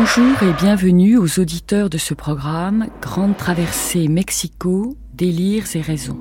Bonjour 0.00 0.44
et 0.44 0.52
bienvenue 0.52 1.16
aux 1.16 1.40
auditeurs 1.40 1.90
de 1.90 1.98
ce 1.98 2.14
programme 2.14 2.86
Grande 3.02 3.36
traversée 3.36 4.06
Mexico, 4.06 4.96
délires 5.12 5.74
et 5.74 5.80
raisons. 5.80 6.20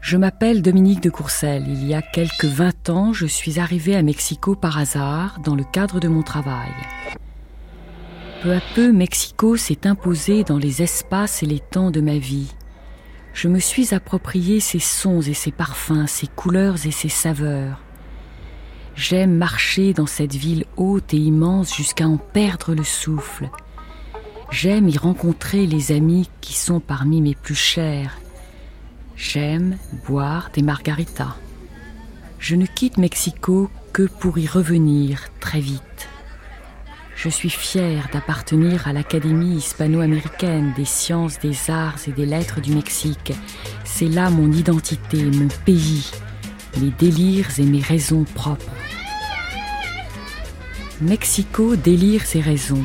Je 0.00 0.16
m'appelle 0.16 0.60
Dominique 0.60 1.00
de 1.00 1.10
Courcelles. 1.10 1.66
Il 1.68 1.86
y 1.86 1.94
a 1.94 2.02
quelques 2.02 2.46
20 2.46 2.90
ans, 2.90 3.12
je 3.12 3.26
suis 3.26 3.60
arrivée 3.60 3.94
à 3.94 4.02
Mexico 4.02 4.56
par 4.56 4.78
hasard 4.78 5.38
dans 5.44 5.54
le 5.54 5.62
cadre 5.62 6.00
de 6.00 6.08
mon 6.08 6.24
travail. 6.24 6.72
Peu 8.42 8.52
à 8.52 8.60
peu, 8.74 8.90
Mexico 8.90 9.56
s'est 9.56 9.86
imposé 9.86 10.42
dans 10.42 10.58
les 10.58 10.82
espaces 10.82 11.44
et 11.44 11.46
les 11.46 11.60
temps 11.60 11.92
de 11.92 12.00
ma 12.00 12.18
vie. 12.18 12.52
Je 13.32 13.46
me 13.46 13.60
suis 13.60 13.94
approprié 13.94 14.58
ses 14.58 14.80
sons 14.80 15.20
et 15.20 15.34
ses 15.34 15.52
parfums, 15.52 16.08
ses 16.08 16.26
couleurs 16.26 16.84
et 16.84 16.90
ses 16.90 17.08
saveurs. 17.08 17.78
J'aime 18.98 19.36
marcher 19.36 19.92
dans 19.92 20.08
cette 20.08 20.34
ville 20.34 20.64
haute 20.76 21.14
et 21.14 21.18
immense 21.18 21.72
jusqu'à 21.72 22.08
en 22.08 22.16
perdre 22.16 22.74
le 22.74 22.82
souffle. 22.82 23.48
J'aime 24.50 24.88
y 24.88 24.98
rencontrer 24.98 25.66
les 25.66 25.92
amis 25.92 26.28
qui 26.40 26.54
sont 26.54 26.80
parmi 26.80 27.22
mes 27.22 27.36
plus 27.36 27.54
chers. 27.54 28.18
J'aime 29.14 29.78
boire 30.08 30.50
des 30.52 30.62
margaritas. 30.62 31.36
Je 32.40 32.56
ne 32.56 32.66
quitte 32.66 32.98
Mexico 32.98 33.70
que 33.92 34.02
pour 34.02 34.36
y 34.36 34.48
revenir 34.48 35.28
très 35.38 35.60
vite. 35.60 36.08
Je 37.14 37.28
suis 37.28 37.50
fière 37.50 38.08
d'appartenir 38.12 38.88
à 38.88 38.92
l'Académie 38.92 39.58
hispano-américaine 39.58 40.72
des 40.76 40.84
sciences, 40.84 41.38
des 41.38 41.70
arts 41.70 42.00
et 42.08 42.12
des 42.12 42.26
lettres 42.26 42.60
du 42.60 42.74
Mexique. 42.74 43.32
C'est 43.84 44.08
là 44.08 44.28
mon 44.28 44.50
identité, 44.50 45.22
mon 45.22 45.48
pays, 45.64 46.10
mes 46.80 46.90
délires 46.90 47.60
et 47.60 47.64
mes 47.64 47.80
raisons 47.80 48.24
propres. 48.24 48.87
Mexico 51.00 51.76
délire 51.76 52.26
ses 52.26 52.40
raisons. 52.40 52.82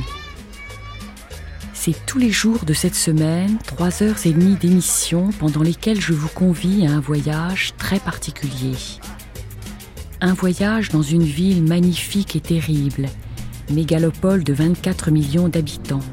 C'est 1.73 2.05
tous 2.05 2.19
les 2.19 2.29
jours 2.29 2.63
de 2.63 2.73
cette 2.73 2.93
semaine, 2.93 3.57
trois 3.65 4.03
heures 4.03 4.23
et 4.25 4.31
demie 4.31 4.53
d'émission 4.53 5.31
pendant 5.39 5.63
lesquelles 5.63 5.99
je 5.99 6.13
vous 6.13 6.27
convie 6.27 6.85
à 6.85 6.91
un 6.91 6.99
voyage 6.99 7.73
très 7.79 7.97
particulier. 7.97 8.75
Un 10.21 10.35
voyage 10.35 10.89
dans 10.89 11.01
une 11.01 11.23
ville 11.23 11.63
magnifique 11.63 12.35
et 12.35 12.39
terrible, 12.39 13.07
mégalopole 13.71 14.43
de 14.43 14.53
24 14.53 15.09
millions 15.09 15.49
d'habitants. 15.49 16.03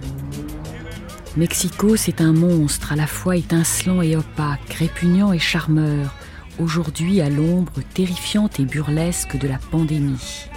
Mexico, 1.37 1.97
c'est 1.97 2.23
un 2.23 2.33
monstre 2.33 2.93
à 2.95 2.97
la 2.97 3.07
fois 3.07 3.37
étincelant 3.37 4.01
et 4.01 4.17
opaque, 4.17 4.73
répugnant 4.73 5.35
et 5.35 5.39
charmeur, 5.39 6.15
aujourd'hui 6.59 7.21
à 7.21 7.29
l'ombre 7.29 7.83
terrifiante 7.93 8.59
et 8.59 8.65
burlesque 8.65 9.37
de 9.37 9.47
la 9.47 9.59
pandémie. 9.59 10.50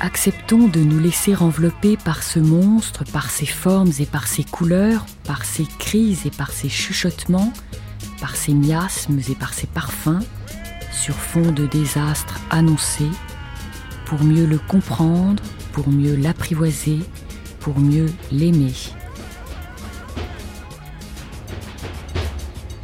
Acceptons 0.00 0.66
de 0.68 0.80
nous 0.80 0.98
laisser 0.98 1.36
envelopper 1.36 1.96
par 1.96 2.22
ce 2.22 2.38
monstre, 2.38 3.04
par 3.04 3.30
ses 3.30 3.46
formes 3.46 3.92
et 3.98 4.06
par 4.06 4.26
ses 4.26 4.44
couleurs, 4.44 5.06
par 5.24 5.44
ses 5.44 5.66
crises 5.78 6.26
et 6.26 6.30
par 6.30 6.50
ses 6.50 6.68
chuchotements, 6.68 7.52
par 8.20 8.34
ses 8.34 8.54
miasmes 8.54 9.20
et 9.28 9.34
par 9.34 9.54
ses 9.54 9.66
parfums, 9.68 10.20
sur 10.92 11.14
fond 11.14 11.52
de 11.52 11.66
désastres 11.66 12.40
annoncés, 12.50 13.10
pour 14.06 14.22
mieux 14.24 14.46
le 14.46 14.58
comprendre, 14.58 15.42
pour 15.72 15.88
mieux 15.88 16.16
l'apprivoiser, 16.16 16.98
pour 17.60 17.78
mieux 17.78 18.06
l'aimer. 18.30 18.74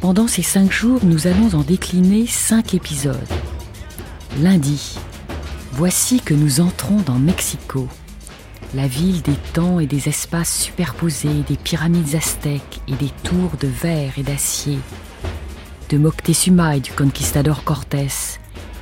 Pendant 0.01 0.27
ces 0.27 0.41
cinq 0.41 0.71
jours, 0.71 1.01
nous 1.03 1.27
allons 1.27 1.53
en 1.53 1.61
décliner 1.61 2.25
cinq 2.25 2.73
épisodes. 2.73 3.17
Lundi, 4.41 4.97
Voici 5.79 6.19
que 6.19 6.33
nous 6.33 6.59
entrons 6.59 6.97
dans 6.97 7.17
Mexico, 7.17 7.87
la 8.73 8.85
ville 8.85 9.21
des 9.21 9.37
temps 9.53 9.79
et 9.79 9.85
des 9.85 10.09
espaces 10.09 10.59
superposés, 10.59 11.45
des 11.47 11.55
pyramides 11.55 12.15
aztèques 12.15 12.81
et 12.89 12.95
des 12.95 13.11
tours 13.23 13.53
de 13.61 13.69
verre 13.69 14.11
et 14.17 14.23
d'acier, 14.23 14.77
de 15.87 15.97
Moctezuma 15.97 16.75
et 16.75 16.81
du 16.81 16.91
conquistador 16.91 17.63
Cortés, 17.63 18.09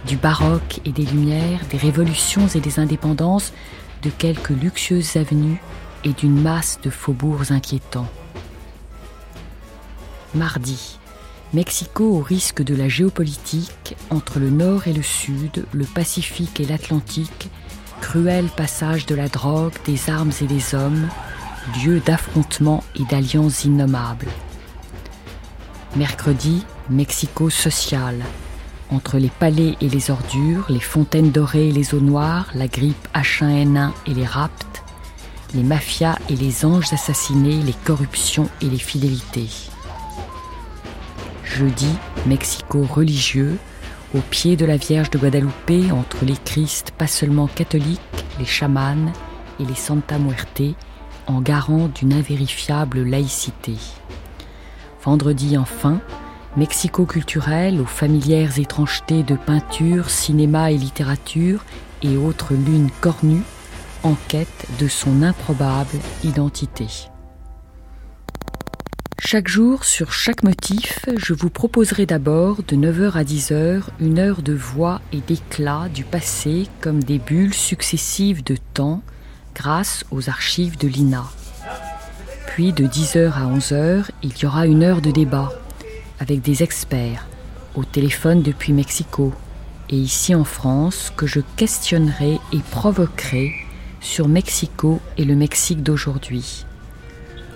du 0.07 0.18
baroque 0.18 0.81
et 0.86 0.91
des 0.91 1.06
lumières, 1.06 1.59
des 1.69 1.78
révolutions 1.78 2.47
et 2.47 2.62
des 2.62 2.80
indépendances, 2.80 3.53
de 4.02 4.09
quelques 4.09 4.50
luxueuses 4.50 5.18
avenues 5.18 5.62
et 6.03 6.13
d'une 6.13 6.41
masse 6.41 6.80
de 6.81 6.90
faubourgs 6.90 7.52
inquiétants. 7.52 8.09
Mardi, 10.34 10.97
Mexico 11.53 12.03
au 12.03 12.19
risque 12.19 12.62
de 12.62 12.75
la 12.75 12.90
géopolitique 12.90 13.96
entre 14.09 14.40
le 14.40 14.50
nord 14.50 14.88
et 14.88 14.94
le 14.94 15.02
sud, 15.02 15.66
le 15.72 15.85
Pacifique 15.85 16.59
et 16.59 16.66
l'Atlantique, 16.66 17.50
cruel 18.02 18.47
passage 18.47 19.06
de 19.06 19.16
la 19.16 19.30
drogue, 19.30 19.74
des 19.86 20.09
armes 20.09 20.34
et 20.41 20.46
des 20.46 20.75
hommes, 20.75 21.07
lieu 21.84 22.02
d'affrontements 22.02 22.84
et 22.96 23.03
d'alliances 23.06 23.63
innommables. 23.63 24.28
Mercredi, 25.96 26.66
Mexico 26.90 27.50
social, 27.50 28.24
entre 28.91 29.18
les 29.18 29.30
palais 29.30 29.75
et 29.80 29.88
les 29.88 30.12
ordures, 30.12 30.66
les 30.68 30.81
fontaines 30.81 31.31
dorées 31.31 31.69
et 31.69 31.72
les 31.72 31.94
eaux 31.96 32.02
noires, 32.02 32.47
la 32.56 32.68
grippe 32.68 33.07
H1N1 33.16 33.91
et 34.06 34.13
les 34.13 34.25
raptes, 34.25 34.84
les 35.53 35.63
mafias 35.63 36.18
et 36.30 36.36
les 36.36 36.66
anges 36.66 36.91
assassinés, 36.91 37.62
les 37.63 37.75
corruptions 37.86 38.50
et 38.62 38.66
les 38.66 38.78
fidélités. 38.78 39.67
Jeudi, 41.56 41.90
Mexico 42.25 42.84
religieux, 42.84 43.58
au 44.13 44.19
pied 44.19 44.56
de 44.56 44.66
la 44.66 44.78
Vierge 44.78 45.09
de 45.09 45.18
Guadalupe, 45.18 45.91
entre 45.91 46.24
les 46.24 46.35
Christ 46.35 46.91
pas 46.97 47.08
seulement 47.08 47.47
catholiques, 47.47 48.00
les 48.38 48.46
chamans 48.46 49.12
et 49.59 49.66
les 49.66 49.75
Santa 49.75 50.19
Muerte, 50.19 50.75
en 51.25 51.41
garant 51.41 51.88
d'une 51.88 52.13
invérifiable 52.13 53.03
laïcité. 53.03 53.75
Vendredi 55.03 55.57
enfin, 55.57 56.00
Mexico 56.57 57.06
culturel 57.06 57.81
aux 57.81 57.86
familières 57.86 58.59
étrangetés 58.59 59.24
de 59.24 59.36
peinture, 59.36 60.09
cinéma 60.09 60.72
et 60.72 60.78
littérature 60.78 61.63
et 62.03 62.18
autres 62.18 62.53
lunes 62.53 62.91
cornues, 63.02 63.44
en 64.03 64.16
quête 64.28 64.68
de 64.80 64.88
son 64.88 65.24
improbable 65.24 65.97
identité. 66.24 66.88
Chaque 69.30 69.50
jour, 69.50 69.84
sur 69.84 70.14
chaque 70.14 70.44
motif, 70.44 71.04
je 71.18 71.34
vous 71.34 71.50
proposerai 71.50 72.06
d'abord 72.06 72.64
de 72.66 72.78
9h 72.78 73.12
à 73.12 73.26
10h 73.26 73.82
une 74.00 74.20
heure 74.20 74.42
de 74.42 74.54
voix 74.54 75.02
et 75.12 75.20
d'éclat 75.20 75.90
du 75.94 76.06
passé 76.06 76.70
comme 76.80 77.04
des 77.04 77.20
bulles 77.20 77.54
successives 77.54 78.42
de 78.42 78.56
temps 78.74 79.04
grâce 79.54 80.06
aux 80.12 80.30
archives 80.30 80.78
de 80.78 80.88
l'INA. 80.88 81.26
Puis 82.48 82.72
de 82.72 82.86
10h 82.86 83.34
à 83.34 83.54
11h, 83.54 84.06
il 84.24 84.32
y 84.38 84.46
aura 84.46 84.66
une 84.66 84.82
heure 84.82 85.02
de 85.02 85.12
débat 85.12 85.52
avec 86.22 86.42
des 86.42 86.64
experts 86.64 87.28
au 87.76 87.84
téléphone 87.84 88.42
depuis 88.42 88.72
Mexico 88.72 89.34
et 89.90 89.98
ici 89.98 90.36
en 90.36 90.46
France 90.46 91.12
que 91.18 91.28
je 91.28 91.42
questionnerai 91.58 92.40
et 92.54 92.60
provoquerai 92.72 93.52
sur 94.00 94.30
Mexico 94.30 95.02
et 95.18 95.26
le 95.26 95.36
Mexique 95.36 95.84
d'aujourd'hui. 95.84 96.67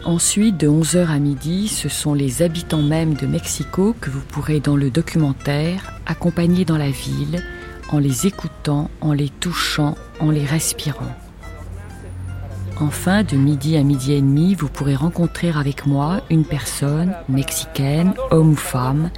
Ensuite, 0.03 0.57
de 0.57 0.67
11h 0.67 1.07
à 1.09 1.19
midi, 1.19 1.67
ce 1.67 1.87
sont 1.87 2.15
les 2.15 2.41
habitants 2.41 2.81
même 2.81 3.13
de 3.13 3.27
Mexico 3.27 3.95
que 4.01 4.09
vous 4.09 4.21
pourrez 4.21 4.59
dans 4.59 4.75
le 4.75 4.89
documentaire 4.89 5.93
accompagner 6.07 6.65
dans 6.65 6.77
la 6.77 6.89
ville, 6.89 7.43
en 7.91 7.99
les 7.99 8.25
écoutant, 8.25 8.89
en 9.01 9.13
les 9.13 9.29
touchant, 9.29 9.95
en 10.19 10.31
les 10.31 10.43
respirant. 10.43 11.15
Enfin, 12.79 13.21
de 13.21 13.35
midi 13.35 13.77
à 13.77 13.83
midi 13.83 14.13
et 14.13 14.21
demi, 14.21 14.55
vous 14.55 14.69
pourrez 14.69 14.95
rencontrer 14.95 15.51
avec 15.51 15.85
moi 15.85 16.21
une 16.31 16.45
personne, 16.45 17.13
mexicaine, 17.29 18.15
homme 18.31 18.53
ou 18.53 18.55
femme, 18.55 19.11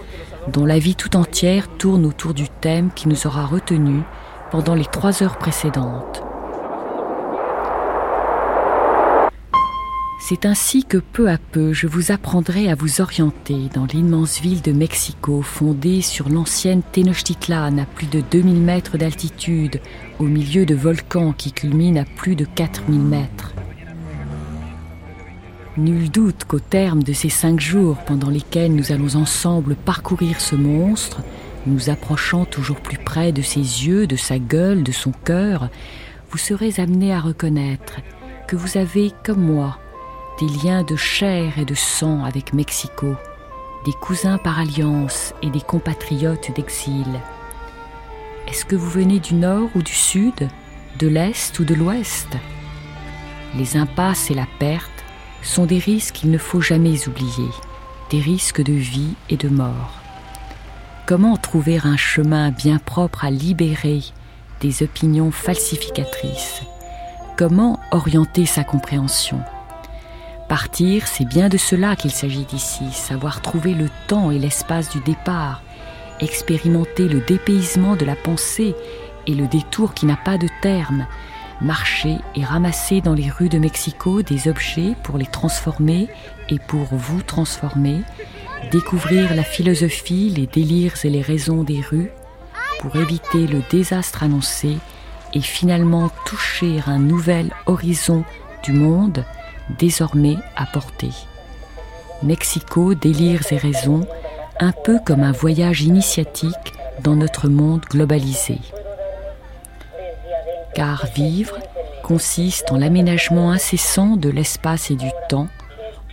dont 0.51 0.65
la 0.65 0.79
vie 0.79 0.95
tout 0.95 1.15
entière 1.15 1.69
tourne 1.77 2.05
autour 2.05 2.33
du 2.33 2.49
thème 2.49 2.91
qui 2.93 3.07
nous 3.07 3.25
aura 3.25 3.45
retenus 3.45 4.03
pendant 4.51 4.75
les 4.75 4.85
trois 4.85 5.23
heures 5.23 5.37
précédentes. 5.37 6.23
C'est 10.25 10.45
ainsi 10.45 10.85
que 10.85 10.99
peu 10.99 11.29
à 11.29 11.37
peu 11.37 11.73
je 11.73 11.85
vous 11.85 12.13
apprendrai 12.13 12.71
à 12.71 12.75
vous 12.75 13.01
orienter 13.01 13.67
dans 13.73 13.85
l'immense 13.85 14.39
ville 14.39 14.61
de 14.61 14.71
Mexico 14.71 15.41
fondée 15.41 16.01
sur 16.01 16.29
l'ancienne 16.29 16.81
Tenochtitlan 16.93 17.77
à 17.77 17.85
plus 17.85 18.07
de 18.07 18.21
2000 18.31 18.61
mètres 18.61 18.97
d'altitude 18.97 19.81
au 20.19 20.23
milieu 20.23 20.65
de 20.65 20.75
volcans 20.75 21.33
qui 21.33 21.51
culminent 21.51 22.01
à 22.01 22.05
plus 22.05 22.37
de 22.37 22.45
4000 22.45 23.01
mètres. 23.01 23.53
Nul 25.75 26.09
doute 26.09 26.45
qu'au 26.45 26.61
terme 26.61 27.03
de 27.03 27.11
ces 27.11 27.27
cinq 27.27 27.59
jours 27.59 27.97
pendant 28.05 28.29
lesquels 28.29 28.73
nous 28.73 28.93
allons 28.93 29.17
ensemble 29.17 29.75
parcourir 29.75 30.39
ce 30.39 30.55
monstre, 30.55 31.21
nous 31.65 31.89
approchant 31.89 32.45
toujours 32.45 32.79
plus 32.79 32.97
près 32.97 33.33
de 33.33 33.41
ses 33.41 33.59
yeux, 33.59 34.07
de 34.07 34.15
sa 34.15 34.39
gueule, 34.39 34.83
de 34.83 34.93
son 34.93 35.11
cœur, 35.11 35.67
vous 36.31 36.37
serez 36.37 36.75
amené 36.77 37.13
à 37.13 37.19
reconnaître 37.19 37.99
que 38.47 38.55
vous 38.55 38.77
avez, 38.77 39.11
comme 39.25 39.41
moi, 39.41 39.79
des 40.39 40.47
liens 40.47 40.83
de 40.83 40.95
chair 40.95 41.59
et 41.59 41.65
de 41.65 41.75
sang 41.75 42.23
avec 42.23 42.53
Mexico, 42.53 43.15
des 43.85 43.93
cousins 43.93 44.37
par 44.37 44.59
alliance 44.59 45.33
et 45.41 45.49
des 45.49 45.61
compatriotes 45.61 46.51
d'exil. 46.55 47.05
Est-ce 48.47 48.65
que 48.65 48.75
vous 48.75 48.89
venez 48.89 49.19
du 49.19 49.35
nord 49.35 49.69
ou 49.75 49.81
du 49.81 49.93
sud, 49.93 50.49
de 50.99 51.07
l'est 51.07 51.57
ou 51.59 51.65
de 51.65 51.75
l'ouest? 51.75 52.29
Les 53.55 53.77
impasses 53.77 54.31
et 54.31 54.33
la 54.33 54.47
perte 54.59 54.89
sont 55.41 55.65
des 55.65 55.77
risques 55.77 56.15
qu'il 56.15 56.31
ne 56.31 56.37
faut 56.37 56.61
jamais 56.61 57.07
oublier, 57.07 57.49
des 58.09 58.19
risques 58.19 58.63
de 58.63 58.73
vie 58.73 59.13
et 59.29 59.37
de 59.37 59.49
mort. 59.49 60.01
Comment 61.05 61.37
trouver 61.37 61.79
un 61.83 61.97
chemin 61.97 62.51
bien 62.51 62.79
propre 62.79 63.25
à 63.25 63.29
libérer 63.29 64.01
des 64.61 64.83
opinions 64.83 65.31
falsificatrices? 65.31 66.61
Comment 67.37 67.79
orienter 67.91 68.45
sa 68.45 68.63
compréhension? 68.63 69.41
Partir, 70.47 71.07
c'est 71.07 71.25
bien 71.25 71.49
de 71.49 71.57
cela 71.57 71.95
qu'il 71.95 72.11
s'agit 72.11 72.47
ici, 72.53 72.91
savoir 72.91 73.41
trouver 73.41 73.73
le 73.73 73.89
temps 74.07 74.29
et 74.29 74.39
l'espace 74.39 74.89
du 74.89 74.99
départ, 74.99 75.61
expérimenter 76.19 77.07
le 77.07 77.21
dépaysement 77.21 77.95
de 77.95 78.05
la 78.05 78.15
pensée 78.15 78.75
et 79.25 79.33
le 79.33 79.47
détour 79.47 79.93
qui 79.93 80.05
n'a 80.05 80.17
pas 80.17 80.37
de 80.37 80.47
terme, 80.61 81.07
marcher 81.61 82.17
et 82.35 82.43
ramasser 82.43 83.01
dans 83.01 83.13
les 83.13 83.29
rues 83.29 83.49
de 83.49 83.57
Mexico 83.57 84.21
des 84.21 84.47
objets 84.47 84.95
pour 85.03 85.17
les 85.17 85.25
transformer 85.25 86.07
et 86.49 86.59
pour 86.59 86.87
vous 86.91 87.21
transformer, 87.21 88.01
découvrir 88.71 89.33
la 89.33 89.43
philosophie, 89.43 90.29
les 90.35 90.47
délires 90.47 90.95
et 91.03 91.09
les 91.09 91.21
raisons 91.21 91.63
des 91.63 91.81
rues, 91.81 92.11
pour 92.79 92.95
éviter 92.97 93.47
le 93.47 93.61
désastre 93.71 94.23
annoncé 94.23 94.77
et 95.33 95.41
finalement 95.41 96.11
toucher 96.25 96.81
un 96.85 96.99
nouvel 96.99 97.51
horizon 97.65 98.23
du 98.63 98.73
monde 98.73 99.25
désormais 99.69 100.37
à 100.55 100.65
portée. 100.65 101.11
Mexico, 102.21 102.93
délires 102.93 103.51
et 103.51 103.57
raisons, 103.57 104.07
un 104.59 104.71
peu 104.71 104.99
comme 105.05 105.23
un 105.23 105.31
voyage 105.31 105.81
initiatique 105.81 106.73
dans 107.01 107.15
notre 107.15 107.49
monde 107.49 107.81
globalisé. 107.81 108.59
Car 110.73 111.05
vivre 111.15 111.57
consiste 112.03 112.71
en 112.71 112.77
l'aménagement 112.77 113.51
incessant 113.51 114.17
de 114.17 114.29
l'espace 114.29 114.91
et 114.91 114.95
du 114.95 115.09
temps, 115.29 115.47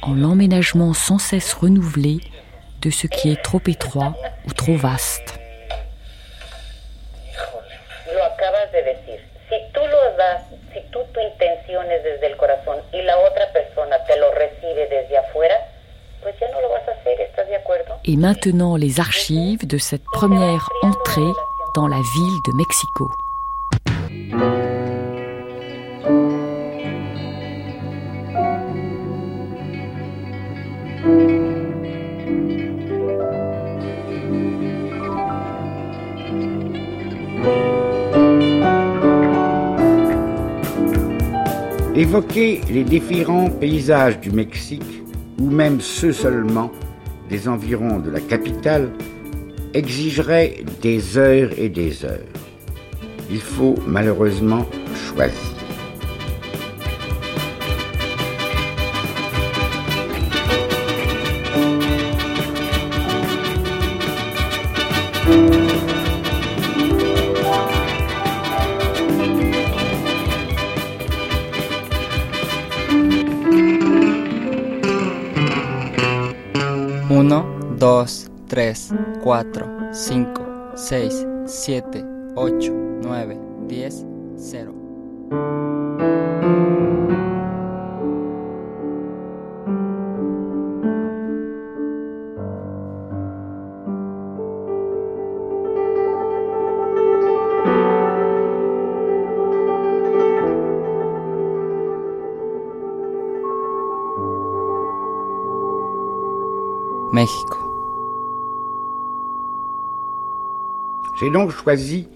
en 0.02 0.14
l'emménagement 0.14 0.94
sans 0.94 1.18
cesse 1.18 1.52
renouvelé 1.52 2.20
de 2.80 2.90
ce 2.90 3.06
qui 3.06 3.30
est 3.30 3.42
trop 3.42 3.60
étroit 3.66 4.14
ou 4.46 4.52
trop 4.52 4.76
vaste. 4.76 5.38
Y 12.92 13.02
la 13.02 13.18
otra 13.18 13.52
persona 13.52 13.96
te 14.04 14.16
lo 14.16 14.30
recibe 14.32 14.86
desde 14.88 15.16
afuera, 15.16 15.54
pues 16.22 16.34
ya 16.40 16.50
no 16.50 16.60
lo 16.60 16.70
vas 16.70 16.86
a 16.88 16.92
hacer, 16.92 17.20
¿estás 17.20 17.48
de? 17.48 17.60
Et 18.04 18.16
maintenant 18.16 18.76
les 18.76 18.98
archives 19.00 19.66
de 19.66 19.78
cette 19.78 20.04
première 20.12 20.68
entrée 20.82 21.32
dans 21.74 21.88
la 21.88 21.96
ville 22.14 22.40
de 22.46 22.52
Mexico. 22.56 23.10
Évoquer 42.00 42.62
les 42.70 42.82
différents 42.82 43.50
paysages 43.50 44.18
du 44.20 44.30
Mexique, 44.30 45.02
ou 45.38 45.50
même 45.50 45.82
ceux 45.82 46.14
seulement 46.14 46.70
des 47.28 47.46
environs 47.46 47.98
de 47.98 48.08
la 48.08 48.20
capitale, 48.20 48.90
exigerait 49.74 50.64
des 50.80 51.18
heures 51.18 51.50
et 51.58 51.68
des 51.68 52.06
heures. 52.06 52.32
Il 53.30 53.42
faut 53.42 53.74
malheureusement 53.86 54.64
choisir. 54.94 55.59
3, 78.60 78.74
4, 79.22 79.92
5, 79.94 80.76
6, 80.76 81.26
7, 81.46 82.34
8, 82.36 82.70
9, 83.00 83.38
10. 83.66 84.09
J'ai 111.20 111.30
donc 111.30 111.50
choisi 111.50 112.08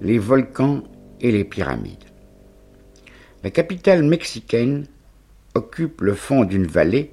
les 0.00 0.18
volcans 0.18 0.82
et 1.20 1.30
les 1.30 1.44
pyramides. 1.44 2.02
La 3.44 3.50
capitale 3.50 4.02
mexicaine 4.02 4.88
occupe 5.54 6.00
le 6.00 6.14
fond 6.14 6.44
d'une 6.44 6.66
vallée 6.66 7.12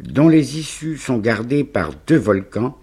dont 0.00 0.28
les 0.28 0.58
issues 0.58 0.98
sont 0.98 1.16
gardées 1.16 1.64
par 1.64 1.92
deux 2.06 2.18
volcans 2.18 2.76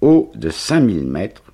hauts 0.00 0.32
de 0.34 0.50
5000 0.50 1.06
mètres, 1.06 1.52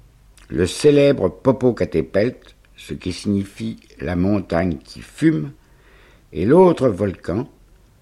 le 0.49 0.67
célèbre 0.67 1.29
Popocatépetl, 1.29 2.55
ce 2.75 2.95
qui 2.95 3.13
signifie 3.13 3.79
la 4.01 4.17
montagne 4.17 4.79
qui 4.83 5.01
fume, 5.01 5.53
et 6.33 6.47
l'autre 6.47 6.89
volcan, 6.89 7.49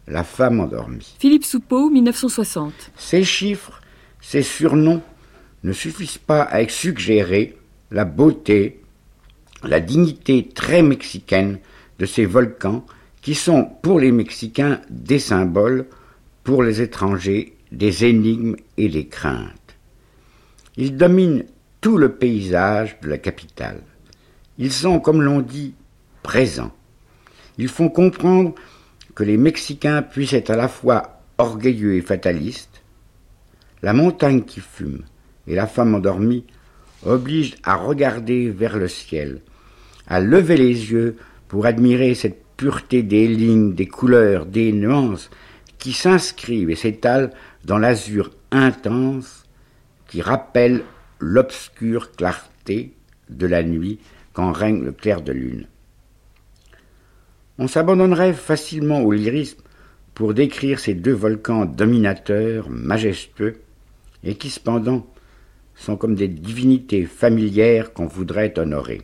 la 0.07 0.23
femme 0.23 0.61
endormie. 0.61 1.17
Philippe 1.19 1.45
Soupeau, 1.45 1.91
1960. 1.91 2.73
Ces 2.97 3.25
chiffres, 3.25 3.81
ces 4.21 4.43
surnoms 4.43 5.03
ne 5.65 5.73
suffisent 5.73 6.19
pas 6.19 6.43
à 6.43 6.67
suggérer 6.69 7.57
la 7.91 8.05
beauté, 8.05 8.81
la 9.63 9.81
dignité 9.81 10.49
très 10.49 10.83
mexicaine 10.83 11.59
de 11.99 12.07
ces 12.07 12.25
volcans 12.25 12.85
qui 13.21 13.35
sont 13.35 13.65
pour 13.83 14.01
les 14.01 14.11
Mexicains 14.11 14.81
des 14.91 15.21
symboles, 15.21 15.87
pour 16.43 16.63
les 16.63 16.83
étrangers 16.83 17.57
des 17.71 18.05
énigmes 18.05 18.57
et 18.77 18.89
des 18.89 19.07
craintes. 19.07 19.77
Ils 20.77 20.97
dominent 20.97 21.45
tout 21.81 21.97
le 21.97 22.13
paysage 22.13 22.99
de 23.01 23.09
la 23.09 23.19
capitale. 23.19 23.81
Ils 24.59 24.73
sont, 24.73 25.01
comme 25.01 25.23
l'on 25.23 25.41
dit, 25.41 25.75
présents. 26.23 26.73
Ils 27.59 27.69
font 27.69 27.89
comprendre 27.89 28.55
que 29.15 29.25
les 29.25 29.37
Mexicains 29.37 30.03
puissent 30.03 30.33
être 30.33 30.51
à 30.51 30.57
la 30.57 30.69
fois 30.69 31.21
orgueilleux 31.39 31.95
et 31.95 32.03
fatalistes. 32.03 32.83
La 33.83 33.93
montagne 33.93 34.43
qui 34.43 34.61
fume, 34.61 35.03
et 35.47 35.55
la 35.55 35.67
femme 35.67 35.95
endormie 35.95 36.45
oblige 37.05 37.57
à 37.65 37.77
regarder 37.77 38.51
vers 38.51 38.79
le 38.79 38.89
ciel, 38.89 39.41
à 40.07 40.21
lever 40.21 40.57
les 40.57 40.93
yeux 40.93 41.17
pour 41.49 41.67
admirer 41.67 42.15
cette 42.15 42.43
pureté 42.57 43.03
des 43.03 43.27
lignes, 43.27 43.75
des 43.75 43.87
couleurs, 43.87 44.47
des 44.47 44.73
nuances 44.73 45.31
qui 45.79 45.93
s'inscrivent 45.93 46.71
et 46.71 46.77
s'étalent 46.77 47.31
dans 47.65 47.79
l'azur 47.79 48.31
intense 48.51 49.45
qui 50.09 50.23
rappelle 50.23 50.85
l'obscure 51.19 52.13
clarté 52.13 52.93
de 53.31 53.47
la 53.47 53.63
nuit 53.63 53.99
quand 54.33 54.53
règne 54.53 54.83
le 54.83 54.93
clair 54.93 55.23
de 55.23 55.33
lune. 55.33 55.67
On 57.59 57.69
s'abandonnerait 57.69 58.33
facilement 58.33 59.01
au 59.01 59.13
lyrisme 59.13 59.61
pour 60.15 60.35
décrire 60.35 60.81
ces 60.81 60.95
deux 60.95 61.13
volcans 61.13 61.65
dominateurs, 61.65 62.69
majestueux, 62.71 63.61
et 64.25 64.37
qui 64.37 64.51
cependant 64.51 65.07
sont 65.83 65.97
comme 65.97 66.15
des 66.15 66.29
divinités 66.29 67.07
familières 67.07 67.93
qu'on 67.93 68.07
voudrait 68.07 68.57
honorer. 68.57 69.03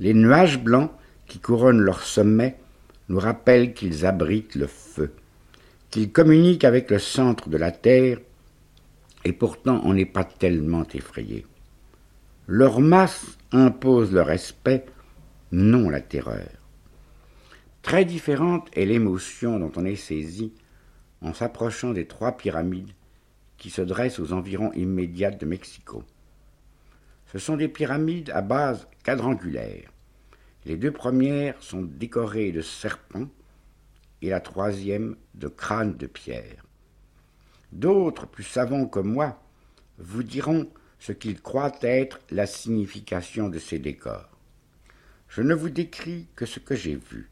Les 0.00 0.12
nuages 0.12 0.58
blancs 0.58 0.90
qui 1.26 1.38
couronnent 1.38 1.80
leur 1.80 2.02
sommet 2.02 2.56
nous 3.08 3.20
rappellent 3.20 3.72
qu'ils 3.72 4.04
abritent 4.04 4.56
le 4.56 4.66
feu, 4.66 5.12
qu'ils 5.90 6.10
communiquent 6.10 6.64
avec 6.64 6.90
le 6.90 6.98
centre 6.98 7.48
de 7.48 7.56
la 7.56 7.70
terre, 7.70 8.18
et 9.24 9.32
pourtant 9.32 9.80
on 9.84 9.94
n'est 9.94 10.06
pas 10.06 10.24
tellement 10.24 10.86
effrayé. 10.92 11.46
Leur 12.48 12.80
masse 12.80 13.38
impose 13.52 14.12
le 14.12 14.22
respect, 14.22 14.84
non 15.52 15.88
la 15.88 16.00
terreur. 16.00 16.48
Très 17.82 18.04
différente 18.04 18.68
est 18.74 18.86
l'émotion 18.86 19.60
dont 19.60 19.72
on 19.76 19.84
est 19.84 19.94
saisi 19.94 20.52
en 21.20 21.32
s'approchant 21.32 21.92
des 21.92 22.06
trois 22.06 22.32
pyramides 22.32 22.90
se 23.70 23.82
dressent 23.82 24.20
aux 24.20 24.32
environs 24.32 24.72
immédiates 24.72 25.40
de 25.40 25.46
Mexico. 25.46 26.04
Ce 27.32 27.38
sont 27.38 27.56
des 27.56 27.68
pyramides 27.68 28.30
à 28.30 28.42
base 28.42 28.86
quadrangulaire. 29.02 29.90
Les 30.64 30.76
deux 30.76 30.92
premières 30.92 31.60
sont 31.62 31.82
décorées 31.82 32.52
de 32.52 32.60
serpents 32.60 33.28
et 34.22 34.30
la 34.30 34.40
troisième 34.40 35.16
de 35.34 35.48
crânes 35.48 35.96
de 35.96 36.06
pierre. 36.06 36.64
D'autres, 37.72 38.26
plus 38.26 38.44
savants 38.44 38.86
que 38.86 39.00
moi, 39.00 39.42
vous 39.98 40.22
diront 40.22 40.70
ce 40.98 41.12
qu'ils 41.12 41.42
croient 41.42 41.78
être 41.82 42.20
la 42.30 42.46
signification 42.46 43.48
de 43.48 43.58
ces 43.58 43.78
décors. 43.78 44.30
Je 45.28 45.42
ne 45.42 45.54
vous 45.54 45.70
décris 45.70 46.28
que 46.36 46.46
ce 46.46 46.60
que 46.60 46.74
j'ai 46.74 46.96
vu. 46.96 47.30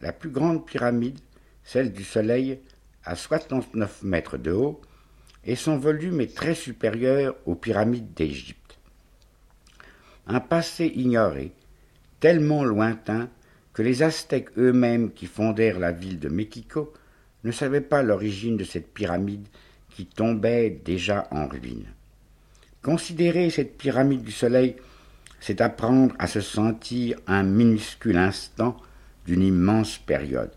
La 0.00 0.12
plus 0.12 0.30
grande 0.30 0.66
pyramide, 0.66 1.18
celle 1.64 1.92
du 1.92 2.04
Soleil, 2.04 2.60
a 3.04 3.16
69 3.16 4.02
mètres 4.02 4.36
de 4.36 4.52
haut 4.52 4.80
et 5.48 5.56
son 5.56 5.78
volume 5.78 6.20
est 6.20 6.36
très 6.36 6.54
supérieur 6.54 7.34
aux 7.46 7.54
pyramides 7.54 8.12
d'Égypte. 8.12 8.78
Un 10.26 10.40
passé 10.40 10.92
ignoré, 10.94 11.52
tellement 12.20 12.64
lointain 12.64 13.30
que 13.72 13.80
les 13.80 14.02
Aztèques 14.02 14.50
eux-mêmes 14.58 15.10
qui 15.10 15.24
fondèrent 15.24 15.78
la 15.78 15.90
ville 15.90 16.20
de 16.20 16.28
Mexico 16.28 16.92
ne 17.44 17.50
savaient 17.50 17.80
pas 17.80 18.02
l'origine 18.02 18.58
de 18.58 18.64
cette 18.64 18.92
pyramide 18.92 19.48
qui 19.88 20.04
tombait 20.04 20.68
déjà 20.84 21.26
en 21.30 21.48
ruine. 21.48 21.86
Considérer 22.82 23.48
cette 23.48 23.78
pyramide 23.78 24.22
du 24.22 24.32
soleil, 24.32 24.76
c'est 25.40 25.62
apprendre 25.62 26.14
à 26.18 26.26
se 26.26 26.42
sentir 26.42 27.16
un 27.26 27.42
minuscule 27.42 28.18
instant 28.18 28.76
d'une 29.24 29.42
immense 29.42 29.96
période. 29.96 30.52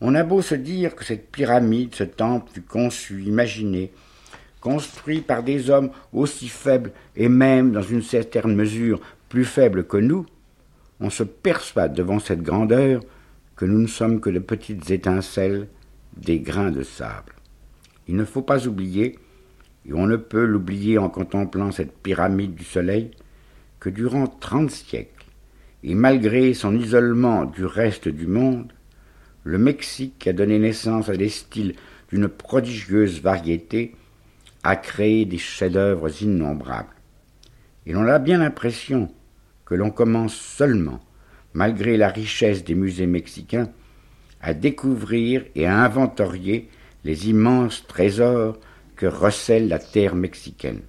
On 0.00 0.14
a 0.14 0.24
beau 0.24 0.42
se 0.42 0.54
dire 0.54 0.94
que 0.94 1.04
cette 1.04 1.30
pyramide, 1.30 1.94
ce 1.94 2.04
temple 2.04 2.52
fut 2.52 2.62
conçu, 2.62 3.22
imaginé, 3.22 3.92
construit 4.60 5.22
par 5.22 5.42
des 5.42 5.70
hommes 5.70 5.90
aussi 6.12 6.48
faibles 6.48 6.92
et 7.14 7.28
même 7.28 7.72
dans 7.72 7.82
une 7.82 8.02
certaine 8.02 8.54
mesure 8.54 9.00
plus 9.28 9.44
faibles 9.44 9.86
que 9.86 9.96
nous, 9.96 10.26
on 11.00 11.08
se 11.08 11.22
perçoit 11.22 11.88
devant 11.88 12.18
cette 12.18 12.42
grandeur 12.42 13.02
que 13.54 13.64
nous 13.64 13.78
ne 13.78 13.86
sommes 13.86 14.20
que 14.20 14.30
de 14.30 14.38
petites 14.38 14.90
étincelles, 14.90 15.68
des 16.16 16.40
grains 16.40 16.70
de 16.70 16.82
sable. 16.82 17.32
Il 18.06 18.16
ne 18.16 18.24
faut 18.24 18.42
pas 18.42 18.66
oublier, 18.66 19.18
et 19.86 19.92
on 19.94 20.06
ne 20.06 20.16
peut 20.16 20.44
l'oublier 20.44 20.98
en 20.98 21.08
contemplant 21.08 21.72
cette 21.72 21.96
pyramide 21.98 22.54
du 22.54 22.64
soleil, 22.64 23.10
que 23.80 23.88
durant 23.88 24.26
trente 24.26 24.70
siècles, 24.70 25.26
et 25.82 25.94
malgré 25.94 26.54
son 26.54 26.76
isolement 26.76 27.44
du 27.44 27.64
reste 27.64 28.08
du 28.08 28.26
monde, 28.26 28.72
le 29.46 29.58
Mexique 29.58 30.26
a 30.26 30.32
donné 30.32 30.58
naissance 30.58 31.08
à 31.08 31.16
des 31.16 31.28
styles 31.28 31.76
d'une 32.10 32.26
prodigieuse 32.26 33.22
variété, 33.22 33.94
a 34.64 34.74
créé 34.74 35.24
des 35.24 35.38
chefs-d'œuvre 35.38 36.10
innombrables. 36.20 36.96
Et 37.86 37.92
l'on 37.92 38.08
a 38.08 38.18
bien 38.18 38.38
l'impression 38.38 39.08
que 39.64 39.76
l'on 39.76 39.92
commence 39.92 40.34
seulement, 40.34 40.98
malgré 41.54 41.96
la 41.96 42.08
richesse 42.08 42.64
des 42.64 42.74
musées 42.74 43.06
mexicains, 43.06 43.70
à 44.40 44.52
découvrir 44.52 45.44
et 45.54 45.64
à 45.64 45.78
inventorier 45.78 46.68
les 47.04 47.28
immenses 47.28 47.86
trésors 47.86 48.58
que 48.96 49.06
recèle 49.06 49.68
la 49.68 49.78
terre 49.78 50.16
mexicaine. 50.16 50.80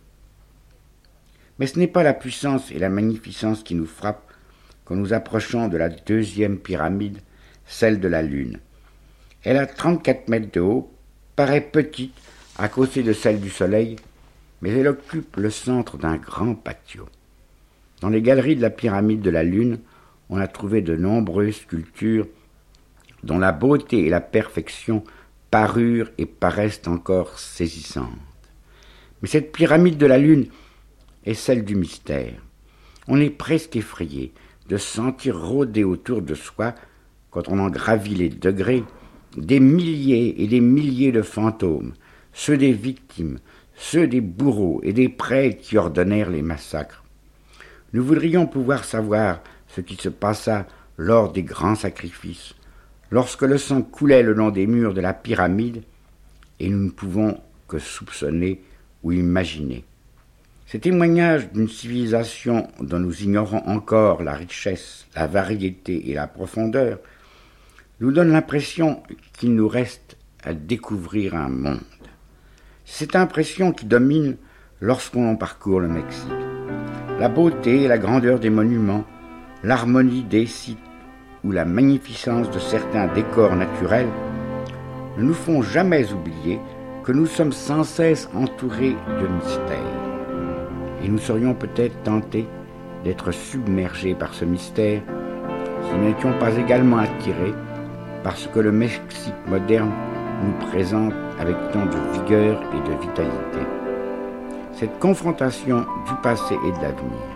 Mais 1.60 1.68
ce 1.68 1.78
n'est 1.78 1.86
pas 1.86 2.02
la 2.02 2.16
puissance 2.16 2.72
et 2.72 2.80
la 2.80 2.90
magnificence 2.90 3.62
qui 3.62 3.76
nous 3.76 3.86
frappent 3.86 4.34
quand 4.84 4.96
nous 4.96 5.14
approchons 5.14 5.68
de 5.68 5.78
la 5.78 5.90
deuxième 5.90 6.58
pyramide 6.58 7.20
celle 7.68 8.00
de 8.00 8.08
la 8.08 8.22
Lune. 8.22 8.60
Elle 9.44 9.58
a 9.58 9.68
34 9.68 10.30
mètres 10.30 10.52
de 10.52 10.60
haut, 10.60 10.92
paraît 11.36 11.62
petite 11.62 12.14
à 12.58 12.70
côté 12.70 13.04
de 13.04 13.14
celle 13.14 13.40
du 13.40 13.50
Soleil, 13.50 13.98
mais 14.62 14.72
elle 14.72 14.88
occupe 14.88 15.38
le 15.38 15.50
centre 15.50 15.98
d'un 15.98 16.18
grand 16.18 16.56
patio. 16.56 17.08
Dans 18.02 18.10
les 18.10 18.22
galeries 18.22 18.56
de 18.56 18.62
la 18.62 18.70
pyramide 18.70 19.22
de 19.22 19.30
la 19.30 19.44
Lune, 19.44 19.80
on 20.30 20.38
a 20.38 20.48
trouvé 20.48 20.82
de 20.82 20.96
nombreuses 20.96 21.58
sculptures 21.58 22.28
dont 23.24 23.40
la 23.40 23.52
beauté 23.52 24.06
et 24.06 24.10
la 24.10 24.22
perfection 24.22 25.04
parurent 25.52 26.10
et 26.18 26.26
paraissent 26.26 26.88
encore 26.88 27.40
saisissantes. 27.40 28.12
Mais 29.22 29.28
cette 29.28 29.52
pyramide 29.52 29.98
de 29.98 30.06
la 30.06 30.18
Lune 30.18 30.48
est 31.26 31.34
celle 31.34 31.66
du 31.66 31.76
mystère. 31.76 32.34
On 33.08 33.20
est 33.20 33.30
presque 33.30 33.76
effrayé 33.76 34.34
de 34.68 34.78
sentir 34.78 35.40
rôder 35.40 35.84
autour 35.84 36.22
de 36.22 36.36
soi 36.36 36.76
quand 37.32 37.50
on 37.50 37.60
en 37.60 37.70
gravit 37.70 38.16
les 38.16 38.30
degrés, 38.30 38.84
des 39.36 39.60
milliers 39.60 40.42
et 40.42 40.48
des 40.48 40.62
milliers 40.62 41.12
de 41.12 41.22
fantômes, 41.22 41.94
ceux 42.34 42.58
des 42.58 42.74
victimes, 42.74 43.40
ceux 43.76 44.08
des 44.08 44.22
bourreaux 44.22 44.82
et 44.84 44.94
des 44.94 45.10
prêtres 45.10 45.62
qui 45.62 45.78
ordonnèrent 45.78 46.30
les 46.30 46.42
massacres. 46.42 47.04
Nous 47.94 48.04
voudrions 48.04 48.48
pouvoir 48.48 48.84
savoir 48.84 49.42
ce 49.68 49.82
qui 49.82 49.96
se 49.96 50.10
passa 50.10 50.66
lors 50.98 51.32
des 51.32 51.44
grands 51.44 51.76
sacrifices, 51.76 52.56
lorsque 53.12 53.44
le 53.44 53.58
sang 53.58 53.82
coulait 53.82 54.24
le 54.24 54.34
long 54.34 54.50
des 54.50 54.68
murs 54.68 54.94
de 54.94 55.02
la 55.02 55.14
pyramide, 55.14 55.84
et 56.60 56.70
nous 56.70 56.86
ne 56.86 56.90
pouvons 56.90 57.40
que 57.68 57.80
soupçonner 57.80 58.62
ou 59.04 59.12
imaginer. 59.12 59.86
Ces 60.66 60.80
témoignages 60.80 61.52
d'une 61.54 61.70
civilisation 61.70 62.68
dont 62.82 63.00
nous 63.00 63.22
ignorons 63.22 63.66
encore 63.68 64.22
la 64.22 64.34
richesse, 64.34 65.08
la 65.16 65.28
variété 65.28 66.10
et 66.10 66.14
la 66.14 66.28
profondeur 66.28 67.00
nous 68.00 68.12
donne 68.12 68.32
l'impression 68.32 69.02
qu'il 69.34 69.56
nous 69.56 69.68
reste 69.68 70.18
à 70.44 70.54
découvrir 70.54 71.36
un 71.36 71.50
monde. 71.50 71.80
Cette 72.86 73.16
impression 73.16 73.72
qui 73.72 73.86
domine 73.86 74.38
lorsqu'on 74.82 75.36
parcourt 75.36 75.80
le 75.80 75.88
Mexique. 75.88 76.32
La 77.20 77.28
beauté 77.28 77.84
et 77.84 77.88
la 77.88 77.98
grandeur 77.98 78.40
des 78.40 78.52
monuments, 78.52 79.04
l'harmonie 79.64 80.24
des 80.24 80.46
sites 80.46 80.78
ou 81.44 81.52
la 81.52 81.66
magnificence 81.66 82.52
de 82.52 82.60
certains 82.60 83.08
décors 83.08 83.56
naturels 83.56 84.10
ne 85.18 85.24
nous 85.24 85.34
font 85.34 85.64
jamais 85.64 86.14
oublier 86.14 86.60
que 87.04 87.12
nous 87.12 87.26
sommes 87.26 87.52
sans 87.52 87.84
cesse 87.84 88.30
entourés 88.36 88.96
de 89.20 89.28
mystères. 89.28 89.98
Et 91.04 91.10
nous 91.10 91.18
serions 91.18 91.56
peut-être 91.56 92.04
tentés 92.04 92.46
d'être 93.04 93.32
submergés 93.32 94.14
par 94.14 94.36
ce 94.36 94.46
mystère 94.46 95.02
si 95.84 95.96
nous 95.96 96.10
n'étions 96.10 96.38
pas 96.38 96.56
également 96.58 96.98
attirés 96.98 97.54
parce 98.24 98.48
que 98.48 98.60
le 98.60 98.72
Mexique 98.72 99.34
moderne 99.48 99.92
nous 100.44 100.68
présente 100.68 101.14
avec 101.40 101.56
tant 101.72 101.86
de 101.86 101.98
vigueur 102.14 102.62
et 102.74 102.90
de 102.90 103.02
vitalité. 103.02 103.60
Cette 104.74 105.00
confrontation 105.00 105.80
du 105.80 106.14
passé 106.22 106.56
et 106.56 106.72
de 106.72 106.82
l'avenir 106.82 107.28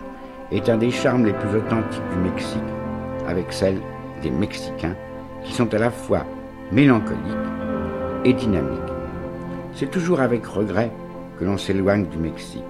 est 0.51 0.69
un 0.69 0.77
des 0.77 0.91
charmes 0.91 1.25
les 1.25 1.33
plus 1.33 1.57
authentiques 1.57 2.09
du 2.11 2.29
Mexique 2.29 2.61
avec 3.27 3.51
celle 3.51 3.79
des 4.21 4.31
Mexicains 4.31 4.95
qui 5.43 5.53
sont 5.53 5.73
à 5.73 5.79
la 5.79 5.89
fois 5.89 6.25
mélancoliques 6.71 7.19
et 8.25 8.33
dynamiques. 8.33 8.79
C'est 9.73 9.89
toujours 9.89 10.19
avec 10.19 10.45
regret 10.45 10.91
que 11.39 11.45
l'on 11.45 11.57
s'éloigne 11.57 12.05
du 12.05 12.17
Mexique. 12.17 12.61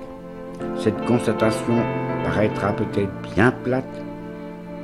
Cette 0.77 1.03
constatation 1.05 1.83
paraîtra 2.23 2.73
peut-être 2.73 3.11
bien 3.35 3.51
plate, 3.63 4.01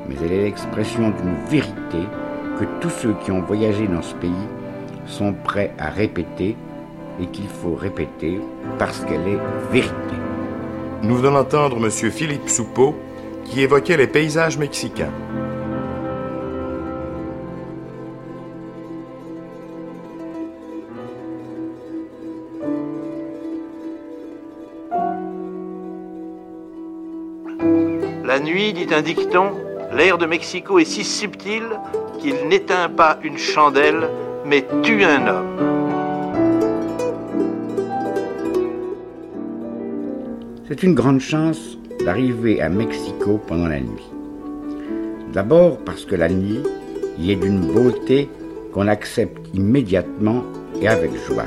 mais 0.09 0.15
elle 0.23 0.33
est 0.33 0.43
l'expression 0.43 1.11
d'une 1.11 1.35
vérité 1.49 2.07
que 2.59 2.65
tous 2.81 2.89
ceux 2.89 3.13
qui 3.23 3.31
ont 3.31 3.41
voyagé 3.41 3.87
dans 3.87 4.01
ce 4.01 4.15
pays 4.15 4.31
sont 5.05 5.33
prêts 5.33 5.73
à 5.77 5.89
répéter 5.89 6.55
et 7.21 7.27
qu'il 7.27 7.47
faut 7.47 7.75
répéter 7.75 8.39
parce 8.79 9.03
qu'elle 9.05 9.27
est 9.27 9.39
vérité. 9.71 9.93
Nous 11.03 11.15
venons 11.15 11.33
d'entendre 11.33 11.77
M. 11.77 11.91
Philippe 12.11 12.49
Soupeau 12.49 12.95
qui 13.45 13.61
évoquait 13.61 13.97
les 13.97 14.07
paysages 14.07 14.57
mexicains. 14.57 15.11
La 28.25 28.39
nuit, 28.39 28.73
dit 28.73 28.87
un 28.93 29.01
dicton, 29.01 29.51
l'air 29.93 30.17
de 30.17 30.25
Mexico 30.25 30.79
est 30.79 30.85
si 30.85 31.03
subtil 31.03 31.63
qu'il 32.19 32.47
n'éteint 32.47 32.89
pas 32.89 33.19
une 33.23 33.37
chandelle, 33.37 34.09
mais 34.45 34.65
tue 34.83 35.03
un 35.03 35.27
homme. 35.27 35.77
C'est 40.67 40.83
une 40.83 40.93
grande 40.93 41.21
chance 41.21 41.77
d'arriver 42.03 42.61
à 42.61 42.69
Mexico 42.69 43.39
pendant 43.47 43.67
la 43.67 43.79
nuit. 43.79 44.11
D'abord 45.31 45.77
parce 45.79 46.05
que 46.05 46.15
la 46.15 46.29
nuit 46.29 46.61
y 47.19 47.31
est 47.31 47.35
d'une 47.35 47.71
beauté 47.71 48.29
qu'on 48.73 48.87
accepte 48.87 49.47
immédiatement 49.53 50.43
et 50.81 50.87
avec 50.87 51.11
joie. 51.25 51.45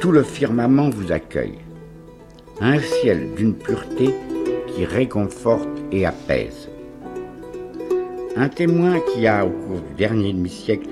Tout 0.00 0.12
le 0.12 0.22
firmament 0.22 0.90
vous 0.90 1.12
accueille. 1.12 1.58
Un 2.60 2.78
ciel 2.78 3.34
d'une 3.36 3.54
pureté 3.54 4.14
qui 4.68 4.84
réconforte 4.84 5.68
et 5.92 6.06
apaise. 6.06 6.68
Un 8.40 8.48
témoin 8.48 9.00
qui 9.00 9.26
a, 9.26 9.44
au 9.44 9.50
cours 9.50 9.80
du 9.80 9.94
dernier 9.96 10.32
demi-siècle, 10.32 10.88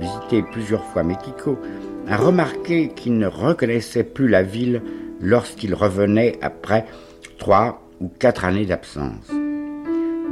visité 0.00 0.42
plusieurs 0.50 0.82
fois 0.86 1.04
Mexico, 1.04 1.56
a 2.08 2.16
remarqué 2.16 2.88
qu'il 2.88 3.18
ne 3.18 3.28
reconnaissait 3.28 4.02
plus 4.02 4.26
la 4.26 4.42
ville 4.42 4.82
lorsqu'il 5.20 5.76
revenait 5.76 6.40
après 6.42 6.86
trois 7.38 7.88
ou 8.00 8.08
quatre 8.08 8.44
années 8.44 8.66
d'absence. 8.66 9.30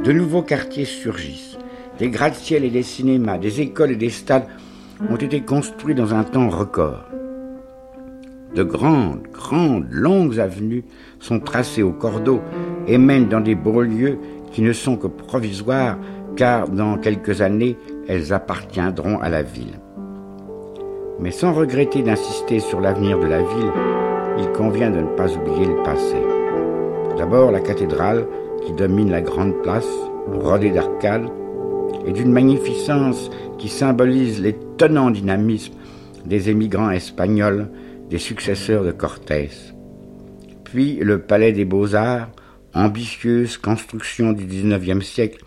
De 0.03 0.11
nouveaux 0.11 0.41
quartiers 0.41 0.83
surgissent. 0.83 1.57
Des 1.99 2.09
gratte-ciels 2.09 2.65
et 2.65 2.69
des 2.69 2.83
cinémas, 2.83 3.37
des 3.37 3.61
écoles 3.61 3.91
et 3.91 3.95
des 3.95 4.09
stades 4.09 4.47
ont 5.09 5.15
été 5.15 5.39
construits 5.39 5.95
dans 5.95 6.13
un 6.13 6.25
temps 6.25 6.49
record. 6.49 7.05
De 8.55 8.63
grandes, 8.63 9.23
grandes, 9.31 9.87
longues 9.89 10.37
avenues 10.37 10.83
sont 11.21 11.39
tracées 11.39 11.83
au 11.83 11.93
cordeau 11.93 12.41
et 12.87 12.97
mènent 12.97 13.29
dans 13.29 13.39
des 13.39 13.55
beaux 13.55 13.83
lieux 13.83 14.17
qui 14.51 14.61
ne 14.61 14.73
sont 14.73 14.97
que 14.97 15.07
provisoires 15.07 15.97
car 16.37 16.69
dans 16.69 16.97
quelques 16.97 17.41
années, 17.41 17.77
elles 18.07 18.31
appartiendront 18.31 19.19
à 19.19 19.27
la 19.27 19.41
ville. 19.41 19.79
Mais 21.19 21.31
sans 21.31 21.51
regretter 21.51 22.03
d'insister 22.03 22.59
sur 22.59 22.79
l'avenir 22.79 23.19
de 23.19 23.25
la 23.25 23.39
ville, 23.39 23.71
il 24.37 24.47
convient 24.51 24.91
de 24.91 25.01
ne 25.01 25.15
pas 25.17 25.33
oublier 25.35 25.65
le 25.65 25.83
passé. 25.83 26.15
D'abord 27.17 27.51
la 27.51 27.59
cathédrale 27.59 28.27
qui 28.65 28.71
domine 28.73 29.09
la 29.09 29.21
grande 29.21 29.61
place, 29.63 29.87
rodée 30.31 30.69
d'arcades, 30.69 31.27
et 32.05 32.11
d'une 32.11 32.31
magnificence 32.31 33.31
qui 33.57 33.67
symbolise 33.67 34.39
l'étonnant 34.41 35.09
dynamisme 35.09 35.73
des 36.25 36.49
émigrants 36.49 36.91
espagnols, 36.91 37.69
des 38.09 38.19
successeurs 38.19 38.83
de 38.83 38.91
Cortés. 38.91 39.49
Puis 40.63 40.97
le 41.01 41.19
palais 41.19 41.51
des 41.51 41.65
beaux-arts, 41.65 42.29
ambitieuse 42.73 43.57
construction 43.57 44.33
du 44.33 44.45
XIXe 44.45 45.05
siècle 45.05 45.43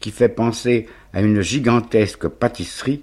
qui 0.00 0.10
fait 0.10 0.28
penser 0.28 0.88
à 1.12 1.20
une 1.20 1.40
gigantesque 1.40 2.28
pâtisserie 2.28 3.02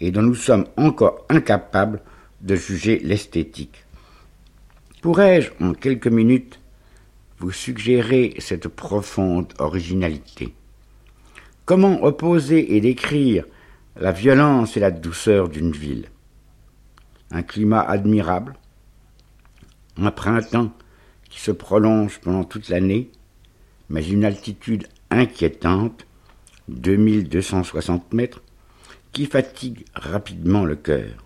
et 0.00 0.10
dont 0.10 0.22
nous 0.22 0.34
sommes 0.34 0.66
encore 0.76 1.24
incapables 1.28 2.02
de 2.40 2.56
juger 2.56 2.98
l'esthétique. 2.98 3.84
Pourrais-je, 5.00 5.50
en 5.60 5.74
quelques 5.74 6.08
minutes, 6.08 6.60
vous 7.38 7.52
suggérer 7.52 8.34
cette 8.38 8.68
profonde 8.68 9.52
originalité? 9.58 10.54
Comment 11.64 12.02
opposer 12.02 12.74
et 12.74 12.80
décrire 12.80 13.44
la 13.96 14.12
violence 14.12 14.76
et 14.76 14.80
la 14.80 14.90
douceur 14.90 15.48
d'une 15.48 15.72
ville? 15.72 16.08
Un 17.30 17.42
climat 17.42 17.80
admirable, 17.80 18.54
un 19.96 20.10
printemps 20.10 20.72
qui 21.30 21.40
se 21.40 21.50
prolonge 21.50 22.20
pendant 22.20 22.44
toute 22.44 22.68
l'année, 22.68 23.10
mais 23.88 24.06
une 24.06 24.24
altitude 24.24 24.86
inquiétante, 25.10 26.06
2260 26.68 28.12
mètres, 28.12 28.42
qui 29.12 29.26
fatigue 29.26 29.84
rapidement 29.94 30.64
le 30.64 30.76
cœur. 30.76 31.24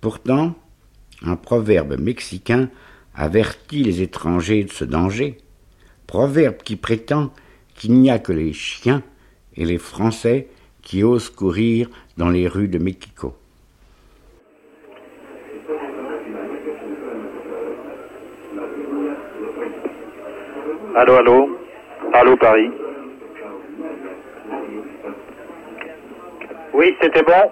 Pourtant, 0.00 0.54
un 1.22 1.36
proverbe 1.36 1.98
mexicain 2.00 2.70
avertit 3.14 3.84
les 3.84 4.02
étrangers 4.02 4.64
de 4.64 4.70
ce 4.70 4.84
danger, 4.84 5.38
proverbe 6.06 6.58
qui 6.64 6.76
prétend 6.76 7.32
qu'il 7.74 7.94
n'y 7.94 8.10
a 8.10 8.18
que 8.18 8.32
les 8.32 8.52
chiens 8.52 9.02
et 9.56 9.64
les 9.64 9.78
Français 9.78 10.48
qui 10.82 11.04
osent 11.04 11.30
courir 11.30 11.88
dans 12.16 12.30
les 12.30 12.48
rues 12.48 12.68
de 12.68 12.78
Mexico. 12.78 13.36
Allô, 20.94 21.14
allô 21.14 21.58
Allô, 22.12 22.36
Paris 22.36 22.70
Oui, 26.74 26.96
c'était 27.00 27.22
bon 27.22 27.50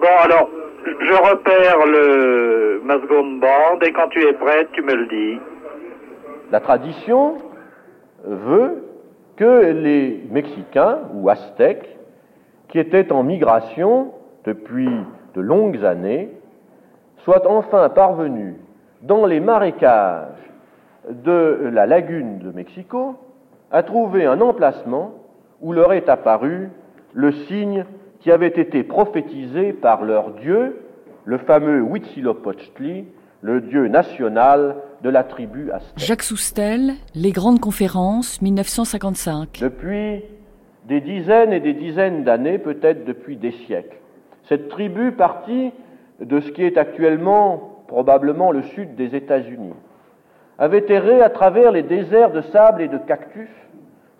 Bon, 0.00 0.16
alors, 0.24 0.50
je 0.84 1.14
repère 1.14 1.86
le 1.86 2.82
ma 2.84 2.96
et 2.96 3.92
quand 3.92 4.08
tu 4.08 4.22
es 4.22 4.32
prête, 4.34 4.68
tu 4.72 4.82
me 4.82 4.94
le 4.94 5.06
dis. 5.06 5.40
La 6.50 6.60
tradition 6.60 7.38
veut 8.24 8.84
que 9.36 9.72
les 9.72 10.24
Mexicains 10.30 10.98
ou 11.14 11.30
Aztèques, 11.30 11.96
qui 12.68 12.78
étaient 12.78 13.12
en 13.12 13.22
migration 13.22 14.12
depuis 14.44 14.90
de 15.34 15.40
longues 15.40 15.84
années, 15.84 16.28
soient 17.18 17.48
enfin 17.48 17.88
parvenus 17.88 18.54
dans 19.02 19.26
les 19.26 19.40
marécages 19.40 20.28
de 21.08 21.70
la 21.72 21.86
lagune 21.86 22.38
de 22.38 22.50
Mexico 22.50 23.16
à 23.70 23.82
trouver 23.82 24.26
un 24.26 24.40
emplacement 24.40 25.14
où 25.60 25.72
leur 25.72 25.92
est 25.92 26.08
apparu 26.08 26.70
le 27.14 27.32
signe 27.32 27.84
qui 28.20 28.30
avait 28.30 28.48
été 28.48 28.82
prophétisé 28.82 29.72
par 29.72 30.04
leur 30.04 30.32
dieu, 30.34 30.80
le 31.24 31.38
fameux 31.38 31.80
Huitzilopochtli, 31.80 33.06
le 33.40 33.60
dieu 33.60 33.88
national 33.88 34.76
de 35.02 35.10
la 35.10 35.24
tribu 35.24 35.72
aztèque. 35.72 35.98
Jacques 35.98 36.22
Soustel, 36.22 36.92
Les 37.14 37.32
Grandes 37.32 37.60
Conférences, 37.60 38.40
1955. 38.40 39.58
Depuis 39.60 40.22
des 40.86 41.00
dizaines 41.00 41.52
et 41.52 41.60
des 41.60 41.74
dizaines 41.74 42.24
d'années, 42.24 42.58
peut-être 42.58 43.04
depuis 43.04 43.36
des 43.36 43.52
siècles, 43.66 43.96
cette 44.48 44.68
tribu 44.68 45.12
partie 45.12 45.72
de 46.20 46.40
ce 46.40 46.50
qui 46.52 46.62
est 46.62 46.78
actuellement 46.78 47.84
probablement 47.88 48.52
le 48.52 48.62
sud 48.62 48.94
des 48.94 49.14
États-Unis, 49.16 49.74
avait 50.58 50.84
erré 50.88 51.20
à 51.20 51.30
travers 51.30 51.72
les 51.72 51.82
déserts 51.82 52.30
de 52.30 52.40
sable 52.40 52.82
et 52.82 52.88
de 52.88 52.98
cactus, 52.98 53.50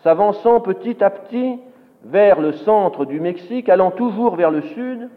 s'avançant 0.02 0.60
petit 0.60 1.02
à 1.02 1.10
petit 1.10 1.58
vers 2.04 2.40
le 2.40 2.52
centre 2.52 3.04
du 3.04 3.20
Mexique, 3.20 3.68
allant 3.68 3.90
toujours 3.90 4.36
vers 4.36 4.50
le 4.50 4.62
sud, 4.62 5.08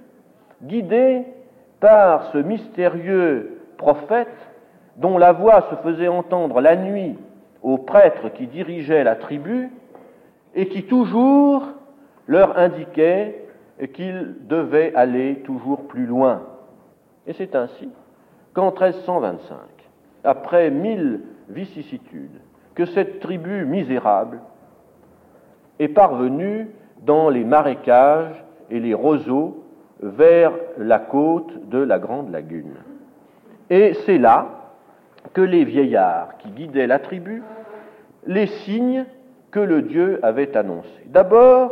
guidé 0.64 1.24
par 1.80 2.32
ce 2.32 2.38
mystérieux 2.38 3.60
prophète 3.78 4.28
dont 4.98 5.18
la 5.18 5.34
voix 5.34 5.68
se 5.70 5.76
faisait 5.76 6.08
entendre 6.08 6.62
la 6.62 6.76
nuit 6.76 7.18
aux 7.62 7.78
prêtres 7.78 8.30
qui 8.30 8.48
dirigeaient 8.48 9.04
la 9.04 9.16
tribu 9.16 9.70
et 10.54 10.68
qui 10.68 10.84
toujours 10.84 11.64
leur 12.28 12.58
indiquait 12.58 13.46
qu'ils 13.94 14.36
devaient 14.48 14.94
aller 14.96 15.42
toujours 15.44 15.88
plus 15.88 16.06
loin. 16.06 16.44
Et 17.28 17.34
c'est 17.34 17.56
ainsi 17.56 17.90
qu'en 18.54 18.72
1325, 18.72 19.58
après 20.24 20.70
mille 20.72 21.22
vicissitudes, 21.50 22.40
que 22.74 22.86
cette 22.86 23.20
tribu 23.20 23.66
misérable 23.66 24.40
est 25.80 25.88
parvenue 25.88 26.70
dans 27.06 27.30
les 27.30 27.44
marécages 27.44 28.44
et 28.70 28.80
les 28.80 28.94
roseaux 28.94 29.64
vers 30.02 30.52
la 30.78 31.00
côte 31.00 31.70
de 31.70 31.78
la 31.78 32.00
Grande 32.00 32.32
Lagune. 32.32 32.76
Et 33.70 33.94
c'est 34.06 34.18
là 34.18 34.48
que 35.34 35.42
les 35.42 35.66
vieillards 35.66 36.38
qui 36.38 36.50
guidaient 36.50 36.88
la 36.88 37.00
tribu 37.00 37.44
les 38.28 38.48
signes 38.48 39.06
que 39.52 39.60
le 39.60 39.82
Dieu 39.84 40.20
avait 40.24 40.58
annoncés. 40.58 41.06
D'abord, 41.06 41.72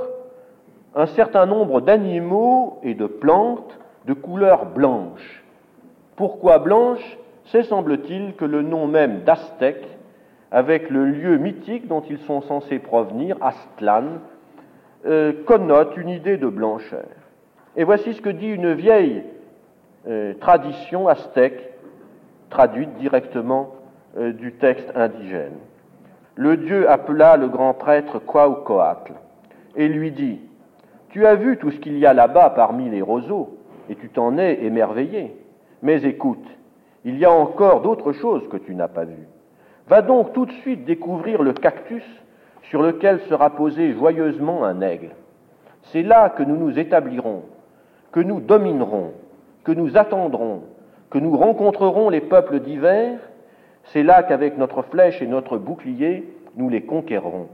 un 0.95 1.07
certain 1.07 1.45
nombre 1.45 1.81
d'animaux 1.81 2.79
et 2.83 2.93
de 2.93 3.07
plantes 3.07 3.77
de 4.05 4.13
couleur 4.13 4.67
blanche. 4.67 5.43
Pourquoi 6.15 6.59
blanche? 6.59 7.17
C'est, 7.45 7.63
semble-t-il, 7.63 8.35
que 8.35 8.45
le 8.45 8.61
nom 8.61 8.87
même 8.87 9.21
d'Aztèque, 9.23 9.85
avec 10.53 10.91
le 10.91 11.05
lieu 11.05 11.37
mythique 11.37 11.87
dont 11.87 12.03
ils 12.07 12.19
sont 12.19 12.41
censés 12.41 12.77
provenir, 12.77 13.35
Aztlan, 13.41 14.19
euh, 15.07 15.33
connote 15.45 15.97
une 15.97 16.09
idée 16.09 16.37
de 16.37 16.47
blancheur. 16.47 17.09
Et 17.75 17.83
voici 17.83 18.13
ce 18.13 18.21
que 18.21 18.29
dit 18.29 18.49
une 18.49 18.73
vieille 18.73 19.23
euh, 20.07 20.35
tradition 20.35 21.07
aztèque, 21.07 21.71
traduite 22.51 22.93
directement 22.99 23.71
euh, 24.15 24.31
du 24.31 24.53
texte 24.53 24.91
indigène. 24.95 25.57
Le 26.35 26.55
dieu 26.55 26.87
appela 26.87 27.35
le 27.35 27.47
grand 27.47 27.73
prêtre 27.73 28.19
Quaucoatl 28.19 29.13
et 29.75 29.87
lui 29.87 30.11
dit 30.11 30.39
Tu 31.09 31.25
as 31.25 31.33
vu 31.33 31.57
tout 31.57 31.71
ce 31.71 31.79
qu'il 31.79 31.97
y 31.97 32.05
a 32.05 32.13
là-bas 32.13 32.51
parmi 32.51 32.91
les 32.91 33.01
roseaux, 33.01 33.57
et 33.89 33.95
tu 33.95 34.09
t'en 34.09 34.37
es 34.37 34.63
émerveillé. 34.63 35.35
Mais 35.81 36.03
écoute, 36.03 36.45
il 37.05 37.17
y 37.17 37.25
a 37.25 37.31
encore 37.31 37.81
d'autres 37.81 38.11
choses 38.11 38.47
que 38.49 38.57
tu 38.57 38.75
n'as 38.75 38.87
pas 38.87 39.05
vues. 39.05 39.27
Va 39.87 40.01
donc 40.01 40.33
tout 40.33 40.45
de 40.45 40.51
suite 40.51 40.85
découvrir 40.85 41.43
le 41.43 41.53
cactus 41.53 42.03
sur 42.63 42.81
lequel 42.81 43.19
sera 43.21 43.49
posé 43.49 43.93
joyeusement 43.93 44.63
un 44.63 44.81
aigle. 44.81 45.11
C'est 45.91 46.03
là 46.03 46.29
que 46.29 46.43
nous 46.43 46.55
nous 46.55 46.79
établirons, 46.79 47.43
que 48.11 48.21
nous 48.21 48.39
dominerons, 48.39 49.11
que 49.63 49.71
nous 49.71 49.97
attendrons, 49.97 50.61
que 51.09 51.17
nous 51.19 51.35
rencontrerons 51.35 52.09
les 52.09 52.21
peuples 52.21 52.59
divers. 52.59 53.19
C'est 53.85 54.03
là 54.03 54.23
qu'avec 54.23 54.57
notre 54.57 54.81
flèche 54.83 55.21
et 55.21 55.27
notre 55.27 55.57
bouclier, 55.57 56.23
nous 56.55 56.69
les 56.69 56.83
conquérons. 56.83 57.47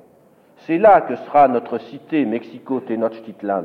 C'est 0.67 0.77
là 0.77 1.01
que 1.01 1.15
sera 1.15 1.47
notre 1.47 1.79
cité 1.79 2.25
Mexico-Tenochtitlan, 2.25 3.63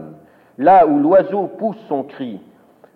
là 0.58 0.86
où 0.86 0.98
l'oiseau 0.98 1.48
pousse 1.58 1.80
son 1.88 2.04
cri, 2.04 2.40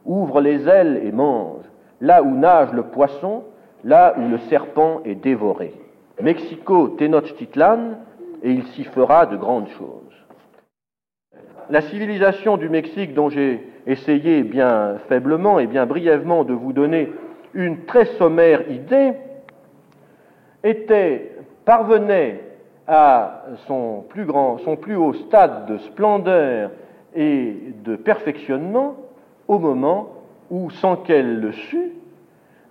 ouvre 0.06 0.40
les 0.40 0.68
ailes 0.68 1.00
et 1.04 1.12
mange, 1.12 1.64
là 2.00 2.22
où 2.22 2.30
nage 2.30 2.72
le 2.72 2.84
poisson, 2.84 3.42
là 3.84 4.14
où 4.18 4.28
le 4.28 4.38
serpent 4.50 5.00
est 5.04 5.14
dévoré. 5.14 5.72
Mexico, 6.20 6.88
Tenochtitlan, 6.88 7.98
et 8.42 8.52
il 8.52 8.64
s'y 8.68 8.84
fera 8.84 9.26
de 9.26 9.36
grandes 9.36 9.68
choses. 9.68 10.08
La 11.70 11.82
civilisation 11.82 12.56
du 12.56 12.68
Mexique, 12.68 13.14
dont 13.14 13.28
j'ai 13.28 13.66
essayé 13.86 14.42
bien 14.42 14.96
faiblement 15.08 15.58
et 15.58 15.66
bien 15.66 15.86
brièvement 15.86 16.44
de 16.44 16.54
vous 16.54 16.72
donner 16.72 17.12
une 17.54 17.84
très 17.84 18.04
sommaire 18.04 18.70
idée, 18.70 19.12
était, 20.64 21.32
parvenait 21.64 22.40
à 22.86 23.44
son 23.66 24.04
plus, 24.08 24.24
grand, 24.24 24.58
son 24.58 24.76
plus 24.76 24.96
haut 24.96 25.12
stade 25.12 25.66
de 25.66 25.78
splendeur 25.78 26.70
et 27.14 27.54
de 27.84 27.96
perfectionnement 27.96 28.96
au 29.46 29.58
moment 29.58 30.08
où, 30.50 30.70
sans 30.70 30.96
qu'elle 30.96 31.40
le 31.40 31.52
sût, 31.52 31.92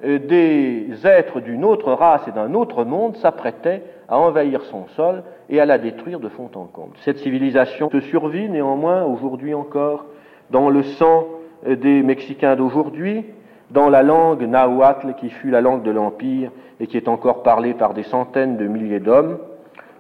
des 0.04 0.90
êtres 1.04 1.40
d'une 1.40 1.66
autre 1.66 1.92
race 1.92 2.28
et 2.28 2.32
d'un 2.32 2.54
autre 2.54 2.84
monde 2.84 3.16
s'apprêtaient 3.18 3.84
à 4.08 4.20
envahir 4.20 4.64
son 4.66 4.88
sol 4.96 5.24
et 5.50 5.60
à 5.60 5.66
la 5.66 5.78
détruire 5.78 6.20
de 6.20 6.30
fond 6.30 6.50
en 6.56 6.66
comble. 6.66 6.96
Cette 7.04 7.18
civilisation 7.18 7.90
se 7.90 8.00
survit 8.02 8.50
néanmoins 8.50 9.04
aujourd'hui 9.04 9.54
encore 9.54 10.06
dans 10.52 10.70
le 10.70 10.84
sang 10.84 11.28
des 11.66 12.04
Mexicains 12.04 12.56
d'aujourd'hui, 12.56 13.26
dans 13.72 13.90
la 13.90 14.04
langue 14.04 14.44
nahuatl 14.44 15.16
qui 15.16 15.30
fut 15.30 15.50
la 15.50 15.62
langue 15.62 15.84
de 15.84 15.92
l'Empire 15.92 16.52
et 16.80 16.88
qui 16.88 16.98
est 16.98 17.08
encore 17.08 17.44
parlée 17.44 17.74
par 17.74 17.94
des 17.94 18.04
centaines 18.04 18.58
de 18.58 18.68
milliers 18.68 19.00
d'hommes, 19.00 19.40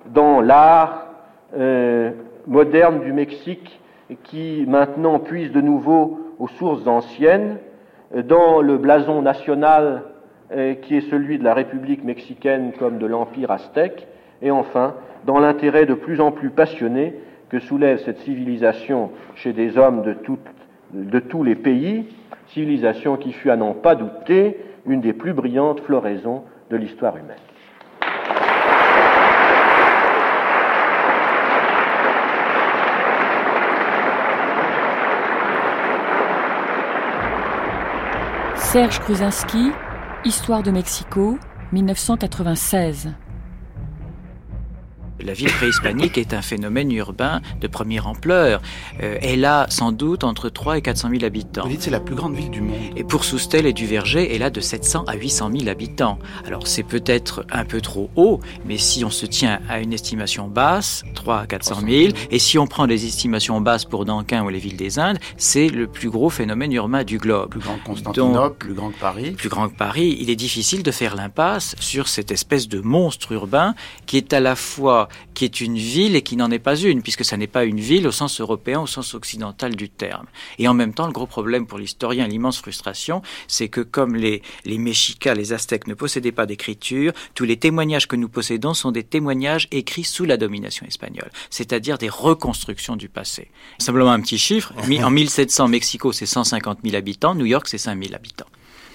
dans 0.05 0.41
l'art 0.41 1.07
euh, 1.57 2.11
moderne 2.45 3.01
du 3.01 3.11
Mexique 3.11 3.81
qui 4.23 4.65
maintenant 4.67 5.19
puise 5.19 5.51
de 5.51 5.61
nouveau 5.61 6.19
aux 6.39 6.47
sources 6.47 6.87
anciennes, 6.87 7.57
dans 8.15 8.61
le 8.61 8.77
blason 8.77 9.21
national 9.21 10.03
euh, 10.51 10.75
qui 10.75 10.95
est 10.95 11.09
celui 11.09 11.37
de 11.37 11.43
la 11.43 11.53
République 11.53 12.03
mexicaine 12.03 12.71
comme 12.79 12.99
de 12.99 13.05
l'Empire 13.05 13.51
aztèque, 13.51 14.07
et 14.41 14.51
enfin 14.51 14.95
dans 15.25 15.39
l'intérêt 15.39 15.85
de 15.85 15.93
plus 15.93 16.21
en 16.21 16.31
plus 16.31 16.49
passionné 16.49 17.15
que 17.49 17.59
soulève 17.59 17.99
cette 17.99 18.19
civilisation 18.19 19.11
chez 19.35 19.51
des 19.53 19.77
hommes 19.77 20.03
de, 20.03 20.15
de 20.93 21.19
tous 21.19 21.43
les 21.43 21.55
pays, 21.55 22.05
civilisation 22.47 23.17
qui 23.17 23.33
fut 23.33 23.49
à 23.49 23.57
n'en 23.57 23.73
pas 23.73 23.95
douter 23.95 24.57
une 24.85 25.01
des 25.01 25.13
plus 25.13 25.33
brillantes 25.33 25.81
floraisons 25.81 26.43
de 26.69 26.77
l'histoire 26.77 27.17
humaine. 27.17 27.35
Serge 38.71 38.99
Kruzinski, 38.99 39.71
Histoire 40.25 40.61
de 40.61 40.71
Mexico, 40.71 41.39
1996. 41.71 43.13
La 45.27 45.33
ville 45.33 45.51
préhispanique 45.51 46.17
est 46.17 46.33
un 46.33 46.41
phénomène 46.41 46.89
urbain 46.93 47.41
de 47.59 47.67
première 47.67 48.07
ampleur. 48.07 48.61
Euh, 49.03 49.17
elle 49.21 49.43
a 49.43 49.65
sans 49.69 49.91
doute 49.91 50.23
entre 50.23 50.47
3 50.47 50.77
et 50.77 50.81
400 50.81 51.09
000 51.09 51.25
habitants. 51.25 51.63
Vous 51.63 51.69
dites 51.69 51.81
c'est 51.81 51.91
la 51.91 51.99
plus 51.99 52.15
grande 52.15 52.33
ville 52.33 52.49
du 52.49 52.61
monde. 52.61 52.77
Et 52.95 53.03
pour 53.03 53.25
Soustel 53.25 53.65
et 53.65 53.73
Duverger, 53.73 54.33
elle 54.33 54.41
a 54.41 54.49
de 54.49 54.61
700 54.61 55.03
à 55.05 55.15
800 55.15 55.51
000 55.51 55.67
habitants. 55.67 56.17
Alors 56.45 56.65
c'est 56.65 56.83
peut-être 56.83 57.45
un 57.51 57.65
peu 57.65 57.81
trop 57.81 58.09
haut, 58.15 58.39
mais 58.63 58.77
si 58.77 59.03
on 59.03 59.09
se 59.09 59.25
tient 59.25 59.59
à 59.67 59.81
une 59.81 59.91
estimation 59.91 60.47
basse, 60.47 61.03
3 61.13 61.39
à 61.39 61.45
400 61.45 61.81
000, 61.85 62.13
et 62.31 62.39
si 62.39 62.57
on 62.57 62.65
prend 62.65 62.87
des 62.87 63.05
estimations 63.05 63.59
basses 63.59 63.83
pour 63.83 64.05
Nankin 64.05 64.45
ou 64.45 64.49
les 64.49 64.59
villes 64.59 64.77
des 64.77 64.97
Indes, 64.97 65.19
c'est 65.35 65.67
le 65.67 65.87
plus 65.87 66.09
gros 66.09 66.29
phénomène 66.29 66.71
urbain 66.71 67.03
du 67.03 67.17
globe. 67.17 67.49
Plus 67.49 67.59
grand 67.59 67.77
que 67.79 67.83
Constantinople, 67.83 68.55
plus 68.67 68.73
grand 68.73 68.91
que 68.91 68.99
Paris. 68.99 69.31
Plus 69.31 69.49
grand 69.49 69.67
que 69.67 69.75
Paris. 69.75 70.15
Il 70.21 70.29
est 70.29 70.37
difficile 70.37 70.83
de 70.83 70.91
faire 70.91 71.17
l'impasse 71.17 71.75
sur 71.81 72.07
cette 72.07 72.31
espèce 72.31 72.69
de 72.69 72.79
monstre 72.79 73.33
urbain 73.33 73.75
qui 74.05 74.15
est 74.15 74.31
à 74.31 74.39
la 74.39 74.55
fois 74.55 75.09
qui 75.33 75.45
est 75.45 75.61
une 75.61 75.77
ville 75.77 76.15
et 76.15 76.21
qui 76.21 76.35
n'en 76.35 76.51
est 76.51 76.59
pas 76.59 76.75
une, 76.75 77.01
puisque 77.01 77.25
ça 77.25 77.37
n'est 77.37 77.47
pas 77.47 77.65
une 77.65 77.79
ville 77.79 78.07
au 78.07 78.11
sens 78.11 78.39
européen, 78.41 78.81
au 78.81 78.87
sens 78.87 79.13
occidental 79.13 79.75
du 79.75 79.89
terme. 79.89 80.25
Et 80.57 80.67
en 80.67 80.73
même 80.73 80.93
temps, 80.93 81.07
le 81.07 81.13
gros 81.13 81.27
problème 81.27 81.67
pour 81.67 81.77
l'historien, 81.77 82.27
l'immense 82.27 82.59
frustration, 82.59 83.21
c'est 83.47 83.69
que 83.69 83.81
comme 83.81 84.15
les, 84.15 84.41
les 84.65 84.77
Mexicas, 84.77 85.33
les 85.33 85.53
Aztèques 85.53 85.87
ne 85.87 85.93
possédaient 85.93 86.31
pas 86.31 86.45
d'écriture, 86.45 87.13
tous 87.35 87.45
les 87.45 87.57
témoignages 87.57 88.07
que 88.07 88.15
nous 88.15 88.29
possédons 88.29 88.73
sont 88.73 88.91
des 88.91 89.03
témoignages 89.03 89.67
écrits 89.71 90.03
sous 90.03 90.25
la 90.25 90.37
domination 90.37 90.85
espagnole, 90.85 91.29
c'est-à-dire 91.49 91.97
des 91.97 92.09
reconstructions 92.09 92.95
du 92.95 93.09
passé. 93.09 93.49
Simplement 93.79 94.11
un 94.11 94.21
petit 94.21 94.37
chiffre, 94.37 94.73
en 94.77 95.09
1700, 95.17 95.67
Mexico, 95.67 96.11
c'est 96.11 96.25
150 96.25 96.79
000 96.83 96.95
habitants, 96.95 97.35
New 97.35 97.45
York, 97.45 97.67
c'est 97.67 97.77
5 97.77 98.01
000 98.01 98.15
habitants. 98.15 98.47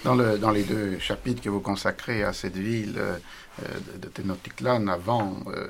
Dans, 0.03 0.15
le, 0.15 0.37
dans, 0.37 0.51
les 0.51 0.63
deux 0.63 0.99
chapitres 0.99 1.41
que 1.41 1.49
vous 1.49 1.61
consacrez 1.61 2.23
à 2.23 2.33
cette 2.33 2.57
ville 2.57 2.95
euh, 2.97 3.17
de 4.01 4.07
Tenochtitlan 4.09 4.87
avant 4.87 5.37
euh, 5.47 5.67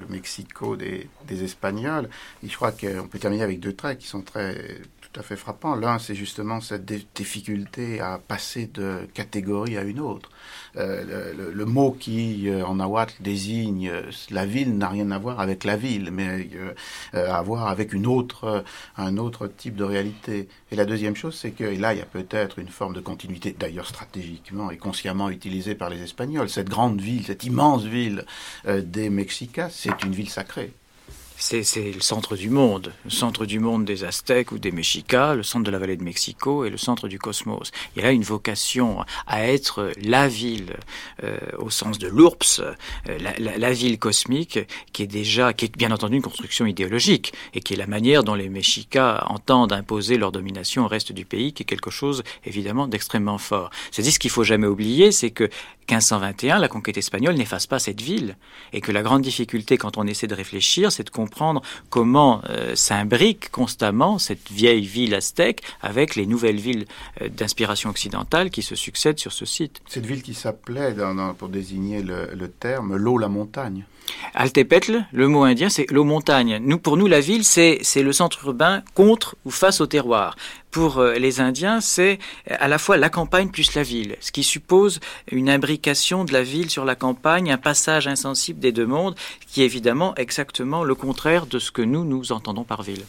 le 0.00 0.06
Mexico 0.08 0.76
des, 0.76 1.08
des 1.26 1.44
Espagnols. 1.44 2.08
Et 2.42 2.48
je 2.48 2.56
crois 2.56 2.72
qu'on 2.72 3.08
peut 3.08 3.18
terminer 3.18 3.42
avec 3.42 3.60
deux 3.60 3.74
traits 3.74 3.98
qui 3.98 4.06
sont 4.06 4.22
très 4.22 4.80
tout 5.12 5.20
à 5.20 5.22
fait 5.22 5.36
frappants. 5.36 5.74
L'un, 5.74 5.98
c'est 5.98 6.14
justement 6.14 6.60
cette 6.60 6.84
difficulté 7.14 8.00
à 8.00 8.18
passer 8.18 8.66
de 8.66 9.08
catégorie 9.12 9.76
à 9.76 9.82
une 9.82 10.00
autre. 10.00 10.30
Euh, 10.76 11.34
le, 11.34 11.52
le, 11.52 11.64
mot 11.64 11.90
qui, 11.90 12.48
euh, 12.48 12.64
en 12.64 12.76
nahuatl, 12.76 13.14
désigne 13.20 13.88
euh, 13.88 14.10
la 14.30 14.46
ville 14.46 14.76
n'a 14.76 14.88
rien 14.88 15.10
à 15.10 15.18
voir 15.18 15.40
avec 15.40 15.64
la 15.64 15.76
ville, 15.76 16.10
mais 16.12 16.48
à 17.12 17.42
voir 17.42 17.66
avec 17.66 17.92
une 17.92 18.06
autre, 18.06 18.64
un 18.96 19.16
autre 19.16 19.48
type 19.48 19.74
de 19.74 19.84
réalité. 19.84 20.48
Et 20.70 20.76
la 20.76 20.84
deuxième 20.84 21.16
chose, 21.16 21.36
c'est 21.36 21.50
que 21.50 21.64
là, 21.64 21.92
il 21.92 21.98
y 21.98 22.02
a 22.02 22.06
peut-être 22.06 22.58
une 22.58 22.68
forme 22.68 22.94
de 22.94 23.00
continuité, 23.00 23.54
d'ailleurs 23.58 23.86
stratégiquement 23.86 24.70
et 24.70 24.76
consciemment 24.76 25.28
utilisée 25.28 25.74
par 25.74 25.90
les 25.90 26.02
Espagnols. 26.02 26.48
Cette 26.48 26.68
grande 26.68 27.00
ville, 27.00 27.24
cette 27.24 27.44
immense 27.44 27.84
ville 27.84 28.24
des 28.66 29.10
Mexicas, 29.10 29.70
c'est 29.70 30.04
une 30.04 30.12
ville 30.12 30.30
sacrée 30.30 30.72
c'est 31.40 31.92
le 31.92 32.00
centre 32.00 32.36
du 32.36 32.50
monde, 32.50 32.92
le 33.04 33.10
centre 33.10 33.46
du 33.46 33.60
monde 33.60 33.86
des 33.86 34.04
Aztèques 34.04 34.52
ou 34.52 34.58
des 34.58 34.72
Mexicas, 34.72 35.34
le 35.34 35.42
centre 35.42 35.64
de 35.64 35.70
la 35.70 35.78
vallée 35.78 35.96
de 35.96 36.04
Mexico 36.04 36.66
et 36.66 36.70
le 36.70 36.76
centre 36.76 37.08
du 37.08 37.18
cosmos. 37.18 37.72
Il 37.96 38.04
a 38.04 38.12
une 38.12 38.22
vocation 38.22 39.04
à 39.26 39.46
être 39.46 39.90
la 40.02 40.28
ville, 40.28 40.76
euh, 41.24 41.38
au 41.58 41.70
sens 41.70 41.98
de 41.98 42.08
l'URPS, 42.08 42.60
euh, 42.60 43.18
la, 43.38 43.72
ville 43.72 43.98
cosmique, 43.98 44.58
qui 44.92 45.02
est 45.02 45.06
déjà, 45.06 45.54
qui 45.54 45.64
est 45.64 45.76
bien 45.76 45.90
entendu 45.92 46.16
une 46.16 46.22
construction 46.22 46.66
idéologique, 46.66 47.32
et 47.54 47.60
qui 47.60 47.72
est 47.72 47.78
la 47.78 47.86
manière 47.86 48.22
dont 48.22 48.34
les 48.34 48.50
Mexicas 48.50 49.24
entendent 49.28 49.72
imposer 49.72 50.18
leur 50.18 50.32
domination 50.32 50.84
au 50.84 50.88
reste 50.88 51.12
du 51.12 51.24
pays, 51.24 51.54
qui 51.54 51.62
est 51.62 51.66
quelque 51.66 51.90
chose 51.90 52.22
évidemment 52.44 52.86
d'extrêmement 52.86 53.38
fort. 53.38 53.70
C'est-à-dire 53.90 54.12
ce 54.12 54.18
qu'il 54.18 54.30
faut 54.30 54.44
jamais 54.44 54.66
oublier, 54.66 55.10
c'est 55.10 55.30
que 55.30 55.44
1521, 55.88 56.58
la 56.58 56.68
conquête 56.68 56.98
espagnole 56.98 57.34
n'efface 57.34 57.66
pas 57.66 57.78
cette 57.78 58.00
ville, 58.00 58.36
et 58.72 58.80
que 58.80 58.92
la 58.92 59.02
grande 59.02 59.22
difficulté 59.22 59.78
quand 59.78 59.96
on 59.96 60.06
essaie 60.06 60.26
de 60.26 60.34
réfléchir, 60.34 60.92
c'est 60.92 61.04
de 61.04 61.10
comprendre 61.10 61.29
comment 61.88 62.42
euh, 62.48 62.74
s'imbrique 62.74 63.50
constamment 63.50 64.18
cette 64.18 64.50
vieille 64.50 64.86
ville 64.86 65.14
aztèque 65.14 65.62
avec 65.80 66.16
les 66.16 66.26
nouvelles 66.26 66.60
villes 66.60 66.86
euh, 67.20 67.28
d'inspiration 67.28 67.90
occidentale 67.90 68.50
qui 68.50 68.62
se 68.62 68.74
succèdent 68.74 69.18
sur 69.18 69.32
ce 69.32 69.44
site. 69.44 69.80
Cette 69.88 70.06
ville 70.06 70.22
qui 70.22 70.34
s'appelait, 70.34 70.94
pour 71.38 71.48
désigner 71.48 72.02
le, 72.02 72.30
le 72.34 72.48
terme, 72.48 72.96
l'eau 72.96 73.18
la 73.18 73.28
montagne. 73.28 73.84
Altepetl, 74.34 75.04
le 75.12 75.28
mot 75.28 75.44
indien, 75.44 75.68
c'est 75.68 75.90
l'eau 75.90 76.04
montagne. 76.04 76.58
Nous, 76.62 76.78
pour 76.78 76.96
nous, 76.96 77.06
la 77.06 77.20
ville, 77.20 77.44
c'est 77.44 77.80
le 77.96 78.12
centre 78.12 78.44
urbain 78.44 78.82
contre 78.94 79.36
ou 79.44 79.50
face 79.50 79.80
au 79.80 79.86
terroir. 79.86 80.36
Pour 80.70 80.98
euh, 80.98 81.14
les 81.14 81.40
Indiens, 81.40 81.80
c'est 81.80 82.18
à 82.48 82.68
la 82.68 82.78
fois 82.78 82.96
la 82.96 83.08
campagne 83.08 83.48
plus 83.48 83.74
la 83.74 83.82
ville, 83.82 84.16
ce 84.20 84.30
qui 84.30 84.44
suppose 84.44 85.00
une 85.30 85.50
imbrication 85.50 86.24
de 86.24 86.32
la 86.32 86.42
ville 86.42 86.70
sur 86.70 86.84
la 86.84 86.94
campagne, 86.94 87.50
un 87.50 87.58
passage 87.58 88.06
insensible 88.06 88.60
des 88.60 88.70
deux 88.70 88.86
mondes, 88.86 89.16
qui 89.48 89.62
est 89.62 89.64
évidemment 89.64 90.14
exactement 90.14 90.84
le 90.84 90.94
contraire 90.94 91.46
de 91.46 91.58
ce 91.58 91.72
que 91.72 91.82
nous, 91.82 92.04
nous 92.04 92.30
entendons 92.30 92.64
par 92.64 92.82
ville. 92.82 93.04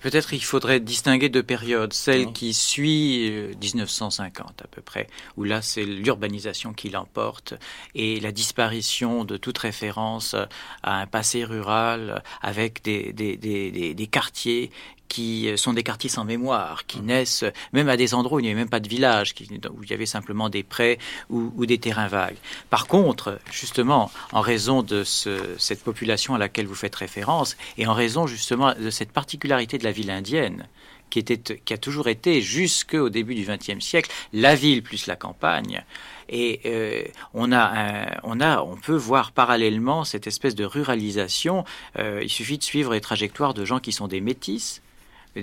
Peut-être 0.00 0.32
il 0.32 0.42
faudrait 0.42 0.80
distinguer 0.80 1.28
deux 1.28 1.42
périodes. 1.42 1.92
Celle 1.92 2.32
qui 2.32 2.54
suit 2.54 3.32
1950 3.60 4.46
euh, 4.46 4.64
à 4.64 4.66
peu 4.68 4.80
près, 4.80 5.08
où 5.36 5.44
là 5.44 5.60
c'est 5.62 5.84
l'urbanisation 5.84 6.72
qui 6.72 6.90
l'emporte 6.90 7.54
et 7.94 8.20
la 8.20 8.32
disparition 8.32 9.24
de 9.24 9.36
toute 9.36 9.58
référence 9.58 10.34
à 10.82 11.00
un 11.00 11.06
passé 11.06 11.44
rural 11.44 12.22
avec 12.42 12.82
des, 12.84 13.12
des, 13.12 13.36
des, 13.36 13.94
des 13.94 14.06
quartiers 14.06 14.70
qui 15.08 15.50
sont 15.56 15.72
des 15.72 15.82
quartiers 15.82 16.10
sans 16.10 16.24
mémoire, 16.24 16.86
qui 16.86 17.00
mmh. 17.00 17.06
naissent 17.06 17.44
même 17.72 17.88
à 17.88 17.96
des 17.96 18.14
endroits 18.14 18.36
où 18.36 18.40
il 18.40 18.44
n'y 18.44 18.50
avait 18.50 18.60
même 18.60 18.68
pas 18.68 18.80
de 18.80 18.88
village, 18.88 19.34
où 19.40 19.82
il 19.82 19.90
y 19.90 19.94
avait 19.94 20.06
simplement 20.06 20.48
des 20.48 20.62
prés 20.62 20.98
ou, 21.30 21.66
des 21.66 21.78
terrains 21.78 22.08
vagues. 22.08 22.36
Par 22.70 22.86
contre, 22.86 23.38
justement, 23.50 24.10
en 24.32 24.40
raison 24.40 24.82
de 24.82 25.04
cette 25.04 25.82
population 25.82 26.34
à 26.34 26.38
laquelle 26.38 26.66
vous 26.66 26.74
faites 26.74 26.94
référence, 26.94 27.56
et 27.76 27.86
en 27.86 27.94
raison 27.94 28.26
justement 28.26 28.74
de 28.74 28.90
cette 28.90 29.12
particularité 29.12 29.78
de 29.78 29.84
la 29.84 29.92
ville 29.92 30.10
indienne, 30.10 30.66
qui, 31.10 31.18
était, 31.18 31.58
qui 31.58 31.72
a 31.72 31.78
toujours 31.78 32.08
été 32.08 32.40
jusqu'au 32.40 33.08
début 33.08 33.34
du 33.34 33.46
XXe 33.46 33.84
siècle 33.84 34.10
la 34.32 34.54
ville 34.54 34.82
plus 34.82 35.06
la 35.06 35.16
campagne. 35.16 35.84
Et 36.28 36.60
euh, 36.66 37.02
on, 37.32 37.52
a 37.52 38.20
on, 38.22 38.40
a, 38.40 38.60
on 38.60 38.76
peut 38.76 38.96
voir 38.96 39.32
parallèlement 39.32 40.04
cette 40.04 40.26
espèce 40.26 40.54
de 40.54 40.64
ruralisation. 40.64 41.64
Euh, 41.98 42.20
il 42.22 42.28
suffit 42.28 42.58
de 42.58 42.62
suivre 42.62 42.92
les 42.92 43.00
trajectoires 43.00 43.54
de 43.54 43.64
gens 43.64 43.80
qui 43.80 43.92
sont 43.92 44.08
des 44.08 44.20
métis, 44.20 44.82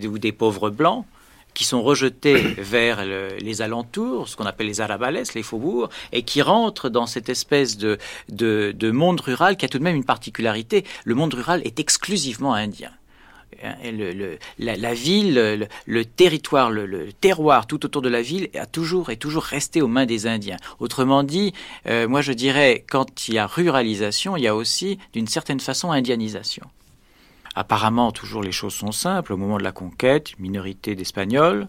ou 0.04 0.18
des 0.18 0.32
pauvres 0.32 0.70
blancs 0.70 1.06
qui 1.54 1.64
sont 1.64 1.82
rejetés 1.82 2.42
vers 2.58 3.04
les 3.06 3.62
alentours, 3.62 4.28
ce 4.28 4.36
qu'on 4.36 4.46
appelle 4.46 4.68
les 4.68 4.82
arabales, 4.82 5.24
les 5.34 5.44
faubourgs, 5.44 5.90
et 6.12 6.24
qui 6.24 6.42
rentrent 6.42 6.90
dans 6.90 7.06
cette 7.06 7.30
espèce 7.30 7.78
de, 7.78 7.98
de, 8.30 8.74
de 8.78 8.92
monde 8.92 9.22
rural 9.22 9.56
qui 9.56 9.66
a 9.66 9.70
tout 9.70 9.80
de 9.80 9.84
même 9.84 9.96
une 9.96 10.04
particularité. 10.04 10.84
Le 11.06 11.16
monde 11.16 11.34
rural 11.34 11.62
est 11.64 11.80
exclusivement 11.80 12.54
indien 12.54 12.92
la, 14.60 14.94
ville, 14.94 15.68
le, 15.86 16.06
territoire, 16.06 16.72
le, 16.72 17.12
terroir 17.14 17.68
tout 17.68 17.86
autour 17.86 18.02
de 18.02 18.10
la 18.10 18.22
ville 18.22 18.50
a 18.56 18.66
toujours 18.66 19.10
est 19.10 19.18
toujours 19.18 19.44
resté 19.44 19.82
aux 19.82 19.88
mains 19.88 20.06
des 20.06 20.28
Indiens. 20.28 20.58
Autrement 20.80 21.24
dit, 21.24 21.54
euh, 21.88 22.08
moi 22.08 22.22
je 22.22 22.34
dirais, 22.34 22.86
quand 22.90 23.28
il 23.28 23.36
y 23.36 23.38
a 23.38 23.48
ruralisation, 23.48 24.38
il 24.38 24.44
y 24.44 24.48
a 24.48 24.56
aussi 24.56 24.98
d'une 25.14 25.28
certaine 25.28 25.60
façon 25.60 25.92
indianisation. 25.92 26.66
Apparemment, 27.56 28.12
toujours 28.12 28.44
les 28.44 28.52
choses 28.52 28.74
sont 28.74 28.92
simples. 28.92 29.34
Au 29.34 29.38
moment 29.38 29.58
de 29.58 29.64
la 29.64 29.72
conquête, 29.72 30.38
minorité 30.40 30.96
d'Espagnols, 30.96 31.68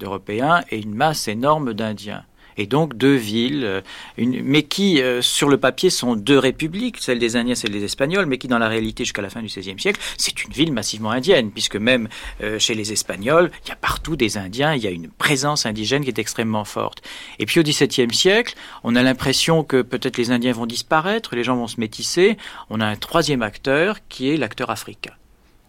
d'Européens 0.00 0.62
et 0.70 0.80
une 0.80 0.94
masse 0.94 1.28
énorme 1.28 1.74
d'Indiens 1.74 2.24
et 2.56 2.66
donc 2.66 2.96
deux 2.96 3.14
villes, 3.14 3.64
euh, 3.64 3.80
mais 4.18 4.62
qui, 4.62 5.00
euh, 5.00 5.22
sur 5.22 5.48
le 5.48 5.58
papier, 5.58 5.90
sont 5.90 6.16
deux 6.16 6.38
républiques, 6.38 6.98
celle 7.00 7.18
des 7.18 7.36
Indiens, 7.36 7.54
celle 7.54 7.72
des 7.72 7.84
Espagnols, 7.84 8.26
mais 8.26 8.38
qui, 8.38 8.48
dans 8.48 8.58
la 8.58 8.68
réalité, 8.68 9.04
jusqu'à 9.04 9.22
la 9.22 9.30
fin 9.30 9.42
du 9.42 9.46
XVIe 9.46 9.78
siècle, 9.78 10.00
c'est 10.16 10.44
une 10.44 10.52
ville 10.52 10.72
massivement 10.72 11.10
indienne, 11.10 11.50
puisque 11.50 11.76
même 11.76 12.08
euh, 12.42 12.58
chez 12.58 12.74
les 12.74 12.92
Espagnols, 12.92 13.50
il 13.64 13.68
y 13.68 13.72
a 13.72 13.76
partout 13.76 14.16
des 14.16 14.38
Indiens, 14.38 14.74
il 14.74 14.82
y 14.82 14.86
a 14.86 14.90
une 14.90 15.08
présence 15.08 15.66
indigène 15.66 16.02
qui 16.02 16.08
est 16.08 16.18
extrêmement 16.18 16.64
forte. 16.64 17.02
Et 17.38 17.46
puis 17.46 17.60
au 17.60 17.62
XVIIe 17.62 18.12
siècle, 18.12 18.54
on 18.84 18.96
a 18.96 19.02
l'impression 19.02 19.62
que 19.62 19.82
peut-être 19.82 20.16
les 20.16 20.30
Indiens 20.30 20.52
vont 20.52 20.66
disparaître, 20.66 21.34
les 21.36 21.44
gens 21.44 21.56
vont 21.56 21.66
se 21.66 21.80
métisser. 21.80 22.36
On 22.70 22.80
a 22.80 22.86
un 22.86 22.96
troisième 22.96 23.42
acteur 23.42 23.98
qui 24.08 24.30
est 24.30 24.36
l'acteur 24.36 24.70
africain. 24.70 25.12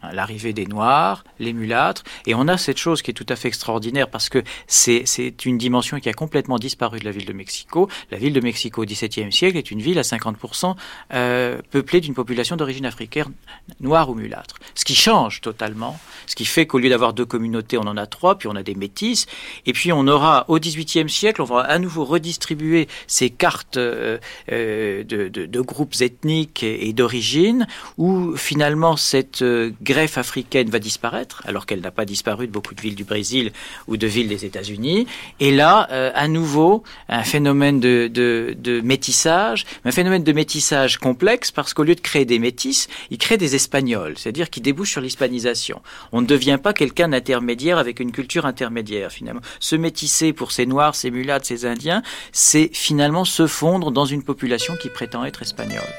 Hein, 0.03 0.09
l'arrivée 0.13 0.53
des 0.53 0.67
Noirs, 0.67 1.23
les 1.39 1.53
mulâtres, 1.53 2.03
et 2.27 2.35
on 2.35 2.47
a 2.47 2.57
cette 2.57 2.77
chose 2.77 3.01
qui 3.01 3.09
est 3.09 3.15
tout 3.15 3.25
à 3.29 3.35
fait 3.35 3.47
extraordinaire 3.47 4.09
parce 4.09 4.29
que 4.29 4.43
c'est 4.67 5.45
une 5.45 5.57
dimension 5.57 5.99
qui 5.99 6.07
a 6.07 6.13
complètement 6.13 6.59
disparu 6.59 6.99
de 6.99 7.05
la 7.05 7.09
ville 7.09 7.25
de 7.25 7.33
Mexico. 7.33 7.89
La 8.11 8.19
ville 8.19 8.33
de 8.33 8.39
Mexico 8.39 8.83
au 8.83 8.85
XVIIe 8.85 9.31
siècle 9.31 9.57
est 9.57 9.71
une 9.71 9.81
ville 9.81 9.97
à 9.97 10.03
50% 10.03 10.75
euh, 11.13 11.59
peuplée 11.71 11.99
d'une 11.99 12.13
population 12.13 12.55
d'origine 12.55 12.85
africaine, 12.85 13.33
noire 13.79 14.09
ou 14.09 14.13
mulâtre. 14.13 14.57
Ce 14.75 14.85
qui 14.85 14.93
change 14.93 15.41
totalement, 15.41 15.99
ce 16.27 16.35
qui 16.35 16.45
fait 16.45 16.67
qu'au 16.67 16.77
lieu 16.77 16.89
d'avoir 16.89 17.13
deux 17.13 17.25
communautés, 17.25 17.79
on 17.79 17.87
en 17.87 17.97
a 17.97 18.05
trois, 18.05 18.37
puis 18.37 18.47
on 18.47 18.55
a 18.55 18.61
des 18.61 18.75
métis, 18.75 19.25
et 19.65 19.73
puis 19.73 19.91
on 19.91 20.07
aura 20.07 20.45
au 20.47 20.59
XVIIIe 20.59 21.09
siècle, 21.09 21.41
on 21.41 21.45
va 21.45 21.61
à 21.61 21.79
nouveau 21.79 22.05
redistribuer 22.05 22.87
ces 23.07 23.31
cartes 23.31 23.77
euh, 23.77 24.19
euh, 24.51 25.03
de, 25.03 25.27
de, 25.27 25.47
de, 25.47 25.61
groupes 25.61 25.95
ethniques 26.01 26.61
et, 26.61 26.87
et 26.87 26.93
d'origine, 26.93 27.65
où 27.97 28.35
finalement 28.35 28.95
cette 28.95 29.43
greffe 29.87 30.17
africaine 30.17 30.69
va 30.69 30.79
disparaître, 30.79 31.41
alors 31.45 31.65
qu'elle 31.65 31.79
n'a 31.79 31.91
pas 31.91 32.05
disparu 32.05 32.47
de 32.47 32.51
beaucoup 32.51 32.75
de 32.75 32.81
villes 32.81 32.95
du 32.95 33.05
Brésil 33.05 33.53
ou 33.87 33.95
de 33.95 34.05
villes 34.05 34.27
des 34.27 34.43
États-Unis. 34.43 35.07
Et 35.39 35.51
là, 35.51 35.87
euh, 35.91 36.11
à 36.13 36.27
nouveau, 36.27 36.83
un 37.07 37.23
phénomène 37.23 37.79
de, 37.79 38.81
métissage, 38.83 39.65
un 39.85 39.91
phénomène 39.91 40.23
de 40.23 40.33
métissage 40.33 40.97
complexe, 40.97 41.51
parce 41.51 41.73
qu'au 41.73 41.83
lieu 41.83 41.95
de 41.95 42.01
créer 42.01 42.25
des 42.25 42.37
métis, 42.37 42.89
il 43.11 43.17
crée 43.17 43.37
des 43.37 43.55
Espagnols, 43.55 44.15
c'est-à-dire 44.17 44.49
qui 44.49 44.59
débouche 44.59 44.91
sur 44.91 45.01
l'hispanisation. 45.01 45.81
On 46.11 46.21
ne 46.21 46.27
devient 46.27 46.59
pas 46.61 46.73
quelqu'un 46.73 47.07
d'intermédiaire 47.07 47.77
avec 47.77 48.01
une 48.01 48.11
culture 48.11 48.45
intermédiaire, 48.45 49.11
finalement. 49.11 49.41
Se 49.59 49.77
métisser 49.77 50.33
pour 50.33 50.51
ces 50.51 50.65
Noirs, 50.65 50.95
ces 50.95 51.11
Mulattes, 51.11 51.45
ces 51.45 51.65
Indiens, 51.65 52.03
c'est 52.33 52.69
finalement 52.73 53.23
se 53.23 53.47
fondre 53.47 53.91
dans 53.91 54.05
une 54.05 54.23
population 54.23 54.75
qui 54.75 54.89
prétend 54.89 55.23
être 55.23 55.41
espagnole. 55.41 55.93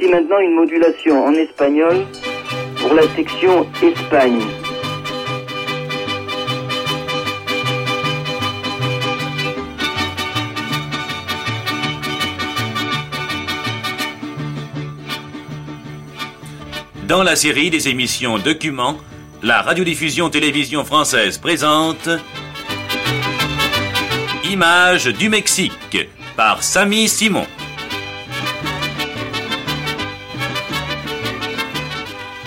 Maintenant 0.00 0.38
une 0.38 0.54
modulation 0.54 1.24
en 1.24 1.34
espagnol 1.34 2.06
pour 2.80 2.94
la 2.94 3.02
section 3.14 3.66
Espagne. 3.82 4.40
Dans 17.06 17.22
la 17.22 17.36
série 17.36 17.70
des 17.70 17.88
émissions 17.88 18.38
Documents, 18.38 18.96
la 19.42 19.62
radiodiffusion 19.62 20.30
télévision 20.30 20.84
française 20.84 21.38
présente 21.38 22.08
Images 24.44 25.06
du 25.06 25.28
Mexique 25.28 26.08
par 26.36 26.62
Samy 26.62 27.08
Simon. 27.08 27.46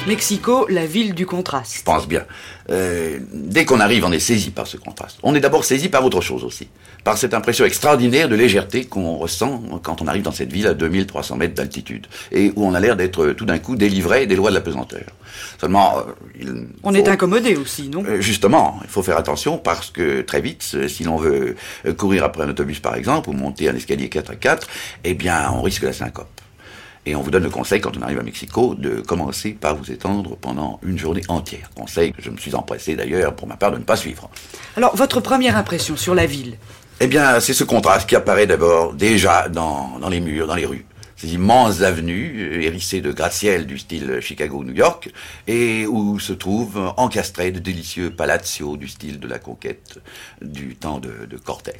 Mexico, 0.07 0.65
la 0.67 0.87
ville 0.87 1.13
du 1.13 1.27
contraste. 1.27 1.75
Je 1.77 1.83
pense 1.83 2.07
bien. 2.07 2.25
Euh, 2.71 3.19
dès 3.33 3.65
qu'on 3.65 3.79
arrive, 3.79 4.03
on 4.03 4.11
est 4.11 4.19
saisi 4.19 4.49
par 4.49 4.65
ce 4.65 4.77
contraste. 4.77 5.19
On 5.21 5.35
est 5.35 5.39
d'abord 5.39 5.63
saisi 5.63 5.89
par 5.89 6.03
autre 6.03 6.21
chose 6.21 6.43
aussi. 6.43 6.69
Par 7.03 7.19
cette 7.19 7.35
impression 7.35 7.65
extraordinaire 7.65 8.27
de 8.27 8.35
légèreté 8.35 8.85
qu'on 8.85 9.17
ressent 9.17 9.61
quand 9.83 10.01
on 10.01 10.07
arrive 10.07 10.23
dans 10.23 10.31
cette 10.31 10.51
ville 10.51 10.65
à 10.65 10.73
2300 10.73 11.37
mètres 11.37 11.53
d'altitude. 11.53 12.07
Et 12.31 12.51
où 12.55 12.65
on 12.65 12.73
a 12.73 12.79
l'air 12.79 12.95
d'être 12.95 13.27
tout 13.33 13.45
d'un 13.45 13.59
coup 13.59 13.75
délivré 13.75 14.25
des 14.25 14.35
lois 14.35 14.49
de 14.49 14.55
la 14.55 14.61
pesanteur. 14.61 15.03
Seulement, 15.59 15.99
euh, 16.43 16.65
On 16.81 16.95
est 16.95 17.07
incommodé 17.07 17.55
aussi, 17.55 17.87
non? 17.87 18.03
Euh, 18.07 18.21
Justement, 18.21 18.79
il 18.83 18.89
faut 18.89 19.03
faire 19.03 19.17
attention 19.17 19.59
parce 19.59 19.91
que 19.91 20.21
très 20.21 20.41
vite, 20.41 20.63
si 20.87 21.03
l'on 21.03 21.17
veut 21.17 21.55
courir 21.97 22.23
après 22.23 22.43
un 22.43 22.49
autobus 22.49 22.79
par 22.79 22.95
exemple, 22.95 23.29
ou 23.29 23.33
monter 23.33 23.69
un 23.69 23.75
escalier 23.75 24.09
4 24.09 24.31
à 24.31 24.35
4, 24.35 24.67
eh 25.03 25.13
bien, 25.13 25.51
on 25.53 25.61
risque 25.61 25.83
la 25.83 25.93
syncope. 25.93 26.41
Et 27.05 27.15
on 27.15 27.21
vous 27.21 27.31
donne 27.31 27.43
le 27.43 27.49
conseil, 27.49 27.81
quand 27.81 27.97
on 27.97 28.01
arrive 28.01 28.19
à 28.19 28.23
Mexico, 28.23 28.75
de 28.75 29.01
commencer 29.01 29.51
par 29.51 29.75
vous 29.75 29.91
étendre 29.91 30.37
pendant 30.37 30.79
une 30.83 30.99
journée 30.99 31.23
entière. 31.27 31.69
Conseil 31.75 32.13
que 32.13 32.21
je 32.21 32.29
me 32.29 32.37
suis 32.37 32.53
empressé 32.53 32.95
d'ailleurs, 32.95 33.35
pour 33.35 33.47
ma 33.47 33.55
part, 33.55 33.71
de 33.71 33.77
ne 33.77 33.83
pas 33.83 33.95
suivre. 33.95 34.29
Alors, 34.77 34.95
votre 34.95 35.19
première 35.19 35.57
impression 35.57 35.97
sur 35.97 36.13
la 36.13 36.27
ville? 36.27 36.57
Eh 36.99 37.07
bien, 37.07 37.39
c'est 37.39 37.53
ce 37.53 37.63
contraste 37.63 38.07
qui 38.07 38.15
apparaît 38.15 38.45
d'abord 38.45 38.93
déjà 38.93 39.49
dans, 39.49 39.97
dans 39.99 40.09
les 40.09 40.19
murs, 40.19 40.45
dans 40.45 40.55
les 40.55 40.67
rues 40.67 40.85
ces 41.21 41.35
immenses 41.35 41.83
avenues 41.83 42.33
euh, 42.39 42.61
hérissées 42.61 42.99
de 42.99 43.11
gratte-ciel 43.11 43.67
du 43.67 43.77
style 43.77 44.19
Chicago-New 44.21 44.73
York, 44.73 45.11
et 45.45 45.85
où 45.85 46.19
se 46.19 46.33
trouvent 46.33 46.93
encastrés 46.97 47.51
de 47.51 47.59
délicieux 47.59 48.09
palacios 48.09 48.75
du 48.75 48.87
style 48.87 49.19
de 49.19 49.27
la 49.27 49.37
conquête 49.37 49.99
du 50.41 50.75
temps 50.75 50.99
de, 50.99 51.27
de 51.29 51.37
Cortés, 51.37 51.73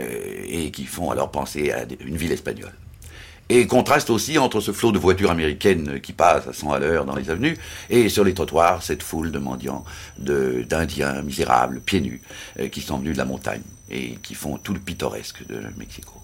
euh, 0.00 0.44
et 0.46 0.70
qui 0.70 0.84
font 0.84 1.10
alors 1.10 1.30
penser 1.30 1.72
à 1.72 1.86
une 2.04 2.18
ville 2.18 2.32
espagnole. 2.32 2.74
Et 3.50 3.66
contraste 3.66 4.08
aussi 4.08 4.38
entre 4.38 4.60
ce 4.60 4.72
flot 4.72 4.90
de 4.90 4.98
voitures 4.98 5.30
américaines 5.30 6.00
qui 6.00 6.14
passent 6.14 6.48
à 6.48 6.54
100 6.54 6.72
à 6.72 6.78
l'heure 6.78 7.04
dans 7.04 7.14
les 7.14 7.28
avenues 7.28 7.58
et 7.90 8.08
sur 8.08 8.24
les 8.24 8.32
trottoirs 8.32 8.82
cette 8.82 9.02
foule 9.02 9.30
de 9.30 9.38
mendiants, 9.38 9.84
d'Indiens 10.18 11.20
misérables, 11.20 11.80
pieds 11.80 12.00
nus, 12.00 12.22
euh, 12.58 12.68
qui 12.68 12.80
sont 12.80 12.98
venus 12.98 13.12
de 13.12 13.18
la 13.18 13.26
montagne 13.26 13.62
et 13.90 14.18
qui 14.22 14.34
font 14.34 14.56
tout 14.56 14.72
le 14.72 14.80
pittoresque 14.80 15.46
de 15.46 15.60
Mexico. 15.76 16.14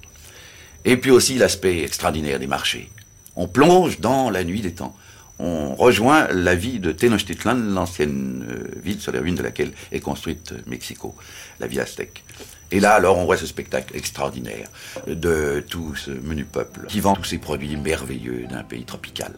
Et 0.87 0.97
puis 0.97 1.11
aussi 1.11 1.37
l'aspect 1.37 1.83
extraordinaire 1.83 2.39
des 2.39 2.47
marchés. 2.47 2.91
On 3.37 3.49
plonge 3.49 4.01
dans 4.01 4.31
la 4.31 4.43
nuit 4.43 4.63
des 4.63 4.73
temps. 4.73 4.97
On 5.39 5.75
rejoint 5.75 6.27
la 6.29 6.55
vie 6.55 6.81
de 6.81 6.91
Tenochtitlan, 6.91 7.55
l'ancienne 7.75 8.47
euh, 8.51 8.81
ville 8.83 9.01
sur 9.01 9.13
les 9.13 9.19
ruines 9.19 9.35
de 9.35 9.43
laquelle 9.43 9.73
est 9.93 10.01
construite 10.01 10.55
Mexico, 10.67 11.15
la 11.61 11.67
ville 11.67 11.81
aztèque. 11.81 12.25
Et 12.73 12.79
là, 12.79 12.95
alors, 12.95 13.19
on 13.19 13.25
voit 13.25 13.37
ce 13.37 13.47
spectacle 13.47 13.97
extraordinaire 13.97 14.69
de 15.07 15.65
tout 15.69 15.95
ce 15.97 16.11
menu 16.11 16.45
peuple 16.45 16.87
qui 16.87 17.01
vend 17.01 17.15
tous 17.15 17.25
ces 17.25 17.39
produits 17.39 17.77
merveilleux 17.77 18.47
d'un 18.49 18.63
pays 18.63 18.85
tropical. 18.85 19.33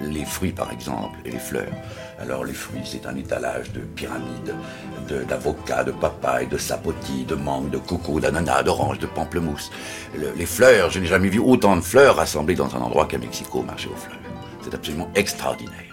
Les 0.00 0.24
fruits, 0.24 0.52
par 0.52 0.72
exemple, 0.72 1.16
et 1.24 1.30
les 1.30 1.38
fleurs. 1.38 1.72
Alors, 2.20 2.44
les 2.44 2.52
fruits, 2.52 2.82
c'est 2.84 3.06
un 3.06 3.16
étalage 3.16 3.70
de 3.72 3.80
pyramides, 3.80 4.54
d'avocats, 5.28 5.84
de, 5.84 5.92
de 5.92 5.96
papaye, 5.96 6.48
de 6.48 6.58
sapotis, 6.58 7.24
de 7.24 7.34
mangue, 7.34 7.70
de 7.70 7.78
coco, 7.78 8.20
d'ananas, 8.20 8.64
d'orange, 8.64 8.98
de 8.98 9.06
pamplemousse. 9.06 9.70
les 10.14 10.46
fleurs, 10.46 10.90
je 10.90 10.98
n'ai 10.98 11.06
jamais 11.06 11.28
vu 11.28 11.38
autant 11.38 11.76
de 11.76 11.82
fleurs 11.82 12.16
rassemblées 12.16 12.56
dans 12.56 12.74
un 12.76 12.80
endroit 12.80 13.06
qu'à 13.06 13.18
Mexico, 13.18 13.62
marché 13.62 13.88
aux 13.88 13.96
fleurs. 13.96 14.18
C'est 14.62 14.74
absolument 14.74 15.08
extraordinaire 15.14 15.85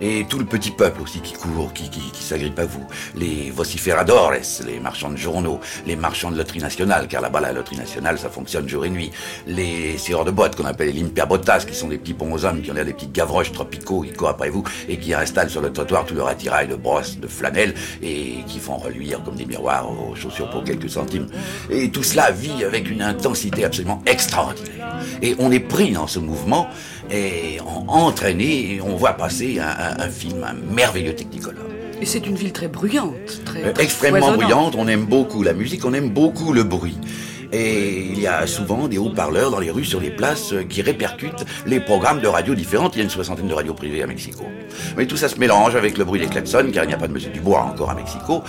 et 0.00 0.26
tout 0.28 0.38
le 0.38 0.44
petit 0.44 0.70
peuple 0.70 1.02
aussi 1.02 1.20
qui 1.20 1.34
court, 1.34 1.72
qui, 1.72 1.90
qui, 1.90 2.00
qui 2.12 2.22
s'agrippe 2.22 2.58
à 2.58 2.64
vous, 2.64 2.86
les 3.14 3.50
vociferadores, 3.50 4.32
les 4.66 4.80
marchands 4.80 5.10
de 5.10 5.16
journaux, 5.16 5.60
les 5.86 5.96
marchands 5.96 6.30
de 6.30 6.36
loterie 6.36 6.60
nationale, 6.60 7.08
car 7.08 7.20
là-bas 7.20 7.40
la 7.40 7.52
loterie 7.52 7.76
nationale 7.76 8.18
ça 8.18 8.28
fonctionne 8.28 8.68
jour 8.68 8.84
et 8.84 8.90
nuit, 8.90 9.10
les 9.46 9.98
sireurs 9.98 10.24
de 10.24 10.30
boîtes 10.30 10.56
qu'on 10.56 10.64
appelle 10.64 10.88
les 10.88 11.00
limpiabotas, 11.00 11.64
qui 11.64 11.74
sont 11.74 11.88
des 11.88 11.98
petits 11.98 12.14
bons 12.14 12.44
hommes 12.44 12.62
qui 12.62 12.70
ont 12.70 12.74
l'air 12.74 12.84
des 12.84 12.92
petits 12.92 13.08
gavroches 13.08 13.52
tropicaux 13.52 14.02
qui 14.02 14.12
courent 14.12 14.28
après 14.28 14.50
vous 14.50 14.64
et 14.88 14.98
qui 14.98 15.14
installent 15.14 15.50
sur 15.50 15.60
le 15.60 15.72
trottoir 15.72 16.04
tout 16.04 16.14
leur 16.14 16.28
attirail 16.28 16.68
de 16.68 16.76
brosses, 16.76 17.18
de 17.18 17.26
flanelle 17.26 17.74
et 18.02 18.36
qui 18.46 18.58
font 18.58 18.76
reluire 18.76 19.22
comme 19.24 19.36
des 19.36 19.46
miroirs 19.46 19.90
aux 19.90 20.14
chaussures 20.14 20.50
pour 20.50 20.64
quelques 20.64 20.90
centimes. 20.90 21.26
Et 21.70 21.90
tout 21.90 22.02
cela 22.02 22.30
vit 22.30 22.64
avec 22.64 22.90
une 22.90 23.02
intensité 23.02 23.64
absolument 23.64 24.02
extraordinaire. 24.06 24.96
Et 25.22 25.34
on 25.38 25.50
est 25.50 25.60
pris 25.60 25.92
dans 25.92 26.06
ce 26.06 26.18
mouvement 26.18 26.68
et 27.10 27.58
entraîné, 27.86 28.80
on 28.84 28.96
voit 28.96 29.14
passer 29.14 29.58
un, 29.60 30.08
film, 30.08 30.44
un 30.44 30.54
merveilleux 30.74 31.14
technicolore. 31.14 31.64
Et 32.00 32.06
c'est 32.06 32.26
une 32.26 32.36
ville 32.36 32.52
très 32.52 32.68
bruyante, 32.68 33.42
très, 33.44 33.64
euh, 33.64 33.72
extrêmement 33.78 34.32
bruyante. 34.32 34.76
On 34.78 34.86
aime 34.86 35.04
beaucoup 35.04 35.42
la 35.42 35.52
musique, 35.52 35.84
on 35.84 35.92
aime 35.94 36.10
beaucoup 36.10 36.52
le 36.52 36.62
bruit. 36.62 36.96
Et 37.52 38.00
il 38.10 38.20
y 38.20 38.26
a 38.26 38.46
souvent 38.46 38.88
des 38.88 38.98
haut-parleurs 38.98 39.50
dans 39.50 39.58
les 39.58 39.70
rues, 39.70 39.84
sur 39.84 40.00
les 40.00 40.10
places, 40.10 40.52
euh, 40.52 40.64
qui 40.64 40.82
répercutent 40.82 41.46
les 41.66 41.80
programmes 41.80 42.20
de 42.20 42.26
radio 42.26 42.54
différentes. 42.54 42.94
Il 42.94 42.98
y 42.98 43.00
a 43.00 43.04
une 43.04 43.10
soixantaine 43.10 43.48
de 43.48 43.54
radios 43.54 43.74
privées 43.74 44.02
à 44.02 44.06
Mexico. 44.06 44.44
Mais 44.96 45.06
tout 45.06 45.16
ça 45.16 45.28
se 45.28 45.38
mélange 45.38 45.74
avec 45.74 45.96
le 45.96 46.04
bruit 46.04 46.20
des 46.20 46.26
klaxons, 46.26 46.70
car 46.72 46.84
il 46.84 46.88
n'y 46.88 46.94
a 46.94 46.98
pas 46.98 47.08
de 47.08 47.12
musique 47.12 47.32
du 47.32 47.40
bois 47.40 47.62
encore 47.62 47.90
à 47.90 47.94
Mexico. 47.94 48.42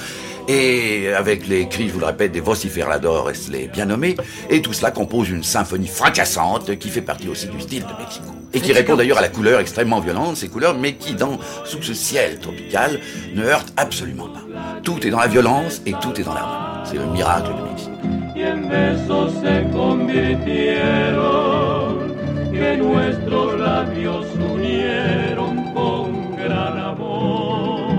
Et 0.49 1.13
avec 1.13 1.47
les 1.47 1.69
cris, 1.69 1.87
je 1.87 1.93
vous 1.93 1.99
le 1.99 2.07
répète, 2.07 2.31
des 2.31 2.41
vociferadores, 2.41 3.31
les 3.51 3.67
bien 3.67 3.85
nommés. 3.85 4.17
Et 4.49 4.61
tout 4.61 4.73
cela 4.73 4.91
compose 4.91 5.29
une 5.29 5.43
symphonie 5.43 5.87
fracassante 5.87 6.77
qui 6.77 6.89
fait 6.89 7.01
partie 7.01 7.29
aussi 7.29 7.47
du 7.47 7.61
style 7.61 7.83
de 7.83 8.01
Mexico. 8.01 8.25
Et 8.53 8.59
qui 8.59 8.73
répond 8.73 8.95
d'ailleurs 8.95 9.19
à 9.19 9.21
la 9.21 9.29
couleur 9.29 9.59
extrêmement 9.59 9.99
violente, 9.99 10.37
ces 10.37 10.49
couleurs, 10.49 10.77
mais 10.77 10.95
qui, 10.95 11.13
dans, 11.13 11.39
sous 11.65 11.81
ce 11.83 11.93
ciel 11.93 12.39
tropical, 12.39 12.99
ne 13.35 13.43
heurte 13.43 13.71
absolument 13.77 14.27
pas. 14.27 14.41
Tout 14.83 15.05
est 15.05 15.11
dans 15.11 15.19
la 15.19 15.27
violence 15.27 15.81
et 15.85 15.93
tout 16.01 16.19
est 16.19 16.23
dans 16.23 16.33
l'harmonie. 16.33 16.89
C'est 16.89 16.97
le 16.97 17.05
miracle 17.05 17.49
de 17.49 17.69
Mexique. 17.69 18.18
Y 18.39 18.41
en 18.41 18.67
besos 18.69 19.33
se 19.33 19.69
convirtieron 19.73 22.15
que 22.51 22.77
nuestros 22.77 23.59
labios 23.59 24.25
unieron 24.35 25.73
con 25.73 26.37
gran 26.37 26.79
amor. 26.79 27.89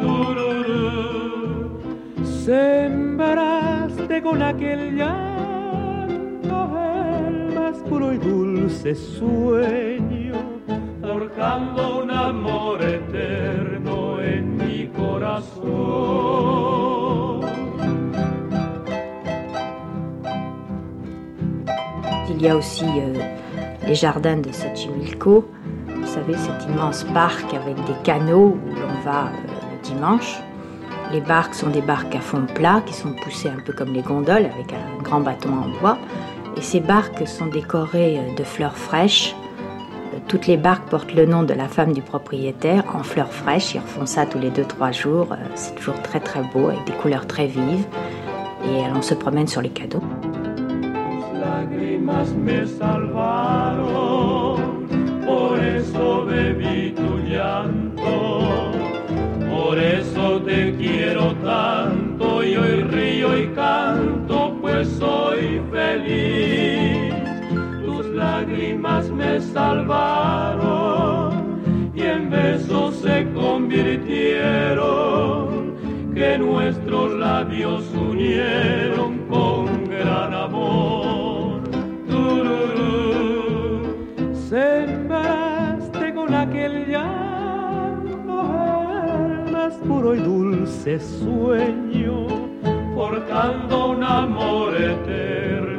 Tururú. 0.00 1.80
Sembraste 2.24 4.22
con 4.22 4.40
aquel 4.42 4.96
llanto 4.96 6.78
el 7.26 7.52
más 7.52 7.76
puro 7.88 8.12
y 8.12 8.18
dulce 8.18 8.94
sueño, 8.94 10.34
forjando 11.00 12.04
un 12.04 12.12
amor 12.12 12.80
eterno 12.82 14.20
en 14.20 14.56
mi 14.56 14.86
corazón. 14.88 16.71
Il 22.42 22.46
y 22.46 22.48
a 22.48 22.56
aussi 22.56 22.84
euh, 22.84 23.14
les 23.86 23.94
jardins 23.94 24.36
de 24.36 24.50
Xochimilco. 24.50 25.48
Vous 25.86 26.06
savez, 26.06 26.34
cet 26.36 26.68
immense 26.68 27.04
parc 27.14 27.54
avec 27.54 27.76
des 27.84 27.94
canaux 28.02 28.58
où 28.66 28.74
l'on 28.74 29.00
va 29.04 29.26
euh, 29.26 29.30
le 29.70 29.88
dimanche. 29.88 30.40
Les 31.12 31.20
barques 31.20 31.54
sont 31.54 31.70
des 31.70 31.82
barques 31.82 32.16
à 32.16 32.20
fond 32.20 32.44
plat 32.52 32.82
qui 32.84 32.94
sont 32.94 33.12
poussées 33.12 33.48
un 33.48 33.60
peu 33.64 33.72
comme 33.72 33.92
les 33.92 34.02
gondoles 34.02 34.46
avec 34.52 34.72
un 34.72 35.02
grand 35.04 35.20
bâton 35.20 35.50
en 35.50 35.68
bois. 35.80 35.98
Et 36.56 36.62
ces 36.62 36.80
barques 36.80 37.28
sont 37.28 37.46
décorées 37.46 38.18
euh, 38.18 38.34
de 38.34 38.42
fleurs 38.42 38.76
fraîches. 38.76 39.36
Toutes 40.26 40.48
les 40.48 40.56
barques 40.56 40.88
portent 40.88 41.14
le 41.14 41.26
nom 41.26 41.44
de 41.44 41.54
la 41.54 41.68
femme 41.68 41.92
du 41.92 42.02
propriétaire 42.02 42.82
en 42.92 43.04
fleurs 43.04 43.32
fraîches. 43.32 43.76
Ils 43.76 43.80
refont 43.82 44.04
ça 44.04 44.26
tous 44.26 44.40
les 44.40 44.50
2-3 44.50 44.92
jours. 44.92 45.28
C'est 45.54 45.76
toujours 45.76 46.02
très 46.02 46.18
très 46.18 46.42
beau 46.52 46.70
avec 46.70 46.84
des 46.86 46.92
couleurs 46.94 47.28
très 47.28 47.46
vives. 47.46 47.86
Et 48.64 48.80
on 48.92 49.00
se 49.00 49.14
promène 49.14 49.46
sur 49.46 49.62
les 49.62 49.70
cadeaux. 49.70 50.02
Lágrimas 52.12 52.34
me 52.34 52.66
salvaron, 52.66 53.78
por 55.26 55.58
eso 55.58 56.26
bebí 56.26 56.92
tu 56.92 57.16
llanto, 57.18 58.70
por 59.50 59.78
eso 59.78 60.40
te 60.42 60.76
quiero 60.76 61.34
tanto 61.36 62.44
y 62.44 62.56
hoy 62.56 62.82
río 62.82 63.38
y 63.38 63.46
canto, 63.48 64.54
pues 64.60 64.88
soy 64.88 65.62
feliz. 65.70 67.14
Tus 67.84 68.06
lágrimas 68.06 69.10
me 69.10 69.40
salvaron 69.40 70.72
y 71.94 72.02
en 72.02 72.30
besos 72.30 72.96
se 72.96 73.30
convirtieron, 73.32 75.74
que 76.14 76.38
nuestros 76.38 77.12
labios 77.14 77.84
unieron 77.94 79.18
con 79.28 79.88
gran 79.88 80.34
amor. 80.34 81.11
Sembraste 84.52 86.12
con 86.12 86.34
aquel 86.34 86.86
llanto 86.86 88.36
el 89.16 89.50
más 89.50 89.72
puro 89.76 90.14
y 90.14 90.18
dulce 90.18 91.00
sueño, 91.00 92.26
forjando 92.94 93.92
un 93.92 94.04
amor 94.04 94.74
eterno. 94.76 95.71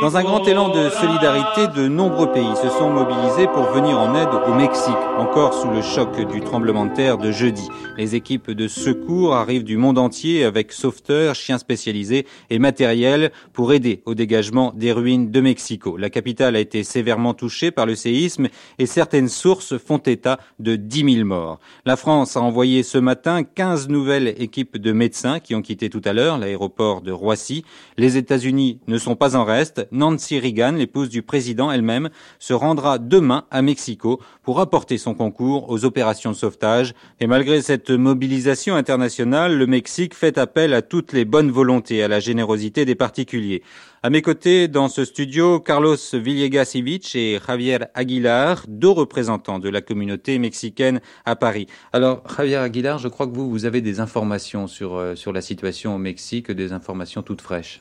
Dans 0.00 0.16
un 0.16 0.22
grand 0.22 0.46
élan 0.46 0.68
de 0.68 0.90
solidarité, 0.90 1.66
de 1.74 1.88
nombreux 1.88 2.30
pays 2.30 2.54
se 2.62 2.68
sont 2.68 2.88
mobilisés 2.88 3.48
pour 3.48 3.64
venir 3.64 3.98
en 3.98 4.14
aide 4.14 4.28
au 4.46 4.54
Mexique, 4.54 4.94
encore 5.18 5.54
sous 5.54 5.68
le 5.70 5.82
choc 5.82 6.24
du 6.30 6.40
tremblement 6.40 6.86
de 6.86 6.94
terre 6.94 7.18
de 7.18 7.32
jeudi. 7.32 7.68
Les 7.96 8.14
équipes 8.14 8.52
de 8.52 8.68
secours 8.68 9.34
arrivent 9.34 9.64
du 9.64 9.76
monde 9.76 9.98
entier 9.98 10.44
avec 10.44 10.70
sauveteurs, 10.70 11.34
chiens 11.34 11.58
spécialisés 11.58 12.26
et 12.48 12.60
matériel 12.60 13.32
pour 13.52 13.72
aider 13.72 14.02
au 14.06 14.14
dégagement 14.14 14.72
des 14.76 14.92
ruines 14.92 15.32
de 15.32 15.40
Mexico. 15.40 15.96
La 15.96 16.10
capitale 16.10 16.54
a 16.54 16.60
été 16.60 16.84
sévèrement 16.84 17.34
touchée 17.34 17.72
par 17.72 17.84
le 17.84 17.96
séisme 17.96 18.46
et 18.78 18.86
certaines 18.86 19.28
sources 19.28 19.78
font 19.78 19.98
état 19.98 20.38
de 20.60 20.76
10 20.76 21.14
000 21.16 21.26
morts. 21.26 21.58
La 21.84 21.96
France 21.96 22.36
a 22.36 22.40
envoyé 22.40 22.84
ce 22.84 22.98
matin 22.98 23.42
15 23.42 23.88
nouvelles 23.88 24.28
équipes 24.38 24.76
de 24.76 24.92
médecins 24.92 25.40
qui 25.40 25.56
ont 25.56 25.62
quitté 25.62 25.90
tout 25.90 26.02
à 26.04 26.12
l'heure 26.12 26.38
l'aéroport 26.38 27.00
de 27.00 27.10
Roissy. 27.10 27.64
Les 27.96 28.16
États-Unis 28.16 28.78
ne 28.86 28.96
sont 28.96 29.16
pas 29.16 29.34
en 29.34 29.44
reste. 29.44 29.87
Nancy 29.92 30.38
Reagan, 30.38 30.72
l'épouse 30.72 31.08
du 31.08 31.22
président 31.22 31.70
elle-même, 31.70 32.10
se 32.38 32.52
rendra 32.52 32.98
demain 32.98 33.44
à 33.50 33.62
Mexico 33.62 34.20
pour 34.42 34.60
apporter 34.60 34.98
son 34.98 35.14
concours 35.14 35.70
aux 35.70 35.84
opérations 35.84 36.30
de 36.30 36.36
sauvetage. 36.36 36.94
Et 37.20 37.26
malgré 37.26 37.62
cette 37.62 37.90
mobilisation 37.90 38.74
internationale, 38.74 39.56
le 39.56 39.66
Mexique 39.66 40.14
fait 40.14 40.38
appel 40.38 40.74
à 40.74 40.82
toutes 40.82 41.12
les 41.12 41.24
bonnes 41.24 41.50
volontés, 41.50 42.02
à 42.02 42.08
la 42.08 42.20
générosité 42.20 42.84
des 42.84 42.94
particuliers. 42.94 43.62
À 44.00 44.10
mes 44.10 44.22
côtés, 44.22 44.68
dans 44.68 44.88
ce 44.88 45.04
studio, 45.04 45.58
Carlos 45.58 45.96
Villegas 46.12 46.70
Ivic 46.74 47.16
et 47.16 47.40
Javier 47.44 47.78
Aguilar, 47.94 48.64
deux 48.68 48.88
représentants 48.88 49.58
de 49.58 49.68
la 49.68 49.80
communauté 49.80 50.38
mexicaine 50.38 51.00
à 51.24 51.34
Paris. 51.34 51.66
Alors, 51.92 52.22
Javier 52.36 52.56
Aguilar, 52.56 52.98
je 52.98 53.08
crois 53.08 53.26
que 53.26 53.34
vous, 53.34 53.50
vous 53.50 53.64
avez 53.64 53.80
des 53.80 53.98
informations 53.98 54.68
sur, 54.68 54.94
euh, 54.94 55.16
sur 55.16 55.32
la 55.32 55.40
situation 55.40 55.96
au 55.96 55.98
Mexique, 55.98 56.52
des 56.52 56.72
informations 56.72 57.22
toutes 57.22 57.42
fraîches. 57.42 57.80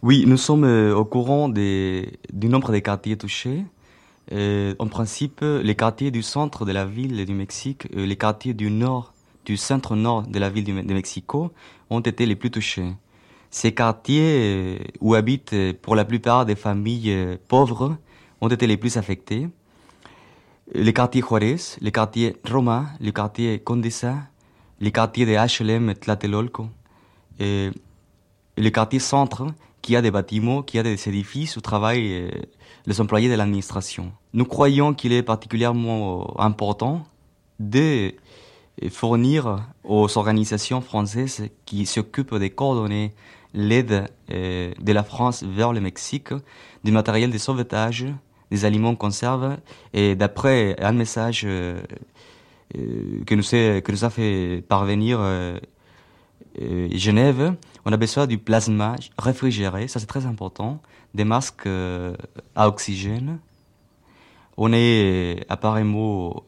Oui, 0.00 0.26
nous 0.28 0.36
sommes 0.36 0.62
euh, 0.62 0.94
au 0.94 1.04
courant 1.04 1.48
des, 1.48 2.20
du 2.32 2.48
nombre 2.48 2.70
de 2.70 2.78
quartiers 2.78 3.16
touchés. 3.18 3.64
Euh, 4.30 4.76
en 4.78 4.86
principe, 4.86 5.40
les 5.40 5.74
quartiers 5.74 6.12
du 6.12 6.22
centre 6.22 6.64
de 6.64 6.70
la 6.70 6.84
ville 6.84 7.24
du 7.26 7.34
Mexique, 7.34 7.88
euh, 7.96 8.06
les 8.06 8.14
quartiers 8.14 8.54
du 8.54 8.70
nord, 8.70 9.12
du 9.44 9.56
centre-nord 9.56 10.22
de 10.22 10.38
la 10.38 10.50
ville 10.50 10.62
de 10.62 10.94
Mexico 10.94 11.50
ont 11.90 11.98
été 11.98 12.26
les 12.26 12.36
plus 12.36 12.52
touchés. 12.52 12.92
Ces 13.50 13.74
quartiers 13.74 14.78
où 15.00 15.14
habitent 15.14 15.56
pour 15.80 15.96
la 15.96 16.04
plupart 16.04 16.46
des 16.46 16.54
familles 16.54 17.38
pauvres 17.48 17.96
ont 18.40 18.48
été 18.48 18.66
les 18.66 18.76
plus 18.76 18.98
affectés. 18.98 19.48
Les 20.74 20.92
quartiers 20.92 21.22
Juarez, 21.22 21.56
les 21.80 21.90
quartiers 21.90 22.36
Roma, 22.48 22.86
les 23.00 23.10
quartiers 23.10 23.58
Condesa, 23.58 24.16
les 24.80 24.92
quartiers 24.92 25.24
de 25.24 25.32
HLM 25.32 25.94
Tlatelolco, 25.94 26.68
et 27.40 27.70
le 28.58 28.68
quartier 28.68 28.98
centre 28.98 29.46
qui 29.88 29.96
a 29.96 30.02
des 30.02 30.10
bâtiments, 30.10 30.62
qui 30.62 30.78
a 30.78 30.82
des 30.82 31.08
édifices 31.08 31.56
où 31.56 31.62
travaillent 31.62 32.12
euh, 32.12 32.30
les 32.84 33.00
employés 33.00 33.30
de 33.30 33.34
l'administration. 33.34 34.12
Nous 34.34 34.44
croyons 34.44 34.92
qu'il 34.92 35.14
est 35.14 35.22
particulièrement 35.22 36.20
euh, 36.20 36.42
important 36.42 37.06
de 37.58 38.12
euh, 38.82 38.90
fournir 38.90 39.64
aux 39.84 40.18
organisations 40.18 40.82
françaises 40.82 41.48
qui 41.64 41.86
s'occupent 41.86 42.34
de 42.34 42.48
coordonner 42.48 43.14
l'aide 43.54 44.08
de 44.28 44.92
la 44.92 45.02
France 45.04 45.42
vers 45.42 45.72
le 45.72 45.80
Mexique, 45.80 46.34
du 46.84 46.92
matériel 46.92 47.30
de 47.30 47.38
sauvetage, 47.38 48.04
des 48.50 48.66
aliments 48.66 48.94
conserves, 48.94 49.56
et 49.94 50.14
d'après 50.16 50.76
un 50.82 50.92
message 50.92 51.46
que, 52.74 53.34
nous 53.34 54.04
a, 54.04 54.10
fait 54.10 54.62
parvenir 54.68 55.18
Genève, 56.92 57.54
on 57.88 57.92
a 57.92 57.96
besoin 57.96 58.26
du 58.26 58.36
plasma 58.36 58.96
réfrigéré, 59.18 59.88
ça 59.88 59.98
c'est 59.98 60.04
très 60.06 60.26
important, 60.26 60.78
des 61.14 61.24
masques 61.24 61.66
euh, 61.66 62.14
à 62.54 62.68
oxygène. 62.68 63.38
On 64.58 64.74
est 64.74 65.46
apparemment 65.48 66.44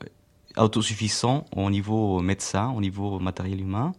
autosuffisant 0.58 1.46
au 1.56 1.70
niveau 1.70 2.20
médecin, 2.20 2.74
au 2.76 2.82
niveau 2.82 3.18
matériel 3.20 3.58
humain, 3.58 3.94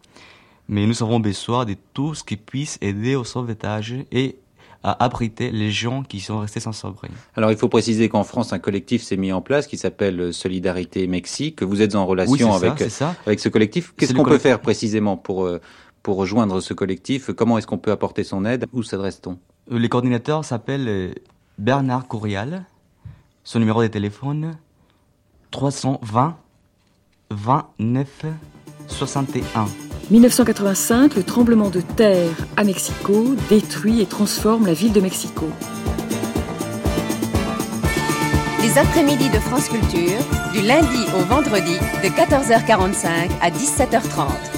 mais 0.68 0.86
nous 0.86 1.02
avons 1.02 1.20
besoin 1.20 1.66
de 1.66 1.76
tout 1.96 2.14
ce 2.14 2.24
qui 2.24 2.38
puisse 2.38 2.78
aider 2.80 3.16
au 3.16 3.24
sauvetage 3.24 3.96
et 4.12 4.36
à 4.84 5.04
abriter 5.04 5.50
les 5.52 5.72
gens 5.72 6.04
qui 6.04 6.20
sont 6.20 6.40
restés 6.40 6.60
sans 6.60 6.86
abri. 6.86 7.10
Alors, 7.36 7.52
il 7.52 7.58
faut 7.58 7.70
préciser 7.70 8.10
qu'en 8.10 8.24
France, 8.24 8.52
un 8.52 8.60
collectif 8.60 9.02
s'est 9.04 9.18
mis 9.18 9.32
en 9.32 9.42
place 9.42 9.68
qui 9.68 9.78
s'appelle 9.78 10.34
Solidarité 10.34 11.06
Mexique, 11.08 11.58
que 11.58 11.66
vous 11.66 11.82
êtes 11.82 11.96
en 11.96 12.06
relation 12.06 12.34
Oui, 12.34 12.40
c'est 12.40 12.68
ça, 12.68 12.72
avec, 12.72 12.92
ça. 12.92 13.16
avec 13.26 13.40
ce 13.40 13.50
collectif. 13.50 13.94
Qu'est-ce 13.98 14.14
qu'on 14.14 14.24
peut 14.24 14.40
faire 14.40 14.60
précisément 14.60 15.18
pour, 15.18 15.46
euh, 15.46 15.62
pour 16.04 16.18
rejoindre 16.18 16.60
ce 16.62 16.74
collectif 16.74 17.32
Comment 17.32 17.58
est-ce 17.58 17.68
qu'on 17.68 17.78
peut 17.78 17.92
apporter 17.92 18.24
son 18.24 18.46
aide? 18.46 18.66
Où 18.74 18.84
s'adresse-t-on? 18.84 19.38
Euh, 19.72 19.78
Le 19.80 19.88
coordinateur 19.88 20.44
s'appelle 20.46 20.88
euh, 20.88 21.14
Bernard 21.58 22.08
Courrial. 22.08 22.66
Son 23.44 23.60
numéro 23.60 23.82
de 23.82 23.88
téléphone 23.88 24.58
320 25.52 26.38
29 27.30 28.26
61. 28.88 29.66
1985, 30.10 31.16
le 31.16 31.24
tremblement 31.24 31.70
de 31.70 31.80
terre 31.82 32.36
à 32.58 32.64
Mexico 32.64 33.36
détruit 33.50 34.02
et 34.02 34.06
transforme 34.06 34.66
la 34.66 34.74
ville 34.74 34.92
de 34.92 35.00
Mexico. 35.00 35.46
Les 38.62 38.78
après-midi 38.78 39.30
de 39.30 39.40
France 39.40 39.70
Culture, 39.70 40.20
du 40.54 40.62
lundi 40.62 41.06
au 41.18 41.24
vendredi, 41.26 41.78
de 42.04 42.10
14h45 42.10 43.30
à 43.42 43.50
17h30. 43.50 44.51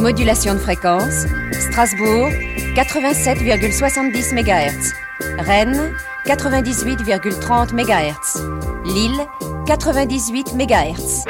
Modulation 0.00 0.54
de 0.54 0.58
fréquence, 0.58 1.24
Strasbourg, 1.52 2.28
87,70 2.74 4.34
MHz. 4.34 4.92
Rennes, 5.38 5.92
98,30 6.26 7.72
MHz. 7.72 8.42
Lille, 8.84 9.26
98 9.66 10.54
MHz. 10.54 11.24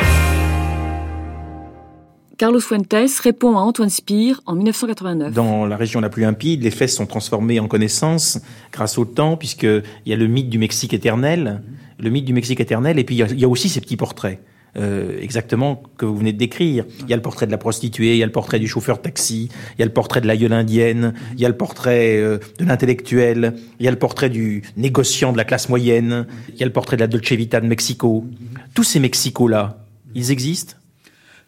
Carlos 2.38 2.60
Fuentes 2.60 3.18
répond 3.22 3.56
à 3.56 3.60
Antoine 3.60 3.88
Spire 3.88 4.40
en 4.46 4.56
1989. 4.56 5.32
Dans 5.32 5.64
la 5.64 5.76
région 5.76 6.00
la 6.00 6.10
plus 6.10 6.22
limpide, 6.22 6.62
les 6.62 6.72
faits 6.72 6.90
sont 6.90 7.06
transformés 7.06 7.60
en 7.60 7.68
connaissances 7.68 8.40
grâce 8.72 8.98
au 8.98 9.04
temps, 9.04 9.36
puisqu'il 9.36 9.84
y 10.04 10.12
a 10.12 10.16
le 10.16 10.26
mythe 10.26 10.50
du 10.50 10.58
Mexique 10.58 10.92
éternel, 10.92 11.62
le 11.98 12.10
mythe 12.10 12.24
du 12.24 12.32
Mexique 12.32 12.60
éternel, 12.60 12.98
et 12.98 13.04
puis 13.04 13.14
il 13.14 13.18
y 13.18 13.22
a, 13.22 13.26
il 13.26 13.38
y 13.38 13.44
a 13.44 13.48
aussi 13.48 13.68
ces 13.68 13.80
petits 13.80 13.96
portraits. 13.96 14.40
Euh, 14.78 15.16
exactement 15.22 15.82
que 15.96 16.04
vous 16.04 16.18
venez 16.18 16.34
de 16.34 16.38
décrire. 16.38 16.84
Il 17.00 17.08
y 17.08 17.14
a 17.14 17.16
le 17.16 17.22
portrait 17.22 17.46
de 17.46 17.50
la 17.50 17.56
prostituée, 17.56 18.12
il 18.12 18.18
y 18.18 18.22
a 18.22 18.26
le 18.26 18.32
portrait 18.32 18.58
du 18.58 18.68
chauffeur 18.68 18.98
de 18.98 19.02
taxi, 19.02 19.48
il 19.74 19.78
y 19.78 19.82
a 19.82 19.86
le 19.86 19.92
portrait 19.92 20.20
de 20.20 20.26
la 20.26 20.36
gueule 20.36 20.52
indienne, 20.52 21.14
il 21.32 21.40
y 21.40 21.46
a 21.46 21.48
le 21.48 21.56
portrait 21.56 22.18
euh, 22.18 22.38
de 22.58 22.64
l'intellectuel, 22.66 23.54
il 23.80 23.86
y 23.86 23.88
a 23.88 23.90
le 23.90 23.98
portrait 23.98 24.28
du 24.28 24.62
négociant 24.76 25.32
de 25.32 25.38
la 25.38 25.44
classe 25.44 25.70
moyenne, 25.70 26.26
il 26.50 26.58
y 26.58 26.62
a 26.62 26.66
le 26.66 26.72
portrait 26.72 26.96
de 26.96 27.00
la 27.00 27.06
Dolce 27.06 27.32
Vita 27.32 27.60
de 27.60 27.66
Mexico. 27.66 28.26
Tous 28.74 28.82
ces 28.82 29.00
Mexicos-là, 29.00 29.78
ils 30.14 30.30
existent? 30.30 30.74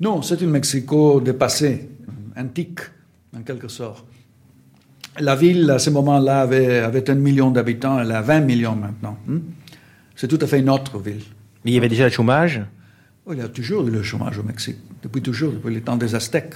Non, 0.00 0.22
c'est 0.22 0.42
un 0.42 0.46
Mexico 0.46 1.20
dépassé, 1.20 1.86
antique, 2.34 2.80
en 3.36 3.42
quelque 3.42 3.68
sorte. 3.68 4.06
La 5.20 5.36
ville, 5.36 5.68
à 5.70 5.78
ce 5.78 5.90
moment-là, 5.90 6.40
avait, 6.42 6.78
avait 6.78 7.10
un 7.10 7.16
million 7.16 7.50
d'habitants, 7.50 8.00
elle 8.00 8.12
a 8.12 8.22
20 8.22 8.40
millions 8.40 8.76
maintenant. 8.76 9.18
Hmm? 9.26 9.40
C'est 10.16 10.28
tout 10.28 10.38
à 10.40 10.46
fait 10.46 10.60
une 10.60 10.70
autre 10.70 10.98
ville. 10.98 11.24
Mais 11.64 11.72
il 11.72 11.74
y 11.74 11.78
avait 11.78 11.90
déjà 11.90 12.04
le 12.04 12.10
chômage? 12.10 12.62
Oh, 13.30 13.34
il 13.34 13.40
y 13.40 13.42
a 13.42 13.48
toujours 13.48 13.82
le 13.82 14.02
chômage 14.02 14.38
au 14.38 14.42
Mexique, 14.42 14.78
depuis 15.02 15.20
toujours, 15.20 15.52
depuis 15.52 15.74
le 15.74 15.82
temps 15.82 15.96
des 15.96 16.14
Aztèques. 16.14 16.54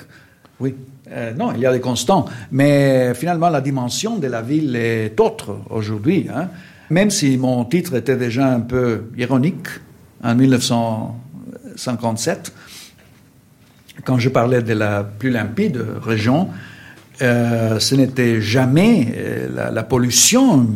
Oui. 0.59 0.75
Euh, 1.11 1.35
non, 1.35 1.53
il 1.55 1.61
y 1.61 1.67
a 1.67 1.73
des 1.73 1.81
constants. 1.81 2.25
Mais 2.51 3.13
finalement, 3.13 3.51
la 3.51 3.61
dimension 3.61 4.17
de 4.17 4.27
la 4.27 4.41
ville 4.41 4.75
est 4.75 5.21
autre 5.21 5.59
aujourd'hui. 5.69 6.29
Hein. 6.35 6.49
Même 6.89 7.11
si 7.11 7.37
mon 7.37 7.67
titre 7.67 7.95
était 7.95 8.17
déjà 8.17 8.47
un 8.47 8.61
peu 8.61 9.03
ironique 9.19 9.67
en 10.25 10.35
1957, 10.35 12.55
quand 14.07 14.19
je 14.19 14.31
parlais 14.31 14.63
de 14.63 14.73
la 14.73 15.05
plus 15.05 15.29
limpide 15.29 15.79
région, 16.03 16.49
euh, 17.21 17.79
ce 17.81 17.95
n'était 17.95 18.41
jamais 18.41 19.13
euh, 19.15 19.71
la, 19.71 19.83
pollution 19.83 20.67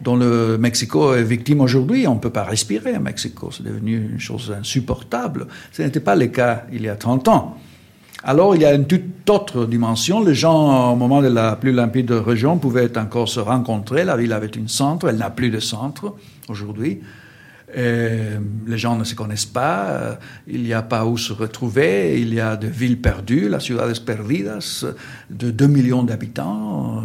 dont 0.00 0.16
le 0.16 0.58
Mexico 0.58 1.14
est 1.14 1.22
victime 1.22 1.60
aujourd'hui. 1.60 2.06
On 2.06 2.14
ne 2.14 2.20
peut 2.20 2.30
pas 2.30 2.44
respirer 2.44 2.94
à 2.94 3.00
Mexico, 3.00 3.50
c'est 3.50 3.64
devenu 3.64 4.10
une 4.12 4.20
chose 4.20 4.54
insupportable. 4.58 5.46
Ce 5.72 5.82
n'était 5.82 6.00
pas 6.00 6.16
le 6.16 6.26
cas 6.26 6.64
il 6.72 6.82
y 6.82 6.88
a 6.88 6.96
30 6.96 7.28
ans. 7.28 7.56
Alors 8.24 8.56
il 8.56 8.62
y 8.62 8.64
a 8.64 8.74
une 8.74 8.86
toute 8.86 9.30
autre 9.30 9.64
dimension. 9.66 10.24
Les 10.24 10.34
gens, 10.34 10.92
au 10.92 10.96
moment 10.96 11.22
de 11.22 11.28
la 11.28 11.56
plus 11.56 11.72
limpide 11.72 12.10
région, 12.10 12.58
pouvaient 12.58 12.98
encore 12.98 13.28
se 13.28 13.40
rencontrer. 13.40 14.04
La 14.04 14.16
ville 14.16 14.32
avait 14.32 14.50
un 14.58 14.66
centre, 14.66 15.08
elle 15.08 15.18
n'a 15.18 15.30
plus 15.30 15.50
de 15.50 15.60
centre 15.60 16.16
aujourd'hui. 16.48 17.00
Les 17.76 18.78
gens 18.78 18.96
ne 18.96 19.04
se 19.04 19.14
connaissent 19.14 19.44
pas, 19.44 20.18
il 20.46 20.62
n'y 20.62 20.72
a 20.72 20.80
pas 20.80 21.04
où 21.04 21.18
se 21.18 21.34
retrouver, 21.34 22.18
il 22.18 22.32
y 22.32 22.40
a 22.40 22.56
des 22.56 22.70
villes 22.70 22.98
perdues, 22.98 23.50
la 23.50 23.60
ciudades 23.60 24.00
perdidas, 24.00 24.86
de 25.28 25.50
2 25.50 25.66
millions 25.66 26.02
d'habitants, 26.02 27.04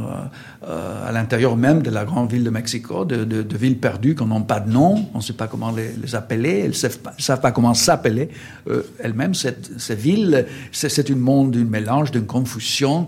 euh, 0.67 1.07
à 1.07 1.11
l'intérieur 1.11 1.55
même 1.55 1.81
de 1.81 1.89
la 1.89 2.05
grande 2.05 2.31
ville 2.31 2.43
de 2.43 2.49
Mexico, 2.49 3.05
de, 3.05 3.23
de, 3.23 3.41
de 3.41 3.57
villes 3.57 3.79
perdues 3.79 4.15
qui 4.15 4.23
n'ont 4.23 4.43
pas 4.43 4.59
de 4.59 4.71
nom, 4.71 5.07
on 5.13 5.17
ne 5.17 5.23
sait 5.23 5.33
pas 5.33 5.47
comment 5.47 5.71
les, 5.71 5.91
les 6.01 6.15
appeler, 6.15 6.59
elles 6.59 6.69
ne 6.69 6.73
savent, 6.73 6.99
savent, 7.17 7.41
pas 7.41 7.51
comment 7.51 7.73
s'appeler 7.73 8.29
elles-mêmes. 8.99 9.33
Cette, 9.33 9.79
ces 9.79 9.95
villes, 9.95 10.45
c'est 10.71 11.09
un 11.09 11.15
monde 11.15 11.51
d'un 11.51 11.65
mélange, 11.65 12.11
d'une 12.11 12.25
confusion. 12.25 13.07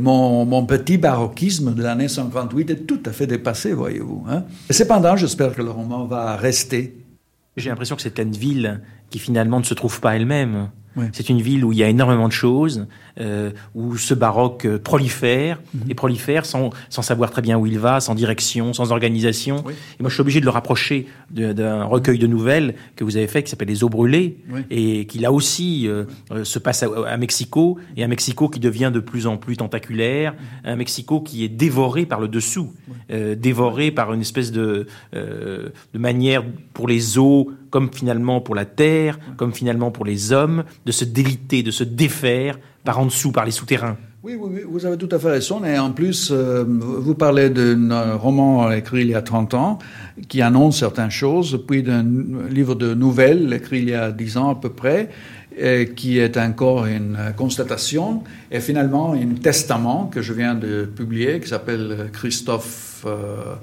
Mon, 0.00 0.44
mon, 0.44 0.66
petit 0.66 0.98
baroquisme 0.98 1.74
de 1.74 1.82
l'année 1.82 2.08
58 2.08 2.70
est 2.70 2.86
tout 2.86 3.00
à 3.06 3.12
fait 3.12 3.26
dépassé, 3.26 3.72
voyez-vous. 3.72 4.24
Hein. 4.28 4.44
Cependant, 4.68 5.16
j'espère 5.16 5.54
que 5.54 5.62
le 5.62 5.70
roman 5.70 6.06
va 6.06 6.36
rester 6.36 7.00
j'ai 7.56 7.70
l'impression 7.70 7.96
que 7.96 8.02
c'est 8.02 8.18
une 8.18 8.32
ville 8.32 8.80
qui 9.10 9.18
finalement 9.18 9.58
ne 9.58 9.64
se 9.64 9.74
trouve 9.74 10.00
pas 10.00 10.16
elle-même. 10.16 10.70
Oui. 10.96 11.06
C'est 11.12 11.28
une 11.28 11.40
ville 11.40 11.64
où 11.64 11.72
il 11.72 11.78
y 11.78 11.84
a 11.84 11.88
énormément 11.88 12.26
de 12.26 12.32
choses, 12.32 12.88
euh, 13.18 13.50
où 13.74 13.96
ce 13.96 14.14
baroque 14.14 14.64
euh, 14.66 14.78
prolifère, 14.78 15.58
-hmm. 15.58 15.90
et 15.90 15.94
prolifère 15.94 16.44
sans, 16.46 16.70
sans 16.88 17.02
savoir 17.02 17.30
très 17.30 17.42
bien 17.42 17.56
où 17.58 17.66
il 17.66 17.78
va, 17.78 18.00
sans 18.00 18.14
direction, 18.14 18.72
sans 18.72 18.92
organisation. 18.92 19.62
Oui. 19.66 19.74
Et 19.98 20.02
moi, 20.02 20.08
je 20.10 20.14
suis 20.14 20.20
obligé 20.20 20.40
de 20.40 20.44
le 20.44 20.50
rapprocher 20.50 21.06
d'un 21.30 21.84
recueil 21.84 22.18
de 22.18 22.26
nouvelles 22.26 22.74
que 22.96 23.04
vous 23.04 23.16
avez 23.16 23.26
fait 23.26 23.42
qui 23.42 23.50
s'appelle 23.50 23.68
Les 23.68 23.82
eaux 23.84 23.88
brûlées, 23.88 24.38
oui. 24.52 24.60
et 24.70 25.06
qui 25.06 25.18
là 25.18 25.32
aussi 25.32 25.86
euh, 25.88 26.04
se 26.44 26.58
passe 26.58 26.82
à, 26.82 26.88
à, 27.06 27.16
Mexico, 27.16 27.78
et 27.96 28.04
un 28.04 28.08
Mexico 28.08 28.48
qui 28.48 28.60
devient 28.60 28.90
de 28.92 29.00
plus 29.00 29.26
en 29.26 29.36
plus 29.36 29.56
tentaculaire, 29.56 30.34
un 30.64 30.76
Mexico 30.76 31.20
qui 31.20 31.44
est 31.44 31.48
dévoré 31.48 32.06
par 32.06 32.20
le 32.20 32.28
dessous, 32.28 32.72
euh, 33.10 33.34
dévoré 33.34 33.90
par 33.90 34.12
une 34.12 34.20
espèce 34.20 34.50
de, 34.52 34.86
de 35.12 35.98
manière 35.98 36.42
pour 36.72 36.88
les 36.88 37.18
eaux 37.18 37.50
comme 37.70 37.90
finalement 37.92 38.40
pour 38.40 38.54
la 38.54 38.64
terre, 38.64 39.18
comme 39.36 39.52
finalement 39.54 39.90
pour 39.90 40.04
les 40.04 40.32
hommes, 40.32 40.64
de 40.86 40.92
se 40.92 41.04
déliter, 41.04 41.62
de 41.62 41.70
se 41.70 41.84
défaire 41.84 42.58
par 42.84 42.98
en 42.98 43.06
dessous, 43.06 43.32
par 43.32 43.44
les 43.44 43.50
souterrains. 43.50 43.96
Oui, 44.22 44.34
oui, 44.38 44.60
vous 44.68 44.84
avez 44.84 44.98
tout 44.98 45.08
à 45.12 45.18
fait 45.18 45.30
raison. 45.30 45.64
Et 45.64 45.78
en 45.78 45.92
plus, 45.92 46.30
euh, 46.30 46.62
vous 46.66 47.14
parlez 47.14 47.48
d'un 47.48 48.14
roman 48.14 48.70
écrit 48.70 49.00
il 49.00 49.08
y 49.08 49.14
a 49.14 49.22
30 49.22 49.54
ans 49.54 49.78
qui 50.28 50.42
annonce 50.42 50.78
certaines 50.78 51.10
choses, 51.10 51.58
puis 51.66 51.82
d'un 51.82 52.04
livre 52.50 52.74
de 52.74 52.92
nouvelles 52.92 53.52
écrit 53.54 53.78
il 53.78 53.88
y 53.88 53.94
a 53.94 54.10
10 54.10 54.36
ans 54.36 54.50
à 54.50 54.54
peu 54.56 54.68
près, 54.68 55.08
qui 55.96 56.18
est 56.18 56.36
encore 56.36 56.86
une 56.86 57.18
constatation, 57.36 58.22
et 58.50 58.60
finalement 58.60 59.12
un 59.12 59.34
testament 59.42 60.06
que 60.06 60.22
je 60.22 60.32
viens 60.32 60.54
de 60.54 60.84
publier 60.84 61.40
qui 61.40 61.48
s'appelle 61.48 62.10
Christophe. 62.12 63.04
Euh, 63.06 63.54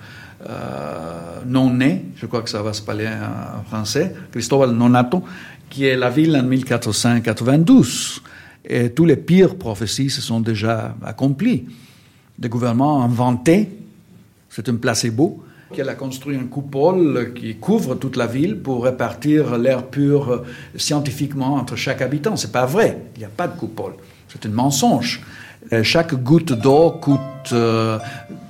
euh, 0.47 1.41
non 1.47 1.73
né, 1.73 2.05
je 2.15 2.27
crois 2.27 2.43
que 2.43 2.49
ça 2.49 2.61
va 2.61 2.71
se 2.71 2.81
parler 2.81 3.07
en 3.07 3.63
français, 3.63 4.13
Cristóbal 4.31 4.71
Nonato, 4.71 5.23
qui 5.69 5.85
est 5.85 5.95
la 5.95 6.09
ville 6.11 6.35
en 6.37 6.43
1492. 6.43 8.21
Et 8.67 8.89
tous 8.89 9.05
les 9.05 9.15
pires 9.15 9.55
prophéties 9.55 10.09
se 10.09 10.21
sont 10.21 10.41
déjà 10.41 10.95
accomplies. 11.03 11.65
Des 12.37 12.49
gouvernements 12.49 13.03
inventés, 13.03 13.69
c'est 14.49 14.67
un 14.69 14.75
placebo, 14.75 15.43
qu'elle 15.73 15.89
a 15.89 15.95
construit 15.95 16.35
une 16.35 16.47
coupole 16.47 17.33
qui 17.33 17.55
couvre 17.55 17.95
toute 17.95 18.15
la 18.15 18.27
ville 18.27 18.57
pour 18.57 18.83
répartir 18.83 19.57
l'air 19.57 19.83
pur 19.83 20.43
scientifiquement 20.75 21.55
entre 21.55 21.75
chaque 21.75 22.01
habitant. 22.01 22.35
C'est 22.35 22.51
pas 22.51 22.65
vrai, 22.65 22.97
il 23.15 23.19
n'y 23.19 23.25
a 23.25 23.29
pas 23.29 23.47
de 23.47 23.57
coupole. 23.57 23.93
C'est 24.29 24.45
un 24.45 24.49
mensonge. 24.49 25.21
Chaque 25.83 26.13
goutte 26.23 26.53
d'eau 26.53 26.91
coûte 26.91 27.19
euh, 27.51 27.97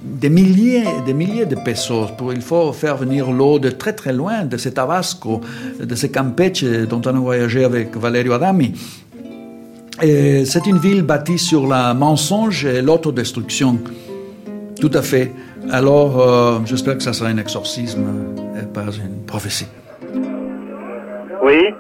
des 0.03 0.30
milliers 0.30 0.84
des 1.05 1.13
milliers 1.13 1.45
de 1.47 1.55
pesos. 1.55 2.09
Il 2.32 2.41
faut 2.41 2.72
faire 2.74 2.97
venir 2.97 3.32
l'eau 3.32 3.57
de 3.57 3.70
très 3.70 3.93
très 3.93 4.13
loin, 4.13 4.45
de 4.45 4.57
ces 4.57 4.74
Tabasco, 4.74 5.41
de 5.80 5.95
ces 5.95 6.11
Campeche 6.11 6.63
dont 6.63 7.01
on 7.05 7.15
a 7.15 7.20
voyagé 7.20 7.63
avec 7.63 7.95
Valerio 7.97 8.34
Adami. 8.34 8.74
C'est 10.00 10.68
une 10.68 10.78
ville 10.78 11.02
bâtie 11.02 11.39
sur 11.39 11.68
la 11.68 11.93
mensonge 11.93 12.66
et 12.66 12.82
l'autodestruction. 12.82 13.80
Tout 14.80 14.91
à 14.93 15.02
fait. 15.02 15.32
Alors, 15.72 16.20
euh, 16.22 16.60
j'espère 16.66 16.98
que 16.98 17.04
ça 17.04 17.14
sera 17.14 17.30
un 17.30 17.38
exorcisme 17.38 18.06
et 18.62 18.66
pas 18.72 18.86
une 18.95 19.26
prophétie. 19.26 19.68
Oui 21.43 21.74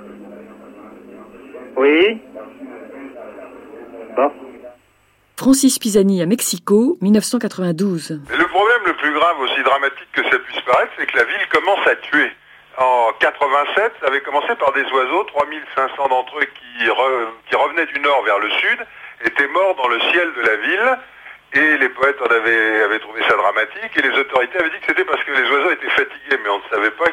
Oui 1.77 2.21
Bon. 4.15 4.31
Francis 5.35 5.77
Pisani 5.77 6.21
à 6.23 6.25
Mexico, 6.25 6.97
1992. 7.01 8.09
Le 8.11 8.47
problème 8.47 8.81
le 8.87 8.93
plus 8.95 9.13
grave, 9.13 9.35
aussi 9.43 9.63
dramatique 9.63 10.07
que 10.13 10.23
ça 10.23 10.39
puisse 10.39 10.61
paraître, 10.65 10.91
c'est 10.97 11.05
que 11.05 11.17
la 11.17 11.23
ville 11.23 11.47
commence 11.51 11.85
à 11.85 11.95
tuer. 12.09 12.31
En 12.77 13.11
87, 13.19 13.93
ça 13.99 14.07
avait 14.07 14.21
commencé 14.21 14.53
par 14.55 14.71
des 14.73 14.83
oiseaux, 14.83 15.23
3500 15.23 16.09
d'entre 16.09 16.37
eux 16.37 16.45
qui, 16.45 16.89
re, 16.89 17.33
qui 17.49 17.55
revenaient 17.55 17.87
du 17.87 17.99
nord 18.01 18.21
vers 18.23 18.37
le 18.37 18.51
sud, 18.51 18.85
étaient 19.25 19.47
morts 19.47 19.73
dans 19.75 19.87
le 19.87 19.99
ciel 19.99 20.31
de 20.33 20.41
la 20.41 20.55
ville, 20.57 20.99
et 21.53 21.77
les 21.77 21.89
poètes 21.89 22.21
en 22.21 22.25
avaient, 22.25 22.99
trouvé 22.99 23.23
ça 23.27 23.35
dramatique, 23.35 23.97
et 23.97 24.01
les 24.03 24.15
autorités 24.19 24.59
avaient 24.59 24.69
dit 24.69 24.79
que 24.79 24.85
c'était 24.89 25.05
parce 25.05 25.23
que 25.23 25.31
les 25.31 25.49
oiseaux 25.49 25.71
étaient 25.71 25.89
fatigués, 25.89 26.37
mais 26.43 26.49
on 26.49 26.59
ne 26.59 26.69
savait 26.69 26.91
pas 26.91 27.05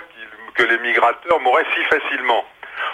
que 0.55 0.63
les 0.65 0.79
migrateurs 0.81 1.41
mouraient 1.41 1.67
si 1.75 1.85
facilement. 1.85 2.45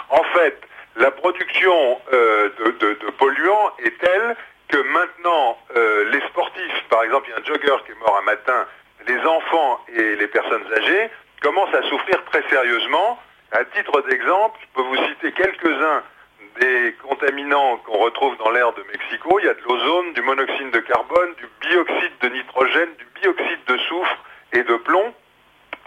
En 0.09 0.23
fait, 0.33 0.57
la 0.95 1.11
production 1.11 1.99
euh, 2.13 2.49
de 2.79 3.09
polluants 3.17 3.71
est 3.79 3.97
telle 3.99 4.35
que 4.69 4.77
maintenant, 4.77 5.57
euh, 5.75 6.09
les 6.09 6.21
sportifs, 6.27 6.83
par 6.89 7.03
exemple, 7.03 7.27
il 7.27 7.31
y 7.31 7.33
a 7.33 7.39
un 7.39 7.43
jogger 7.43 7.83
qui 7.85 7.91
est 7.91 7.99
mort 7.99 8.17
un 8.17 8.25
matin, 8.25 8.65
les 9.07 9.19
enfants 9.19 9.83
et 9.93 10.15
les 10.15 10.27
personnes 10.27 10.63
âgées 10.77 11.09
commencent 11.41 11.73
à 11.73 11.83
souffrir 11.89 12.23
très 12.25 12.43
sérieusement. 12.49 13.19
À 13.51 13.65
titre 13.65 14.01
d'exemple, 14.09 14.57
je 14.61 14.67
peux 14.73 14.87
vous 14.87 14.97
citer 15.07 15.31
quelques-uns 15.33 16.03
des 16.59 16.95
contaminants 17.07 17.77
qu'on 17.77 17.97
retrouve 17.97 18.37
dans 18.37 18.51
l'air 18.51 18.71
de 18.73 18.83
Mexico. 18.83 19.39
Il 19.39 19.45
y 19.45 19.49
a 19.49 19.53
de 19.53 19.61
l'ozone, 19.61 20.13
du 20.13 20.21
monoxyde 20.21 20.71
de 20.71 20.79
carbone, 20.79 21.33
du 21.35 21.47
bioxyde 21.61 22.17
de 22.21 22.29
nitrogène, 22.29 22.89
du 22.97 23.07
bioxyde 23.19 23.65
de 23.67 23.77
soufre 23.77 24.17
et 24.53 24.63
de 24.63 24.75
plomb, 24.75 25.13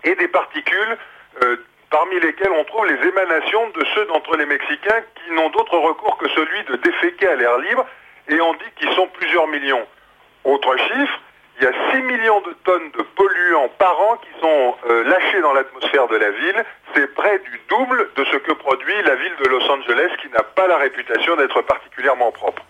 et 0.04 0.14
des 0.16 0.28
particules 0.28 0.98
euh, 1.42 1.56
parmi 1.90 2.18
lesquelles 2.20 2.52
on 2.52 2.64
trouve 2.64 2.86
les 2.86 3.08
émanations 3.08 3.70
de 3.70 3.84
ceux 3.94 4.06
d'entre 4.06 4.36
les 4.36 4.46
Mexicains 4.46 5.02
qui 5.14 5.32
n'ont 5.32 5.50
d'autre 5.50 5.78
recours 5.78 6.18
que 6.18 6.28
celui 6.30 6.64
de 6.64 6.76
déféquer 6.76 7.28
à 7.28 7.36
l'air 7.36 7.58
libre, 7.58 7.86
et 8.28 8.40
on 8.40 8.54
dit 8.54 8.70
qu'ils 8.76 8.92
sont 8.94 9.06
plusieurs 9.08 9.46
millions. 9.48 9.86
Autre 10.44 10.76
chiffre, 10.76 11.20
il 11.58 11.64
y 11.64 11.66
a 11.66 11.90
6 11.92 12.02
millions 12.02 12.40
de 12.40 12.52
tonnes 12.64 12.90
de 12.90 13.02
polluants 13.02 13.68
par 13.78 14.00
an 14.00 14.16
qui 14.16 14.40
sont 14.40 14.76
euh, 14.88 15.04
lâchés 15.04 15.40
dans 15.40 15.52
l'atmosphère 15.52 16.08
de 16.08 16.16
la 16.16 16.30
ville. 16.30 16.64
C'est 16.94 17.14
près 17.14 17.38
du 17.38 17.60
double 17.68 18.10
de 18.16 18.24
ce 18.24 18.36
que 18.38 18.52
produit 18.52 19.02
la 19.02 19.14
ville 19.14 19.36
de 19.44 19.48
Los 19.48 19.70
Angeles 19.70 20.10
qui 20.20 20.28
n'a 20.30 20.42
pas 20.42 20.66
la 20.66 20.78
réputation 20.78 21.36
d'être 21.36 21.62
particulièrement 21.62 22.32
propre. 22.32 22.62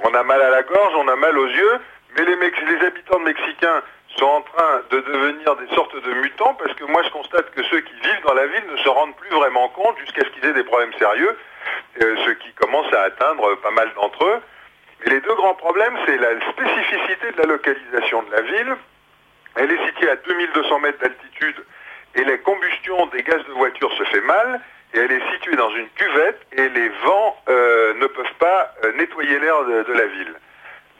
On 0.00 0.12
a 0.12 0.22
mal 0.22 0.42
à 0.42 0.50
la 0.50 0.62
gorge, 0.62 0.94
on 0.96 1.08
a 1.08 1.16
mal 1.16 1.38
aux 1.38 1.46
yeux, 1.46 1.80
mais 2.16 2.24
les, 2.24 2.86
habitants 2.86 3.20
mexicains 3.20 3.82
sont 4.16 4.26
en 4.26 4.42
train 4.42 4.82
de 4.90 5.00
devenir 5.00 5.56
des 5.56 5.74
sortes 5.74 5.96
de 5.96 6.12
mutants 6.14 6.54
parce 6.54 6.74
que 6.74 6.84
moi 6.84 7.02
je 7.04 7.10
constate 7.10 7.50
que 7.52 7.62
ceux 7.64 7.80
qui 7.80 7.94
vivent 7.94 8.22
dans 8.26 8.34
la 8.34 8.46
ville 8.46 8.64
ne 8.70 8.76
se 8.76 8.88
rendent 8.88 9.16
plus 9.16 9.30
vraiment 9.30 9.68
compte 9.68 9.98
jusqu'à 9.98 10.24
ce 10.24 10.28
qu'ils 10.30 10.44
aient 10.44 10.52
des 10.52 10.64
problèmes 10.64 10.92
sérieux, 10.98 11.36
euh, 12.02 12.16
ce 12.26 12.30
qui 12.32 12.52
commence 12.52 12.92
à 12.92 13.02
atteindre 13.02 13.54
pas 13.56 13.70
mal 13.70 13.90
d'entre 13.94 14.24
eux. 14.24 14.40
Mais 15.04 15.14
les 15.14 15.20
deux 15.20 15.34
grands 15.34 15.54
problèmes, 15.54 15.96
c'est 16.06 16.16
la 16.16 16.40
spécificité 16.50 17.32
de 17.32 17.38
la 17.38 17.46
localisation 17.46 18.22
de 18.22 18.30
la 18.30 18.40
ville. 18.42 18.76
Elle 19.56 19.70
est 19.70 19.86
située 19.86 20.10
à 20.10 20.16
2200 20.16 20.78
mètres 20.80 20.98
d'altitude 20.98 21.64
et 22.14 22.24
la 22.24 22.38
combustion 22.38 23.06
des 23.06 23.22
gaz 23.22 23.44
de 23.46 23.52
voiture 23.52 23.92
se 23.96 24.04
fait 24.04 24.20
mal. 24.22 24.60
Et 24.94 24.98
elle 24.98 25.12
est 25.12 25.32
située 25.32 25.56
dans 25.56 25.70
une 25.70 25.88
cuvette 25.90 26.40
et 26.52 26.68
les 26.68 26.88
vents 27.04 27.36
euh, 27.48 27.94
ne 27.94 28.06
peuvent 28.06 28.34
pas 28.38 28.72
euh, 28.84 28.92
nettoyer 28.92 29.40
l'air 29.40 29.64
de, 29.64 29.92
la 29.92 30.06
ville. 30.06 30.34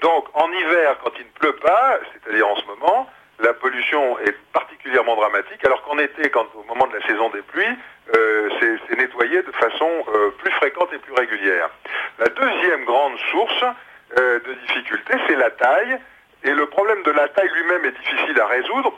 Donc 0.01 0.27
en 0.35 0.51
hiver, 0.51 0.99
quand 1.03 1.13
il 1.17 1.25
ne 1.25 1.31
pleut 1.39 1.57
pas, 1.57 2.01
c'est-à-dire 2.13 2.49
en 2.49 2.57
ce 2.57 2.67
moment, 2.67 3.09
la 3.39 3.55
pollution 3.55 4.19
est 4.19 4.37
particulièrement 4.53 5.15
dramatique, 5.15 5.65
alors 5.65 5.83
qu'en 5.83 5.99
été, 5.99 6.29
quand 6.31 6.47
au 6.57 6.65
moment 6.65 6.89
de 6.89 6.97
la 6.97 7.07
saison 7.07 7.31
des 7.31 7.43
pluies, 7.43 7.79
euh, 8.17 8.51
c'est 8.89 8.99
nettoyé 8.99 9.43
de 9.43 9.53
façon 9.53 9.89
plus 10.39 10.51
fréquente 10.53 10.93
et 10.93 10.99
plus 10.99 11.15
régulière. 11.15 11.71
La 12.19 12.27
deuxième 12.27 12.85
grande 12.85 13.17
source 13.31 13.65
euh, 14.19 14.41
de 14.41 14.55
difficulté, 14.67 15.15
c'est 15.27 15.37
la 15.37 15.51
taille, 15.51 15.99
et 16.43 16.51
le 16.53 16.67
problème 16.67 17.03
de 17.03 17.11
la 17.11 17.29
taille 17.29 17.51
lui-même 17.55 17.85
est 17.87 17.99
difficile 17.99 18.41
à 18.41 18.47
résoudre, 18.47 18.93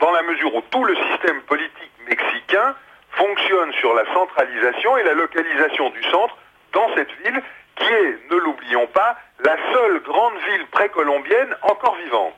dans 0.00 0.12
la 0.12 0.22
mesure 0.22 0.54
où 0.54 0.62
tout 0.70 0.84
le 0.84 0.94
système 0.94 1.40
politique 1.42 1.92
mexicain 2.08 2.74
fonctionne 3.12 3.72
sur 3.74 3.94
la 3.94 4.04
centralisation 4.12 4.96
et 4.98 5.02
la 5.04 5.14
localisation 5.14 5.90
du 5.90 6.02
centre 6.04 6.36
dans 6.72 6.94
cette 6.94 7.10
ville 7.24 7.42
qui 7.76 7.92
est, 7.92 8.18
ne 8.30 8.36
l'oublions 8.36 8.86
pas, 8.88 9.16
la 9.40 9.56
seule 9.72 10.00
grande 10.00 10.34
ville 10.48 10.66
précolombienne 10.66 11.56
encore 11.62 11.96
vivante. 11.96 12.34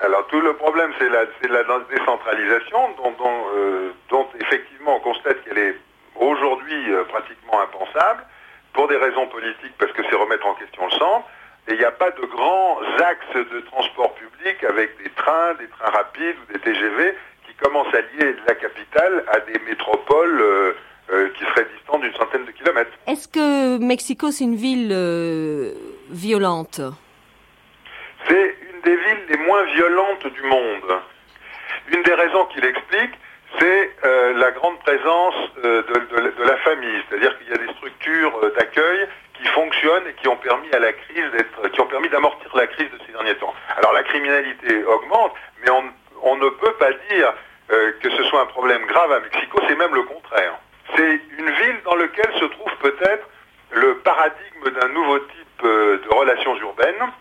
Alors 0.00 0.26
tout 0.26 0.40
le 0.40 0.54
problème, 0.54 0.92
c'est 0.98 1.08
la, 1.08 1.24
la 1.48 1.80
décentralisation 1.90 2.94
euh, 3.54 3.90
dont 4.10 4.28
effectivement 4.40 4.96
on 4.96 5.00
constate 5.00 5.42
qu'elle 5.44 5.58
est 5.58 5.76
aujourd'hui 6.16 6.92
euh, 6.92 7.04
pratiquement 7.04 7.60
impensable 7.60 8.24
pour 8.74 8.88
des 8.88 8.96
raisons 8.96 9.26
politiques 9.28 9.72
parce 9.78 9.92
que 9.92 10.02
c'est 10.02 10.16
remettre 10.16 10.46
en 10.46 10.54
question 10.54 10.84
le 10.84 10.90
centre. 10.90 11.26
Et 11.66 11.72
il 11.72 11.78
n'y 11.78 11.84
a 11.84 11.92
pas 11.92 12.10
de 12.10 12.26
grands 12.26 12.78
axes 12.98 13.50
de 13.50 13.60
transport 13.60 14.14
public 14.14 14.62
avec 14.64 15.02
des 15.02 15.08
trains, 15.10 15.54
des 15.54 15.68
trains 15.68 15.90
rapides 15.90 16.36
ou 16.42 16.52
des 16.52 16.58
TGV 16.58 17.14
qui 17.46 17.54
commencent 17.54 17.94
à 17.94 18.00
lier 18.00 18.36
la 18.46 18.54
capitale 18.54 19.24
à 19.32 19.40
des 19.40 19.58
métropoles 19.60 20.40
euh, 20.42 20.72
euh, 21.10 21.30
qui 21.38 21.44
seraient 21.44 21.66
distantes 21.74 22.02
d'une 22.02 22.14
centaine 22.14 22.44
de 22.44 22.50
kilomètres. 22.50 22.90
Est-ce 23.06 23.28
que 23.28 23.78
Mexico, 23.78 24.30
c'est 24.30 24.44
une 24.44 24.56
ville 24.56 24.90
euh, 24.92 25.72
violente? 26.10 26.82
C'est 28.28 28.56
une 28.74 28.80
des 28.82 28.96
villes 28.96 29.24
les 29.30 29.38
moins 29.38 29.64
violentes 29.64 30.26
du 30.26 30.42
monde. 30.42 31.00
Une 31.92 32.02
des 32.02 32.14
raisons 32.14 32.44
qui 32.46 32.60
l'explique, 32.60 33.12
c'est 33.58 33.90
euh, 34.04 34.32
la 34.34 34.50
grande 34.52 34.78
présence 34.80 35.34
euh, 35.64 35.82
de, 35.82 36.42
la 36.44 36.56
famille, 36.58 37.02
c'est-à-dire 37.08 37.36
qu'il 37.38 37.48
y 37.48 37.52
a 37.52 37.58
des 37.58 37.72
structures 37.74 38.38
euh, 38.42 38.54
d'accueil 38.58 39.06
qui 39.34 39.46
fonctionnent 39.48 40.06
et 40.08 40.14
qui 40.14 40.28
ont 40.28 40.36
permis 40.36 40.68
d'amortir 42.08 42.56
la 42.56 42.66
crise 42.66 42.90
de 42.90 42.98
ces 43.06 43.12
derniers 43.12 43.34
temps. 43.36 43.54
Alors 43.76 43.92
la 43.92 44.02
criminalité 44.02 44.84
augmente, 44.84 45.32
mais 45.62 45.70
on, 45.70 46.36
ne 46.36 46.48
peut 46.50 46.72
pas 46.74 46.92
dire 47.10 47.32
que 48.00 48.10
ce 48.10 48.22
soit 48.24 48.42
un 48.42 48.46
problème 48.46 48.84
grave 48.86 49.10
à 49.12 49.20
Mexico, 49.20 49.58
c'est 49.66 49.76
même 49.76 49.94
le 49.94 50.02
contraire. 50.04 50.54
C'est 50.94 51.20
une 51.38 51.50
ville 51.50 51.80
dans 51.84 51.96
laquelle 51.96 52.32
se 52.38 52.44
trouve 52.44 52.72
peut-être 52.80 53.26
le 53.70 53.98
paradigme 53.98 54.70
d'un 54.78 54.88
nouveau 54.88 55.18
type 55.18 55.62
de 55.62 56.14
relations 56.14 56.56
urbaines. 56.58 57.12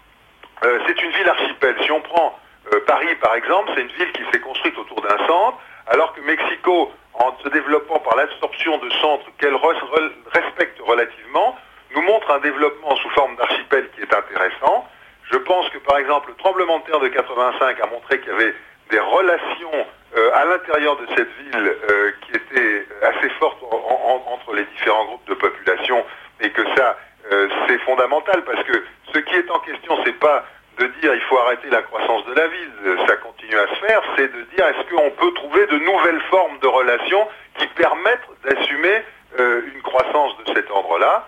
C'est 0.61 1.01
une 1.01 1.11
ville 1.11 1.29
archipel. 1.29 1.75
Si 1.83 1.91
on 1.91 2.01
prend 2.01 2.37
Paris 2.85 3.15
par 3.21 3.35
exemple, 3.35 3.71
c'est 3.73 3.81
une 3.81 3.87
ville 3.87 4.11
qui 4.11 4.23
s'est 4.31 4.41
construite 4.41 4.77
autour 4.77 5.01
d'un 5.01 5.17
centre, 5.25 5.57
alors 5.87 6.13
que 6.13 6.21
Mexico, 6.21 6.91
en 7.13 7.35
se 7.43 7.49
développant 7.49 7.99
par 7.99 8.15
l'absorption 8.15 8.77
de 8.79 8.89
centres 9.01 9.25
qu'elle 9.37 9.53
re- 9.53 9.79
re- 9.79 10.11
respecte 10.31 10.79
relativement, 10.81 11.55
nous 11.95 12.01
montre 12.01 12.31
un 12.31 12.39
développement 12.39 12.95
sous 12.97 13.09
forme 13.11 13.35
d'archipel 13.35 13.89
qui 13.95 14.01
est 14.01 14.13
intéressant. 14.13 14.87
Je 15.31 15.37
pense 15.37 15.69
que 15.69 15.77
par 15.79 15.97
exemple 15.97 16.29
le 16.29 16.35
tremblement 16.35 16.79
de 16.79 16.83
terre 16.85 16.99
de 16.99 17.07
85 17.07 17.79
a 17.81 17.85
montré 17.87 18.19
qu'il 18.19 18.29
y 18.29 18.35
avait 18.35 18.53
des 18.89 18.99
relations 18.99 19.85
euh, 20.17 20.31
à 20.35 20.45
l'intérieur 20.45 20.95
de 20.97 21.05
cette 21.15 21.29
ville 21.37 21.75
euh, 21.89 22.11
qui 22.21 22.31
étaient 22.35 22.85
assez 23.03 23.29
fortes 23.39 23.61
en- 23.63 23.75
en- 23.77 24.33
entre 24.33 24.53
les 24.53 24.63
différents 24.65 25.05
groupes 25.05 25.27
de 25.27 25.33
population 25.35 26.03
et 26.41 26.49
que 26.51 26.63
ça 26.75 26.97
euh, 27.31 27.47
c'est 27.67 27.77
fondamental 27.79 28.43
parce 28.43 28.63
que 28.63 28.83
ce 29.13 29.19
qui 29.19 29.35
est 29.35 29.49
en 29.49 29.59
question 29.59 29.97
c'est 30.03 30.19
pas 30.19 30.45
de 30.77 30.87
dire 31.01 31.13
il 31.13 31.21
faut 31.21 31.37
arrêter 31.39 31.69
la 31.69 31.81
croissance 31.83 32.25
de 32.25 32.33
la 32.33 32.47
ville, 32.47 32.71
ça 33.07 33.15
continue 33.17 33.57
à 33.57 33.67
se 33.67 33.85
faire, 33.85 34.01
c'est 34.15 34.33
de 34.33 34.41
dire 34.55 34.65
est-ce 34.67 34.93
qu'on 34.93 35.11
peut 35.11 35.33
trouver 35.33 35.65
de 35.67 35.77
nouvelles 35.77 36.21
formes 36.29 36.57
de 36.59 36.67
relations 36.67 37.27
qui 37.57 37.67
permettent 37.67 38.27
d'assumer 38.43 39.03
euh, 39.39 39.61
une 39.73 39.81
croissance 39.81 40.37
de 40.45 40.53
cet 40.53 40.69
ordre-là. 40.69 41.27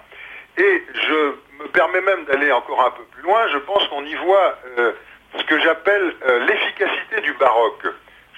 Et 0.58 0.84
je 0.94 1.36
me 1.60 1.68
permets 1.74 2.02
même 2.02 2.26
d'aller 2.26 2.52
encore 2.52 2.86
un 2.86 2.92
peu 2.92 3.04
plus 3.04 3.24
loin, 3.24 3.48
je 3.52 3.58
pense 3.58 3.88
qu'on 3.88 4.06
y 4.06 4.16
voit 4.16 4.58
euh, 4.78 4.92
ce 5.38 5.44
que 5.44 5.60
j'appelle 5.60 6.14
euh, 6.28 6.46
l'efficacité 6.46 7.22
du 7.22 7.34
baroque. 7.34 7.88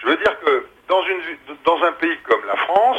Je 0.02 0.08
veux 0.08 0.18
dire 0.18 0.40
que 0.40 0.66
dans 0.88 1.84
un 1.84 1.92
pays 1.94 2.18
comme 2.24 2.46
la 2.48 2.56
France, 2.56 2.98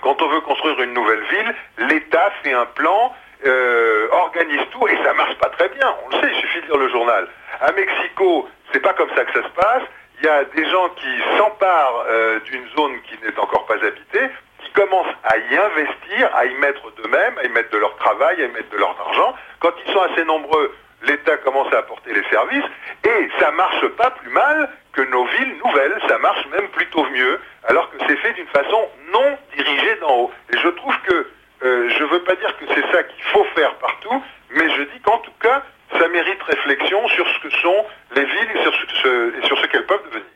quand 0.00 0.20
on 0.22 0.28
veut 0.28 0.40
construire 0.40 0.80
une 0.80 0.94
nouvelle 0.94 1.22
ville, 1.24 1.54
l'État 1.88 2.32
fait 2.42 2.52
un 2.52 2.66
plan, 2.66 3.14
euh, 3.44 4.08
organise 4.12 4.62
tout 4.70 4.86
et 4.88 4.96
ça 5.02 5.12
marche 5.14 5.36
pas 5.38 5.48
très 5.50 5.68
bien. 5.70 5.94
On 6.04 6.16
le 6.16 6.22
sait, 6.22 6.32
il 6.34 6.40
suffit 6.40 6.60
de 6.62 6.66
lire 6.66 6.76
le 6.76 6.88
journal. 6.88 7.28
À 7.60 7.72
Mexico, 7.72 8.48
c'est 8.72 8.80
pas 8.80 8.94
comme 8.94 9.10
ça 9.16 9.24
que 9.24 9.32
ça 9.32 9.46
se 9.46 9.52
passe. 9.54 9.82
Il 10.20 10.26
y 10.26 10.28
a 10.28 10.44
des 10.44 10.64
gens 10.70 10.88
qui 10.90 11.38
s'emparent 11.38 12.04
euh, 12.08 12.38
d'une 12.40 12.68
zone 12.76 13.00
qui 13.02 13.18
n'est 13.24 13.36
encore 13.38 13.66
pas 13.66 13.74
habitée, 13.74 14.30
qui 14.60 14.70
commencent 14.72 15.14
à 15.24 15.36
y 15.36 15.56
investir, 15.56 16.30
à 16.34 16.46
y 16.46 16.54
mettre 16.54 16.90
d'eux-mêmes, 16.92 17.38
à 17.38 17.44
y 17.44 17.48
mettre 17.48 17.70
de 17.70 17.78
leur 17.78 17.96
travail, 17.96 18.40
à 18.42 18.46
y 18.46 18.48
mettre 18.48 18.70
de 18.70 18.78
leur 18.78 18.96
argent. 19.00 19.34
Quand 19.58 19.72
ils 19.84 19.92
sont 19.92 20.02
assez 20.02 20.24
nombreux, 20.24 20.74
l'État 21.02 21.36
commence 21.38 21.72
à 21.72 21.78
apporter 21.78 22.12
les 22.14 22.22
services 22.30 22.64
et 23.04 23.28
ça 23.40 23.50
marche 23.50 23.86
pas 23.96 24.10
plus 24.10 24.30
mal 24.30 24.70
que 24.92 25.02
nos 25.02 25.24
villes 25.24 25.56
nouvelles, 25.64 25.98
ça 26.06 26.18
marche 26.18 26.46
même 26.52 26.68
plutôt 26.68 27.04
mieux, 27.06 27.40
alors 27.64 27.90
que 27.90 27.96
c'est 28.06 28.16
fait 28.16 28.32
d'une 28.34 28.46
façon 28.48 28.88
non 29.12 29.38
dirigée 29.56 29.96
d'en 29.96 30.16
haut. 30.16 30.30
Et 30.52 30.58
je 30.58 30.68
trouve 30.68 30.96
que 31.02 31.26
euh, 31.64 31.88
je 31.90 32.04
veux 32.04 32.22
pas 32.24 32.34
dire 32.36 32.56
que 32.58 32.64
c'est 32.74 32.86
ça 32.92 33.02
qu'il 33.04 33.22
faut 33.32 33.44
faire 33.54 33.76
partout, 33.78 34.22
mais 34.56 34.68
je 34.76 34.82
dis 34.82 35.00
qu'en 35.04 35.18
tout 35.18 35.32
cas, 35.40 35.62
ça 35.98 36.08
mérite 36.08 36.42
réflexion 36.42 37.06
sur 37.08 37.26
ce 37.28 37.38
que 37.40 37.50
sont 37.56 37.84
les 38.16 38.24
villes 38.24 38.50
et 38.56 38.62
sur 38.62 38.72
ce, 38.74 38.86
ce- 39.02 39.38
et 39.38 39.46
sur 39.46 39.58
ce 39.58 39.66
qu'elles 39.68 39.86
peuvent 39.86 40.04
devenir. 40.06 40.26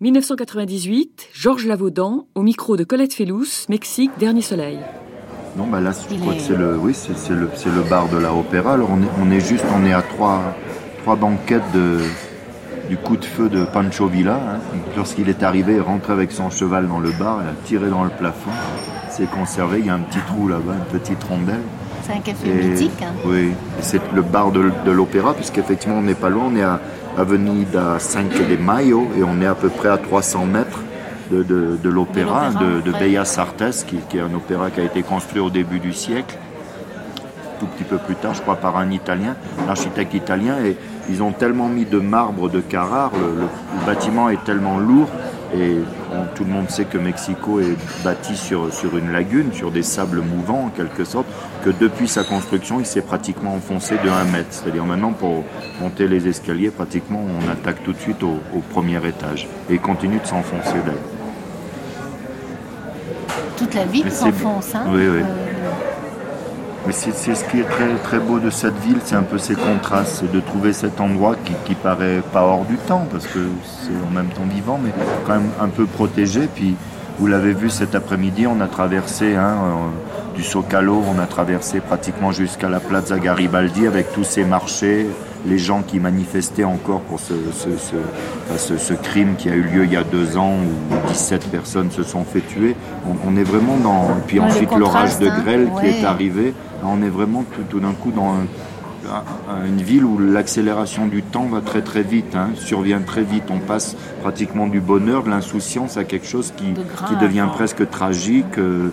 1998, 0.00 1.30
Georges 1.32 1.66
Lavaudan, 1.66 2.26
au 2.36 2.42
micro 2.42 2.76
de 2.76 2.84
Colette 2.84 3.14
Fellous, 3.14 3.66
Mexique, 3.68 4.12
Dernier 4.18 4.42
Soleil. 4.42 4.78
Non, 5.56 5.66
bah 5.66 5.80
là, 5.80 5.90
je 6.08 6.16
crois 6.20 6.34
que 6.34 6.40
c'est 6.40 6.54
le, 6.54 6.76
oui, 6.76 6.94
c'est 6.94 7.10
le, 7.34 7.50
c'est 7.54 7.68
le 7.74 7.82
bar 7.82 8.08
de 8.08 8.18
la 8.18 8.32
Opéra. 8.32 8.74
Alors 8.74 8.90
on 8.92 9.02
est, 9.02 9.08
on 9.20 9.30
est 9.32 9.40
juste, 9.40 9.64
on 9.74 9.84
est 9.84 9.92
à 9.92 10.02
trois, 10.02 10.40
trois 11.02 11.16
banquettes 11.16 11.68
de, 11.74 11.98
du 12.88 12.96
coup 12.96 13.16
de 13.16 13.24
feu 13.24 13.48
de 13.48 13.64
Pancho 13.64 14.06
Villa. 14.06 14.34
hein. 14.36 14.58
Lorsqu'il 14.96 15.28
est 15.28 15.42
arrivé, 15.42 15.74
il 15.74 15.80
rentrait 15.82 16.12
avec 16.12 16.32
son 16.32 16.50
cheval 16.50 16.88
dans 16.88 17.00
le 17.00 17.10
bar, 17.12 17.40
il 17.42 17.48
a 17.48 17.52
tiré 17.64 17.88
dans 17.90 18.04
le 18.04 18.10
plafond. 18.10 18.50
C'est 19.10 19.30
conservé, 19.30 19.80
il 19.80 19.86
y 19.86 19.90
a 19.90 19.94
un 19.94 19.98
petit 20.00 20.20
trou 20.26 20.48
là-bas, 20.48 20.74
une 20.74 20.98
petite 20.98 21.22
rondelle. 21.24 21.60
C'est 22.02 22.12
un 22.12 22.20
café 22.20 22.48
Et- 22.48 22.68
mythique. 22.68 23.02
hein. 23.02 23.12
Oui, 23.26 23.50
c'est 23.80 24.00
le 24.14 24.22
bar 24.22 24.50
de, 24.52 24.70
de 24.86 24.90
l'Opéra, 24.90 25.34
puisqu'effectivement 25.34 25.96
on 25.98 26.02
n'est 26.02 26.14
pas 26.14 26.28
loin, 26.30 26.44
on 26.52 26.56
est 26.56 26.62
à 26.62 26.80
Avenida 27.18 27.96
Cinque 27.98 28.32
de 28.48 28.56
Mayo 28.56 29.08
et 29.18 29.22
on 29.22 29.40
est 29.42 29.46
à 29.46 29.54
peu 29.54 29.68
près 29.68 29.88
à 29.88 29.98
300 29.98 30.46
mètres 30.46 30.80
de, 31.30 31.42
de, 31.42 31.76
de 31.82 31.88
l'Opéra, 31.90 32.50
de. 32.50 32.90
Bellas 32.92 33.36
Artes, 33.38 33.84
qui, 33.86 33.96
qui 34.08 34.16
est 34.16 34.20
un 34.22 34.32
opéra 34.34 34.70
qui 34.70 34.80
a 34.80 34.84
été 34.84 35.02
construit 35.02 35.40
au 35.40 35.50
début 35.50 35.78
du 35.80 35.92
siècle, 35.92 36.36
tout 37.58 37.66
petit 37.66 37.84
peu 37.84 37.98
plus 37.98 38.14
tard, 38.14 38.34
je 38.34 38.42
crois, 38.42 38.56
par 38.56 38.76
un 38.76 38.90
Italien, 38.90 39.34
un 39.66 39.68
architecte 39.70 40.14
italien, 40.14 40.56
et 40.64 40.76
ils 41.10 41.22
ont 41.22 41.32
tellement 41.32 41.68
mis 41.68 41.84
de 41.84 41.98
marbre 41.98 42.48
de 42.48 42.60
Carrare, 42.60 43.12
le, 43.14 43.40
le- 43.42 43.48
le 43.80 43.86
bâtiment 43.86 44.28
est 44.30 44.42
tellement 44.44 44.78
lourd, 44.78 45.08
et 45.54 45.76
tout 46.34 46.44
le 46.44 46.50
monde 46.50 46.68
sait 46.68 46.84
que 46.84 46.98
Mexico 46.98 47.58
est 47.60 47.76
bâti 48.04 48.36
sur, 48.36 48.72
sur 48.72 48.96
une 48.98 49.10
lagune, 49.12 49.52
sur 49.52 49.70
des 49.70 49.82
sables 49.82 50.20
mouvants 50.20 50.64
en 50.66 50.68
quelque 50.68 51.04
sorte, 51.04 51.26
que 51.64 51.70
depuis 51.70 52.06
sa 52.08 52.22
construction, 52.24 52.80
il 52.80 52.86
s'est 52.86 53.00
pratiquement 53.00 53.54
enfoncé 53.54 53.94
de 54.04 54.10
1 54.10 54.24
mètre. 54.24 54.48
C'est-à-dire 54.50 54.84
maintenant, 54.84 55.12
pour 55.12 55.44
monter 55.80 56.06
les 56.06 56.28
escaliers, 56.28 56.70
pratiquement, 56.70 57.20
on 57.22 57.50
attaque 57.50 57.82
tout 57.82 57.92
de 57.94 57.98
suite 57.98 58.22
au, 58.22 58.40
au 58.54 58.60
premier 58.60 58.98
étage. 59.06 59.48
Et 59.70 59.74
il 59.74 59.80
continue 59.80 60.18
de 60.18 60.26
s'enfoncer 60.26 60.74
d'ailleurs. 60.84 61.00
Toute 63.56 63.74
la 63.74 63.84
ville 63.84 64.10
s'enfonce. 64.12 64.74
Hein 64.74 64.84
Oui, 64.88 65.00
oui. 65.08 65.20
Euh, 65.22 65.47
Mais 66.88 66.94
c'est 66.94 67.34
ce 67.34 67.44
qui 67.44 67.60
est 67.60 67.64
très, 67.68 67.94
très 68.02 68.18
beau 68.18 68.38
de 68.38 68.48
cette 68.48 68.78
ville, 68.82 68.96
c'est 69.04 69.14
un 69.14 69.22
peu 69.22 69.36
ces 69.36 69.54
contrastes, 69.54 70.20
c'est 70.20 70.32
de 70.32 70.40
trouver 70.40 70.72
cet 70.72 71.02
endroit 71.02 71.36
qui, 71.44 71.52
qui 71.66 71.74
paraît 71.74 72.22
pas 72.32 72.40
hors 72.42 72.64
du 72.64 72.76
temps, 72.76 73.06
parce 73.12 73.26
que 73.26 73.40
c'est 73.82 73.90
en 74.08 74.10
même 74.10 74.28
temps 74.28 74.46
vivant, 74.50 74.80
mais 74.82 74.90
quand 75.26 75.34
même 75.34 75.50
un 75.60 75.68
peu 75.68 75.84
protégé. 75.84 76.48
Puis 76.54 76.76
vous 77.18 77.26
l'avez 77.26 77.52
vu 77.52 77.68
cet 77.68 77.94
après-midi, 77.94 78.46
on 78.46 78.62
a 78.62 78.66
traversé 78.68 79.34
hein, 79.36 79.54
euh, 79.66 80.34
du 80.34 80.42
Socalo, 80.42 81.02
on 81.14 81.20
a 81.20 81.26
traversé 81.26 81.80
pratiquement 81.80 82.32
jusqu'à 82.32 82.70
la 82.70 82.80
Plaza 82.80 83.18
Garibaldi 83.18 83.86
avec 83.86 84.10
tous 84.14 84.24
ces 84.24 84.44
marchés, 84.46 85.08
les 85.46 85.58
gens 85.58 85.82
qui 85.86 86.00
manifestaient 86.00 86.64
encore 86.64 87.00
pour 87.02 87.20
ce, 87.20 87.34
ce, 87.52 87.68
ce, 87.76 87.96
enfin, 88.48 88.56
ce- 88.58 88.78
ce 88.78 88.94
crime 88.94 89.34
qui 89.36 89.50
a 89.50 89.54
eu 89.54 89.62
lieu 89.62 89.84
il 89.84 89.92
y 89.92 89.96
a 89.96 90.04
deux 90.04 90.38
ans 90.38 90.52
où 90.54 91.08
17 91.08 91.50
personnes 91.50 91.90
se 91.90 92.02
sont 92.02 92.24
fait 92.24 92.40
tuer. 92.40 92.74
On, 93.06 93.30
on 93.30 93.36
est 93.36 93.44
vraiment 93.44 93.76
dans... 93.76 94.08
Puis 94.26 94.40
ensuite 94.40 94.74
l'orage 94.74 95.18
de 95.18 95.28
hein. 95.28 95.40
grêle 95.44 95.68
qui 95.80 95.86
est 95.86 96.04
arrivé. 96.04 96.54
On 96.84 97.02
est 97.02 97.08
vraiment 97.08 97.44
tout, 97.54 97.62
tout 97.68 97.80
d'un 97.80 97.92
coup 97.92 98.10
dans 98.10 98.30
un- 98.30 98.46
un- 99.52 99.66
une 99.66 99.80
ville 99.82 100.04
où 100.04 100.18
l'accélération 100.18 101.06
du 101.06 101.22
temps 101.22 101.46
va 101.46 101.60
très 101.60 101.82
très 101.82 102.02
vite, 102.02 102.34
hein, 102.36 102.48
survient 102.54 103.00
très 103.00 103.22
vite. 103.22 103.44
On 103.50 103.58
passe 103.58 103.96
pratiquement 104.22 104.66
du 104.66 104.80
bonheur, 104.80 105.22
de 105.24 105.30
l'insouciance 105.30 105.96
à 105.96 106.04
quelque 106.04 106.26
chose 106.26 106.52
qui, 106.56 106.64
qui 107.08 107.16
devient 107.20 107.46
presque 107.52 107.88
tragique. 107.90 108.58
euh, 108.58 108.90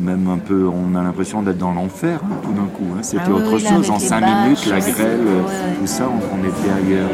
même 0.00 0.28
un 0.28 0.38
peu, 0.38 0.66
on 0.68 0.96
a 0.96 1.04
l'impression 1.04 1.40
d'être 1.42 1.58
dans 1.58 1.72
l'enfer 1.72 2.18
hein, 2.24 2.34
tout 2.42 2.50
d'un 2.52 2.66
coup. 2.66 2.84
hein. 2.96 3.02
C'était 3.02 3.22
Ah 3.26 3.30
oui, 3.30 3.34
autre 3.42 3.62
là, 3.62 3.70
chose. 3.76 3.90
En 3.90 4.00
cinq 4.00 4.22
bâches, 4.22 4.42
minutes, 4.42 4.66
la 4.66 4.80
grêle, 4.80 5.20
euh, 5.24 5.42
ouais. 5.42 5.76
tout 5.80 5.86
ça, 5.86 6.08
on, 6.08 6.36
on 6.36 6.40
était 6.42 6.70
ailleurs. 6.88 7.10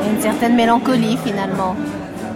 Il 0.00 0.06
y 0.06 0.08
a 0.08 0.12
une 0.14 0.20
certaine 0.20 0.56
mélancolie 0.56 1.18
finalement 1.24 1.76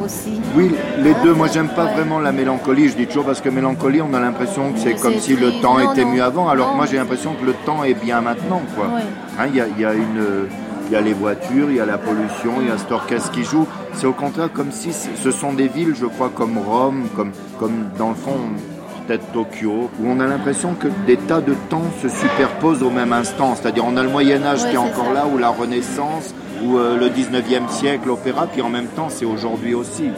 aussi. 0.07 0.41
Oui, 0.57 0.71
les 1.03 1.13
deux. 1.23 1.35
Moi, 1.35 1.49
j'aime 1.53 1.69
pas 1.69 1.85
vraiment 1.87 2.19
la 2.19 2.33
mélancolie. 2.33 2.89
Je 2.89 2.97
dis 2.97 3.07
toujours 3.07 3.27
parce 3.27 3.41
que 3.41 3.49
mélancolie, 3.51 4.01
on 4.01 4.15
a 4.15 4.21
l'impression 4.21 4.73
que 4.73 4.79
c'est 4.79 4.95
comme 4.95 5.19
si 5.19 5.37
le 5.37 5.61
temps 5.61 5.79
Non, 5.79 5.93
était 5.93 6.05
non. 6.05 6.13
mieux 6.13 6.23
avant. 6.23 6.49
Alors 6.49 6.73
que 6.73 6.77
moi, 6.77 6.87
j'ai 6.87 6.97
l'impression 6.97 7.35
que 7.35 7.45
le 7.45 7.53
temps 7.67 7.85
est 7.85 7.95
bien 7.95 8.21
maintenant, 8.23 8.63
quoi. 8.75 8.87
Hein, 9.39 9.47
Il 9.51 9.57
y, 9.57 9.61
a, 9.61 9.67
y 9.79 9.85
a 9.85 9.93
une, 9.93 10.49
il 10.87 10.93
y 10.93 10.97
a 10.97 11.01
les 11.01 11.13
voitures, 11.13 11.71
il 11.71 11.77
y 11.77 11.81
a 11.81 11.87
la 11.87 11.99
pollution, 11.99 12.55
il 12.63 12.69
y 12.69 12.71
a 12.71 12.79
cet 12.79 12.93
orchestre 12.93 13.31
qui 13.33 13.45
joue. 13.45 13.67
C'est 13.93 14.07
au 14.07 14.13
contraire 14.13 14.51
comme 14.53 14.71
si 14.73 14.93
ce 14.93 15.31
sont 15.31 15.53
des 15.53 15.69
villes, 15.69 15.95
je 15.99 16.07
crois, 16.07 16.31
comme 16.35 16.59
Rome, 16.59 17.05
comme, 17.15 17.33
comme 17.59 17.87
dans 17.99 18.11
le 18.11 18.15
fond 18.15 18.37
peut-être 19.07 19.31
Tokyo, 19.33 19.91
où 20.01 20.07
on 20.07 20.21
a 20.21 20.27
l'impression 20.27 20.75
que 20.75 20.89
des 21.07 21.17
tas 21.17 21.41
de 21.41 21.55
temps 21.69 21.85
se 22.03 22.09
superposent 22.09 22.83
au 22.83 22.91
même 22.91 23.13
instant. 23.13 23.55
C'est-à-dire 23.55 23.85
on 23.87 23.97
a 23.97 24.03
le 24.03 24.09
Moyen 24.09 24.43
Âge 24.45 24.63
Ouais, 24.65 24.71
qui 24.71 24.75
est 24.75 24.79
encore 24.79 25.07
ça. 25.09 25.15
là, 25.15 25.27
ou 25.33 25.39
la 25.39 25.49
Renaissance, 25.49 26.35
ou 26.65 26.79
euh, 26.79 26.97
le 26.99 27.09
19e 27.09 27.69
siècle, 27.69 28.09
l'opéra, 28.09 28.47
puis 28.47 28.63
en 28.63 28.69
même 28.69 28.87
temps 28.89 29.09
c'est 29.09 29.25
aujourd'hui 29.25 29.75
aussi. 29.75 30.11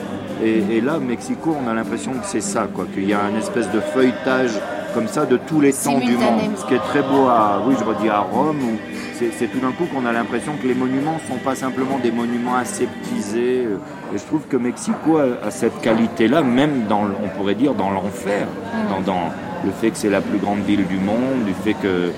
Et, 0.43 0.77
et 0.77 0.81
là, 0.81 0.99
Mexico, 0.99 1.57
on 1.65 1.69
a 1.69 1.75
l'impression 1.75 2.13
que 2.13 2.25
c'est 2.25 2.41
ça, 2.41 2.69
quoi, 2.73 2.87
qu'il 2.93 3.09
y 3.09 3.13
a 3.13 3.21
un 3.21 3.37
espèce 3.37 3.71
de 3.73 3.81
feuilletage 3.81 4.53
comme 4.95 5.09
ça 5.09 5.27
de 5.27 5.37
tous 5.37 5.61
les 5.61 5.73
temps 5.73 5.99
du 5.99 6.17
monde. 6.17 6.57
Ce 6.57 6.65
qui 6.67 6.75
est 6.75 6.79
très 6.91 7.03
beau 7.03 7.27
à, 7.29 7.63
oui, 7.67 7.75
je 7.79 7.85
redis 7.85 8.09
à 8.09 8.21
Rome, 8.21 8.59
où 8.63 8.79
c'est 9.15 9.47
tout 9.49 9.59
d'un 9.59 9.73
coup 9.73 9.85
qu'on 9.93 10.07
a 10.07 10.13
l'impression 10.13 10.53
que 10.61 10.67
les 10.67 10.75
monuments 10.75 11.19
sont 11.29 11.37
pas 11.39 11.55
simplement 11.55 11.99
des 11.99 12.11
monuments 12.13 12.57
aseptisés. 12.57 13.65
euh, 13.67 13.79
Et 14.15 14.19
je 14.19 14.25
trouve 14.25 14.43
que 14.49 14.57
Mexico 14.57 15.19
a, 15.19 15.47
a 15.47 15.51
cette 15.51 15.81
qualité-là, 15.81 16.43
même 16.43 16.85
dans, 16.89 17.03
on 17.23 17.29
pourrait 17.37 17.55
dire, 17.55 17.75
dans 17.75 17.91
l'enfer, 17.91 18.47
dans, 18.91 19.01
dans 19.01 19.25
le 19.65 19.71
fait 19.73 19.91
que 19.91 19.97
c'est 19.99 20.11
la 20.11 20.21
plus 20.21 20.39
grande 20.39 20.61
ville 20.61 20.87
du 20.87 20.99
monde, 20.99 21.45
du 21.47 21.53
fait 21.53 21.75
que 21.75 22.11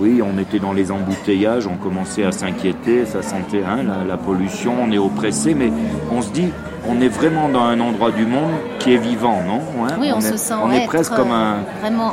oui, 0.00 0.22
on 0.22 0.38
était 0.38 0.58
dans 0.58 0.72
les 0.72 0.90
embouteillages, 0.90 1.66
on 1.66 1.76
commençait 1.76 2.24
à 2.24 2.32
s'inquiéter, 2.32 3.04
ça 3.06 3.22
sentait 3.22 3.62
hein, 3.62 3.82
la, 3.86 4.04
la 4.04 4.16
pollution, 4.16 4.72
on 4.82 4.90
est 4.92 4.98
oppressé, 4.98 5.54
mais 5.54 5.70
on 6.10 6.22
se 6.22 6.30
dit, 6.30 6.48
on 6.88 7.00
est 7.00 7.08
vraiment 7.08 7.48
dans 7.48 7.62
un 7.64 7.78
endroit 7.80 8.10
du 8.10 8.24
monde 8.24 8.50
qui 8.78 8.94
est 8.94 8.98
vivant, 8.98 9.42
non? 9.46 9.60
Hein 9.84 9.96
Oui, 10.00 10.10
on, 10.14 10.18
est, 10.18 10.22
se 10.22 10.36
sent 10.38 10.54
on 10.62 10.70
est 10.72 10.78
être, 10.78 10.86
presque 10.86 11.14
comme 11.14 11.30
un, 11.30 11.56
euh, 11.56 11.80
vraiment 11.82 12.12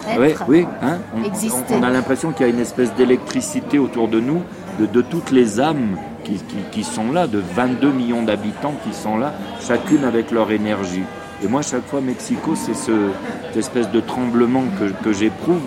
oui, 0.49 0.65
hein, 0.81 0.97
on, 1.17 1.23
exister. 1.23 1.73
on- 1.75 1.79
on 1.79 1.83
a 1.83 1.89
l'impression 1.89 2.31
qu'il 2.31 2.45
y 2.45 2.49
a 2.49 2.53
une 2.53 2.59
espèce 2.59 2.93
d'électricité 2.95 3.79
autour 3.79 4.07
de 4.09 4.19
nous, 4.19 4.41
de, 4.79 4.85
de 4.85 5.01
toutes 5.01 5.31
les 5.31 5.59
âmes 5.61 5.97
qui, 6.23 6.33
qui- 6.33 6.57
qui 6.71 6.83
sont 6.83 7.11
là, 7.13 7.25
de 7.27 7.41
22 7.55 7.91
millions 7.91 8.23
d'habitants 8.23 8.73
qui 8.83 8.93
sont 8.93 9.17
là, 9.17 9.33
chacune 9.61 10.03
avec 10.03 10.31
leur 10.31 10.51
énergie. 10.51 11.03
Et 11.43 11.47
moi, 11.47 11.61
chaque 11.61 11.85
fois, 11.85 12.01
Mexico, 12.01 12.55
c'est 12.55 12.73
ce, 12.73 13.09
cette 13.47 13.57
espèce 13.57 13.91
de 13.91 13.99
tremblement 13.99 14.63
que, 14.79 14.85
que 15.03 15.13
j'éprouve, 15.13 15.61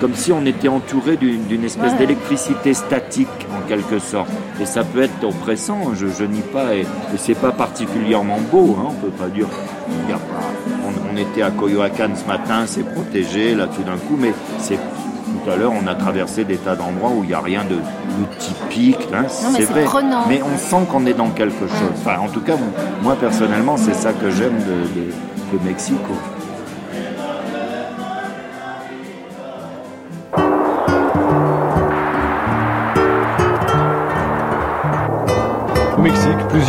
comme 0.00 0.14
si 0.14 0.32
on 0.32 0.44
était 0.44 0.68
entouré 0.68 1.16
d'une 1.16 1.64
espèce 1.64 1.92
Ouais. 1.92 1.98
d'électricité 1.98 2.74
statique, 2.74 3.28
en 3.56 3.66
quelque 3.66 3.98
sorte. 3.98 4.28
Et 4.60 4.66
ça 4.66 4.84
peut 4.84 5.02
être 5.02 5.24
oppressant, 5.24 5.94
je, 5.94 6.08
je 6.08 6.24
nie 6.24 6.42
pas, 6.42 6.74
et, 6.74 6.80
et 6.82 7.16
c'est 7.16 7.34
pas 7.40 7.52
particulièrement 7.52 8.38
beau, 8.52 8.76
hein, 8.78 8.88
on 8.90 8.92
peut 8.94 9.10
pas 9.12 9.28
dire. 9.28 9.46
il 9.88 10.10
y 10.10 10.12
a 10.12 10.16
pas- 10.16 10.52
on, 10.86 11.14
on 11.14 11.16
était 11.16 11.42
à 11.42 11.50
Coyoacán 11.50 12.14
ce 12.16 12.26
matin, 12.26 12.64
c'est 12.66 12.84
protégé, 12.84 13.54
là, 13.54 13.66
tout 13.66 13.82
d'un 13.82 13.96
coup, 13.96 14.16
mais 14.18 14.32
c'est. 14.58 14.78
Tout 15.44 15.50
à 15.50 15.56
l'heure, 15.56 15.72
on 15.78 15.86
a 15.86 15.94
traversé 15.94 16.44
des 16.44 16.56
tas 16.56 16.74
d'endroits 16.74 17.10
où 17.10 17.22
il 17.22 17.28
n'y 17.28 17.34
a 17.34 17.40
rien 17.40 17.64
de, 17.64 17.74
de 17.76 18.38
typique. 18.38 19.08
hein, 19.12 19.24
c'est 19.28 19.52
c'est 19.58 19.64
vrai. 19.64 19.84
prenant. 19.84 20.22
Mais 20.28 20.40
on 20.42 20.56
sent 20.56 20.86
qu'on 20.90 21.04
est 21.06 21.12
dans 21.14 21.28
quelque 21.28 21.66
chose. 21.66 21.92
Enfin, 21.98 22.18
en 22.18 22.28
tout 22.28 22.40
cas, 22.40 22.54
moi, 23.02 23.14
personnellement, 23.18 23.76
c'est 23.76 23.94
ça 23.94 24.12
que 24.14 24.30
j'aime 24.30 24.56
de, 24.58 25.00
de- 25.00 25.58
de 25.58 25.64
Mexico. 25.64 26.12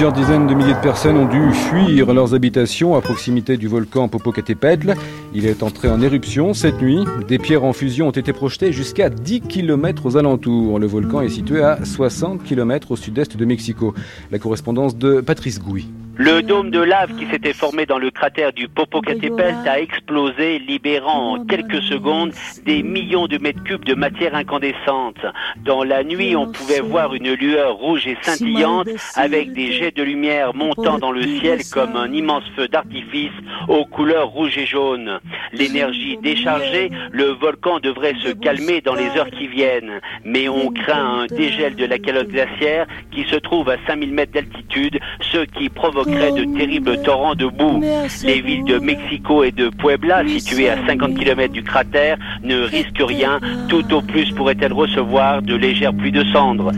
Plusieurs 0.06 0.28
dizaines 0.28 0.46
de 0.46 0.54
milliers 0.54 0.76
de 0.76 0.82
personnes 0.82 1.18
ont 1.18 1.26
dû 1.26 1.52
fuir 1.52 2.14
leurs 2.14 2.36
habitations 2.36 2.94
à 2.94 3.02
proximité 3.02 3.58
du 3.58 3.68
volcan 3.68 4.08
Popocatépetl. 4.08 4.94
Il 5.34 5.48
est 5.48 5.64
entré 5.64 5.90
en 5.90 6.00
éruption 6.00 6.54
cette 6.54 6.80
nuit. 6.80 7.04
Des 7.28 7.40
pierres 7.40 7.64
en 7.64 7.74
fusion 7.74 8.10
ont 8.10 8.12
été 8.12 8.32
projetées 8.32 8.72
jusqu'à 8.72 9.10
10 9.10 9.42
km 9.42 10.06
aux 10.06 10.16
alentours. 10.16 10.78
Le 10.78 10.86
volcan 10.86 11.22
est 11.22 11.30
situé 11.30 11.64
à 11.64 11.84
60 11.84 12.44
km 12.44 12.92
au 12.92 12.96
sud-est 12.96 13.36
de 13.36 13.46
Mexico. 13.46 13.96
La 14.32 14.38
correspondance 14.38 14.96
de 14.96 15.22
Patrice 15.22 15.60
Gouy. 15.60 15.88
Le 16.18 16.42
dôme 16.42 16.72
de 16.72 16.80
lave 16.80 17.14
qui 17.18 17.26
s'était 17.26 17.52
formé 17.52 17.86
dans 17.86 17.98
le 17.98 18.10
cratère 18.10 18.54
du 18.54 18.70
Popocatépetl 18.70 19.68
a 19.68 19.82
explosé, 19.82 20.60
libérant 20.60 21.34
en 21.34 21.46
quelques 21.46 21.82
secondes 21.82 22.32
des 22.66 22.84
millions 22.84 23.28
de 23.28 23.38
mètres 23.38 23.62
cubes 23.64 23.84
de 23.84 23.96
matière 23.96 24.34
incandescente. 24.34 25.18
Dans 25.66 25.84
la 25.84 26.06
nuit, 26.06 26.36
on 26.38 26.50
pouvait 26.50 26.80
voir 26.80 27.14
une 27.16 27.34
lueur 27.34 27.76
rouge 27.76 28.08
et 28.08 28.18
scintillante 28.22 28.88
avec 29.16 29.52
des 29.52 29.74
jets 29.74 29.92
de 29.92 30.04
lumière 30.04 30.54
montant 30.54 31.00
dans 31.00 31.12
le 31.12 31.24
ciel 31.24 31.60
comme 31.70 31.98
un 31.98 32.12
immense 32.14 32.46
feu 32.56 32.70
d'artifice 32.70 33.34
aux 33.68 33.86
couleurs 33.86 34.30
rouge 34.30 34.58
et 34.58 34.66
jaune. 34.66 35.20
L'énergie 35.52 36.18
déchargée, 36.24 36.92
le 37.12 37.26
volcan 37.32 37.80
devrait 37.80 38.16
se 38.24 38.30
calmer 38.30 38.80
dans 38.80 38.96
les 38.96 39.10
heures 39.18 39.32
qui 39.32 39.48
viennent. 39.48 40.00
Mais 40.24 40.48
on 40.48 40.72
craint 40.72 41.24
un 41.24 41.26
dégel 41.26 41.76
de 41.76 41.86
la 41.86 42.00
calotte 42.00 42.30
glaciaire 42.30 42.88
qui 43.12 43.26
se 43.26 43.36
trouve 43.36 43.70
à 43.70 43.76
5000 43.86 44.14
mètres 44.14 44.32
d'altitude, 44.32 45.00
ce 45.20 45.40
qui 45.40 45.70
provoquerait 46.06 46.32
de 46.32 46.58
terribles 46.58 47.02
torrents 47.02 47.36
de 47.36 47.48
boue. 47.48 47.82
Les 48.24 48.42
villes 48.42 48.66
de 48.66 48.80
Mexico 48.80 49.44
et 49.44 49.52
de 49.52 49.70
Puebla, 49.70 50.28
situées 50.28 50.70
à 50.70 50.86
50 50.86 51.16
km 51.16 51.52
du 51.52 51.64
cratère, 51.64 52.18
ne 52.44 52.62
risquent 52.62 53.04
rien. 53.06 53.40
Tout 53.70 53.94
au 53.94 54.02
plus 54.02 54.32
pourraient-elles 54.32 54.74
recevoir 54.74 55.42
de 55.42 55.56
légères 55.56 55.94
pluies 55.94 56.12
de 56.12 56.24
cendres. 56.26 56.72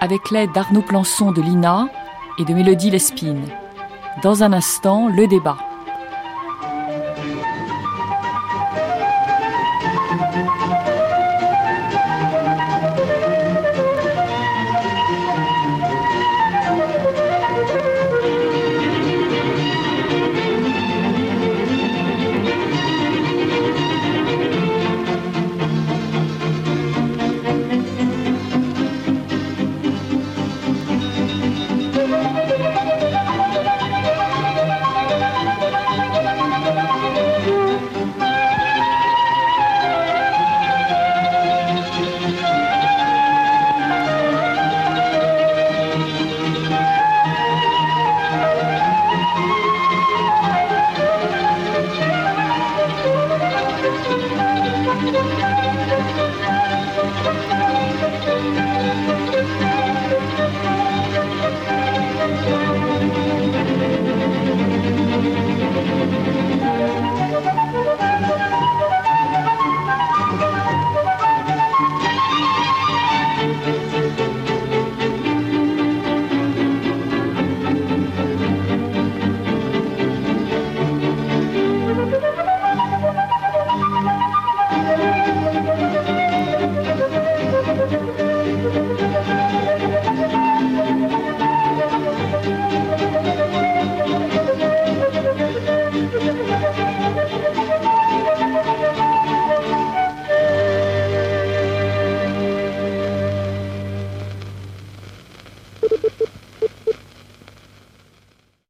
Avec 0.00 0.30
l'aide 0.30 0.52
d'Arnaud 0.52 0.82
Plançon 0.82 1.32
de 1.32 1.42
l'INA 1.42 1.88
et 2.38 2.44
de 2.44 2.54
Mélodie 2.54 2.90
Lespine. 2.90 3.48
Dans 4.22 4.44
un 4.44 4.52
instant, 4.52 5.08
le 5.08 5.26
débat. 5.26 5.56